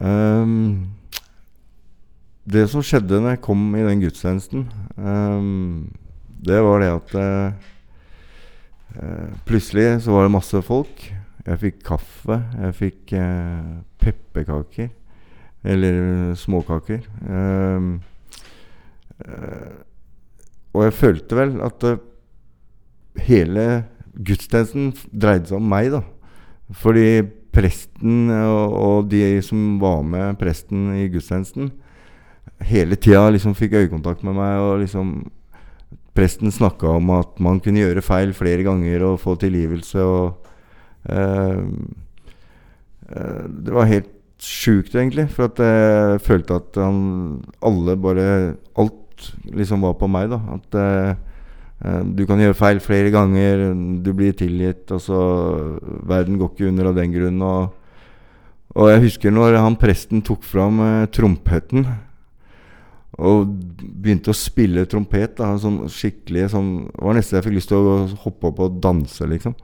Um, 0.00 0.90
det 2.44 2.66
som 2.72 2.82
skjedde 2.84 3.20
når 3.20 3.36
jeg 3.36 3.44
kom 3.46 3.62
i 3.78 3.84
den 3.86 4.02
gudstjenesten, 4.02 4.66
um, 4.96 5.92
det 6.44 6.60
var 6.64 6.82
det 6.82 6.90
at 6.92 7.14
eh, 7.20 7.70
Plutselig 9.42 10.04
så 10.04 10.12
var 10.14 10.22
det 10.22 10.30
masse 10.30 10.60
folk. 10.62 11.00
Jeg 11.44 11.58
fikk 11.58 11.80
kaffe. 11.82 12.36
Jeg 12.62 12.74
fikk 12.78 13.14
uh, 13.18 13.80
pepperkaker. 13.98 14.92
Eller 15.64 16.34
småkaker. 16.36 17.06
Ehm, 17.24 17.94
uh, 19.24 19.76
og 20.74 20.82
jeg 20.84 20.96
følte 20.98 21.38
vel 21.38 21.54
at 21.64 21.86
uh, 21.88 22.02
hele 23.24 23.64
gudstjenesten 24.14 24.92
dreide 25.08 25.48
seg 25.48 25.56
om 25.60 25.70
meg, 25.70 25.88
da. 25.94 26.02
Fordi 26.74 27.22
presten 27.54 28.28
og, 28.34 28.74
og 28.74 29.08
de 29.08 29.22
som 29.46 29.78
var 29.80 30.02
med 30.04 30.36
presten 30.40 30.90
i 30.98 31.06
gudstjenesten, 31.12 31.70
hele 32.64 32.98
tida 32.98 33.28
liksom 33.30 33.54
fikk 33.56 33.78
øyekontakt 33.80 34.24
med 34.26 34.36
meg. 34.36 34.60
Og 34.60 34.84
liksom 34.84 35.16
Presten 36.14 36.52
snakka 36.54 36.92
om 36.94 37.08
at 37.10 37.40
man 37.42 37.58
kunne 37.58 37.80
gjøre 37.82 38.02
feil 38.06 38.30
flere 38.38 38.62
ganger 38.62 39.02
og 39.02 39.16
få 39.18 39.34
tilgivelse. 39.34 39.98
Og 39.98 40.46
uh, 41.10 41.64
eh, 43.10 43.42
Det 43.50 43.74
var 43.74 43.90
helt 43.90 44.12
sjukt, 44.44 44.94
egentlig. 44.94 45.28
For 45.34 45.48
at 45.48 45.60
jeg 45.62 46.20
følte 46.24 46.58
at 46.60 46.80
han 46.80 46.98
Alle 47.64 47.96
bare 48.00 48.26
Alt 48.76 49.30
liksom 49.54 49.84
var 49.86 49.96
på 49.98 50.08
meg, 50.10 50.30
da. 50.32 50.40
At 50.56 50.78
eh, 50.80 51.12
eh, 51.84 52.02
du 52.16 52.24
kan 52.28 52.40
gjøre 52.42 52.58
feil 52.58 52.82
flere 52.82 53.12
ganger, 53.14 53.70
du 54.04 54.10
blir 54.16 54.34
tilgitt. 54.36 54.90
Altså, 54.92 55.18
verden 56.06 56.38
går 56.40 56.52
ikke 56.52 56.70
under 56.72 56.90
av 56.90 56.98
den 56.98 57.14
grunn. 57.14 57.44
Og, 57.44 57.70
og 58.74 58.90
jeg 58.90 59.04
husker 59.06 59.34
når 59.34 59.60
han 59.62 59.78
presten 59.80 60.24
tok 60.26 60.44
fram 60.46 60.82
eh, 60.84 61.06
trompeten 61.14 61.86
og 63.14 63.46
begynte 63.78 64.32
å 64.32 64.36
spille 64.36 64.86
trompet. 64.90 65.36
Da, 65.38 65.52
sånn 65.60 65.84
skikkelig 65.92 66.48
sånn 66.54 66.72
Det 66.88 67.04
var 67.06 67.16
nesten 67.18 67.38
jeg 67.38 67.46
fikk 67.46 67.58
lyst 67.60 67.70
til 67.70 67.78
å 67.78 67.94
hoppe 68.24 68.50
opp 68.50 68.64
og 68.64 68.82
danse, 68.82 69.28
liksom. 69.30 69.54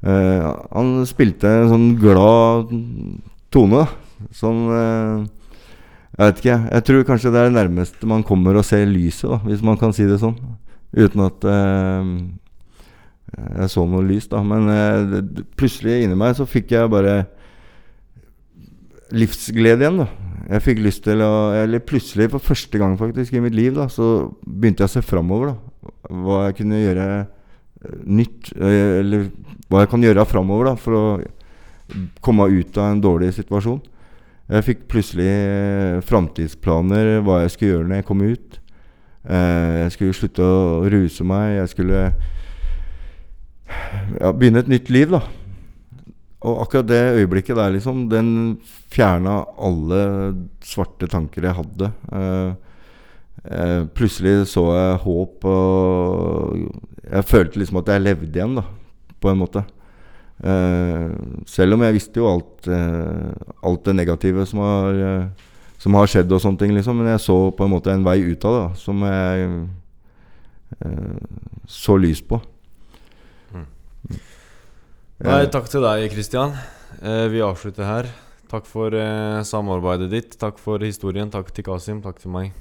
Eh, 0.00 0.46
han 0.72 0.92
spilte 1.08 1.48
en 1.48 1.72
sånn 1.72 1.88
glad 2.00 2.72
tone. 3.52 3.82
da. 3.84 4.09
Sånn 4.36 4.66
Jeg 4.70 6.20
vet 6.20 6.40
ikke. 6.42 6.56
Jeg 6.74 6.84
tror 6.86 7.06
kanskje 7.08 7.32
det 7.32 7.40
er 7.40 7.48
det 7.48 7.56
nærmeste 7.56 8.08
man 8.10 8.24
kommer 8.26 8.58
å 8.58 8.64
se 8.66 8.80
lyset, 8.84 9.30
da, 9.30 9.38
hvis 9.46 9.62
man 9.64 9.78
kan 9.80 9.94
si 9.96 10.04
det 10.08 10.18
sånn. 10.20 10.36
Uten 10.90 11.22
at 11.22 11.46
eh, 11.46 12.08
jeg 13.30 13.70
så 13.70 13.84
noe 13.86 14.06
lys, 14.06 14.26
da. 14.30 14.42
Men 14.46 14.66
eh, 14.72 15.04
det, 15.12 15.44
plutselig 15.58 16.02
inni 16.04 16.18
meg 16.18 16.34
så 16.38 16.48
fikk 16.48 16.74
jeg 16.74 16.90
bare 16.92 17.22
livsglede 19.14 19.86
igjen, 19.86 20.02
da. 20.02 20.08
Jeg 20.50 20.64
fikk 20.64 20.80
lyst 20.82 21.04
til 21.04 21.20
å 21.22 21.52
Eller 21.54 21.82
plutselig, 21.84 22.30
for 22.32 22.42
første 22.42 22.78
gang 22.80 22.96
faktisk 22.98 23.36
i 23.36 23.42
mitt 23.44 23.54
liv, 23.54 23.74
da, 23.76 23.86
så 23.92 24.30
begynte 24.42 24.82
jeg 24.82 24.90
å 24.90 24.94
se 24.96 25.04
framover, 25.06 25.52
da. 25.52 25.92
Hva 26.10 26.40
jeg 26.48 26.58
kunne 26.62 26.82
gjøre 26.82 27.06
nytt. 28.10 28.50
Eller 28.58 29.30
hva 29.70 29.84
jeg 29.84 29.92
kan 29.92 30.02
gjøre 30.04 30.26
framover, 30.28 30.72
da, 30.72 30.74
for 30.80 30.98
å 30.98 31.04
komme 32.22 32.50
ut 32.50 32.76
av 32.78 32.90
en 32.90 33.02
dårlig 33.02 33.32
situasjon. 33.38 33.78
Jeg 34.50 34.66
fikk 34.66 34.80
plutselig 34.90 35.28
eh, 35.30 36.00
framtidsplaner, 36.02 37.20
hva 37.22 37.44
jeg 37.44 37.52
skulle 37.54 37.74
gjøre 37.76 37.86
når 37.86 38.00
jeg 38.00 38.06
kom 38.08 38.22
ut. 38.24 38.56
Eh, 39.30 39.74
jeg 39.84 39.92
skulle 39.94 40.16
slutte 40.16 40.42
å 40.46 40.88
ruse 40.90 41.26
meg. 41.26 41.52
Jeg 41.60 41.70
skulle 41.70 42.00
ja, 44.18 44.32
begynne 44.32 44.64
et 44.64 44.72
nytt 44.72 44.90
liv, 44.90 45.14
da. 45.14 45.22
Og 46.40 46.64
akkurat 46.64 46.88
det 46.88 47.02
øyeblikket 47.20 47.58
der, 47.60 47.70
liksom, 47.76 48.08
den 48.10 48.32
fjerna 48.90 49.44
alle 49.60 50.02
svarte 50.66 51.06
tanker 51.12 51.46
jeg 51.46 51.58
hadde. 51.60 51.92
Eh, 52.10 53.82
plutselig 53.94 54.48
så 54.50 54.66
jeg 54.74 55.02
håp, 55.04 55.46
og 55.46 56.64
jeg 57.06 57.28
følte 57.28 57.60
liksom 57.60 57.78
at 57.84 57.92
jeg 57.94 58.02
levde 58.02 58.34
igjen, 58.34 58.58
da, 58.58 58.66
på 59.20 59.30
en 59.30 59.44
måte. 59.44 59.62
Eh, 60.40 61.10
selv 61.44 61.76
om 61.76 61.82
jeg 61.84 61.96
visste 61.98 62.20
jo 62.20 62.28
alt, 62.30 62.68
eh, 62.68 63.32
alt 63.66 63.84
det 63.84 63.96
negative 63.96 64.46
som 64.48 64.62
har, 64.64 65.00
eh, 65.08 65.26
som 65.78 65.94
har 65.94 66.06
skjedd 66.08 66.32
og 66.32 66.40
sånne 66.40 66.58
ting, 66.58 66.72
liksom. 66.72 66.96
Men 66.96 67.12
jeg 67.12 67.20
så 67.26 67.36
på 67.56 67.64
en 67.64 67.74
måte 67.74 67.92
en 67.92 68.04
vei 68.04 68.20
ut 68.20 68.44
av 68.44 68.54
det, 68.54 68.62
da, 68.68 68.74
som 68.74 69.00
jeg 69.02 69.68
så 71.66 71.96
lys 71.98 72.20
på. 72.22 72.40
Nei, 75.20 75.46
takk 75.50 75.66
til 75.68 75.82
deg, 75.82 76.06
Kristian. 76.12 76.54
Vi 77.02 77.42
avslutter 77.42 77.84
her. 77.84 78.06
Takk 78.48 78.66
for 78.70 78.94
samarbeidet 79.42 80.10
ditt. 80.10 80.38
Takk 80.38 80.58
for 80.58 80.78
historien. 80.78 81.28
Takk 81.28 81.50
til 81.52 81.64
Kasim. 81.66 82.00
Takk 82.00 82.22
til 82.22 82.30
meg. 82.30 82.54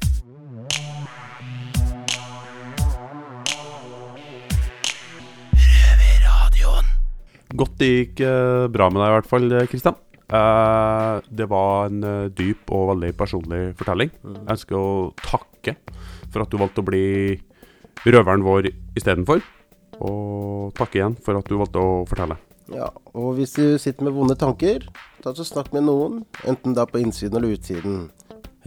Godt 7.58 7.80
det 7.82 7.90
gikk 7.90 8.22
eh, 8.28 8.68
bra 8.70 8.92
med 8.94 9.02
deg 9.02 9.10
i 9.10 9.18
hvert 9.18 9.30
fall, 9.30 9.54
Kristian. 9.72 9.98
Eh, 10.30 11.22
det 11.34 11.48
var 11.50 11.90
en 11.90 12.04
eh, 12.06 12.28
dyp 12.38 12.70
og 12.76 12.92
veldig 12.92 13.14
personlig 13.18 13.62
fortelling. 13.80 14.12
Jeg 14.22 14.46
ønsker 14.54 14.78
å 14.78 14.90
takke 15.24 15.74
for 16.30 16.44
at 16.44 16.52
du 16.52 16.60
valgte 16.62 16.84
å 16.84 16.90
bli 16.90 17.08
røveren 18.06 18.46
vår 18.46 18.70
istedenfor. 19.00 19.42
Og 20.06 20.70
takke 20.78 21.02
igjen 21.02 21.18
for 21.26 21.40
at 21.40 21.50
du 21.50 21.58
valgte 21.60 21.82
å 21.82 22.06
fortelle. 22.08 22.38
Ja, 22.70 22.92
og 23.18 23.34
hvis 23.40 23.56
du 23.58 23.80
sitter 23.82 24.06
med 24.06 24.14
vonde 24.14 24.38
tanker, 24.38 24.86
ta 25.24 25.34
så 25.34 25.44
snakk 25.48 25.74
med 25.74 25.88
noen, 25.88 26.22
enten 26.46 26.76
det 26.78 26.84
er 26.84 26.92
på 26.92 27.02
innsiden 27.02 27.40
eller 27.40 27.58
utsiden. 27.58 28.04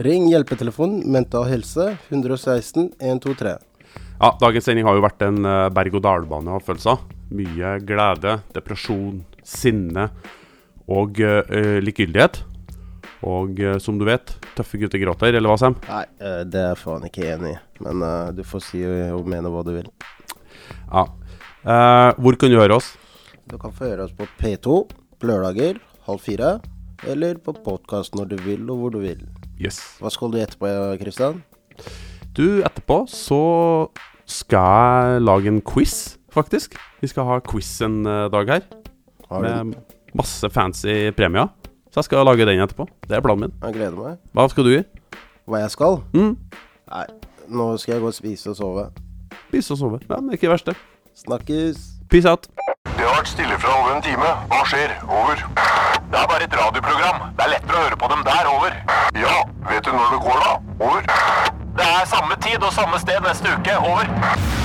Ring 0.03 0.27
hjelpetelefon 0.27 0.99
Mental 1.13 1.47
Helse 1.47 1.93
116 2.09 2.91
123. 2.99 3.55
Ja, 4.19 4.33
dagens 4.41 4.67
sending 4.67 4.87
har 4.87 4.97
jo 4.97 5.05
vært 5.05 5.23
en 5.23 5.45
eh, 5.47 5.69
berg-og-dal-bane 5.73 6.57
av 6.57 6.67
følelser. 6.67 6.99
Mye 7.33 7.77
glede, 7.87 8.39
depresjon, 8.55 9.21
sinne 9.43 10.09
og 10.91 11.21
uh, 11.23 11.79
likegyldighet. 11.83 12.41
Og 13.23 13.61
uh, 13.63 13.77
som 13.79 13.99
du 13.99 14.05
vet, 14.07 14.35
tøffe 14.57 14.81
gutter 14.81 15.01
gråter, 15.01 15.37
eller 15.37 15.51
hva, 15.51 15.59
Sam? 15.61 15.77
Nei, 15.87 16.03
eh, 16.19 16.41
det 16.43 16.59
er 16.59 16.73
jeg 16.73 16.81
faen 16.81 17.07
ikke 17.07 17.29
enig 17.31 17.53
i. 17.53 17.61
Men 17.85 18.03
uh, 18.03 18.33
du 18.35 18.43
får 18.47 18.65
si 18.67 18.83
og 18.83 19.29
mene 19.31 19.51
hva 19.53 19.63
du 19.65 19.71
vil. 19.77 19.87
Ja. 20.91 21.07
Hvor 21.63 22.35
kan 22.35 22.51
du 22.51 22.57
høre 22.59 22.75
oss? 22.75 22.89
Du 23.47 23.55
kan 23.59 23.71
få 23.71 23.87
høre 23.87 24.03
oss 24.03 24.15
på 24.15 24.27
P2 24.41 24.75
på 24.91 25.29
lørdager 25.29 25.79
halv 26.07 26.19
fire. 26.19 26.57
Eller 27.07 27.39
på 27.39 27.55
podkast 27.55 28.15
når 28.15 28.33
du 28.33 28.37
vil, 28.43 28.63
og 28.71 28.79
hvor 28.79 28.93
du 28.93 28.99
vil. 29.03 29.23
Yes. 29.59 29.79
Hva 29.99 30.11
skal 30.11 30.31
du 30.31 30.39
etterpå, 30.39 30.69
Kristian? 31.01 31.41
Du, 32.35 32.63
etterpå 32.63 33.03
så 33.11 33.43
skal 34.29 35.13
jeg 35.13 35.23
lage 35.27 35.51
en 35.51 35.61
quiz, 35.61 36.17
faktisk. 36.35 36.77
Vi 37.01 37.09
skal 37.11 37.27
ha 37.29 37.39
quiz 37.45 37.69
en 37.85 38.01
eh, 38.05 38.25
dag 38.33 38.49
her. 38.49 38.65
Har 39.29 39.43
du 39.43 39.49
Med 39.49 39.75
masse 40.13 40.49
fancy 40.53 41.11
premier. 41.17 41.47
Så 41.93 42.01
jeg 42.01 42.09
skal 42.09 42.25
lage 42.25 42.45
den 42.45 42.61
etterpå. 42.61 42.87
Det 43.07 43.17
er 43.17 43.21
planen 43.21 43.47
min. 43.47 43.53
Jeg 43.63 43.73
gleder 43.73 43.97
meg. 43.97 44.17
Hva 44.33 44.47
skal 44.49 44.65
du 44.65 44.71
gi? 44.73 44.83
Hva 45.45 45.59
jeg 45.61 45.73
skal? 45.73 45.99
Mm. 46.13 46.35
Nei, 46.93 47.05
nå 47.53 47.67
skal 47.77 47.95
jeg 47.95 48.01
gå 48.01 48.09
og 48.09 48.15
spise 48.17 48.49
og 48.49 48.57
sove. 48.57 48.85
Spise 49.49 49.73
og 49.75 49.81
sove. 49.81 49.99
Ja, 50.09 50.17
men 50.21 50.33
ikke 50.33 50.47
det 50.47 50.55
verste. 50.55 50.75
Snakkes. 51.17 51.77
Peace 52.09 52.29
out. 52.29 52.47
Det 52.85 53.05
har 53.05 53.15
vært 53.19 53.29
stille 53.29 53.59
fra 53.61 53.75
over 53.77 53.93
en 53.97 54.03
time. 54.05 54.31
Hva 54.49 54.61
skjer? 54.69 54.95
Over. 55.05 55.45
Det 56.09 56.19
er 56.21 56.27
bare 56.33 56.43
et 56.47 56.57
radioprogram. 56.57 57.23
Det 57.37 57.45
er 57.45 57.53
lettere 57.55 57.77
å 57.77 57.85
høre 57.87 58.01
på 58.01 58.11
dem 58.13 58.25
der. 58.29 58.51
Over. 58.55 58.75
Ja, 59.21 59.37
vet 59.69 59.85
du 59.85 59.93
når 59.93 60.13
det 60.15 60.21
går, 60.25 60.43
da? 60.47 60.53
Over. 60.89 61.09
Det 61.77 61.89
er 61.89 62.05
samme 62.09 62.37
tid 62.41 62.61
og 62.61 62.73
samme 62.73 63.01
sted 63.01 63.21
neste 63.25 63.57
uke. 63.57 63.77
Over. 63.81 64.62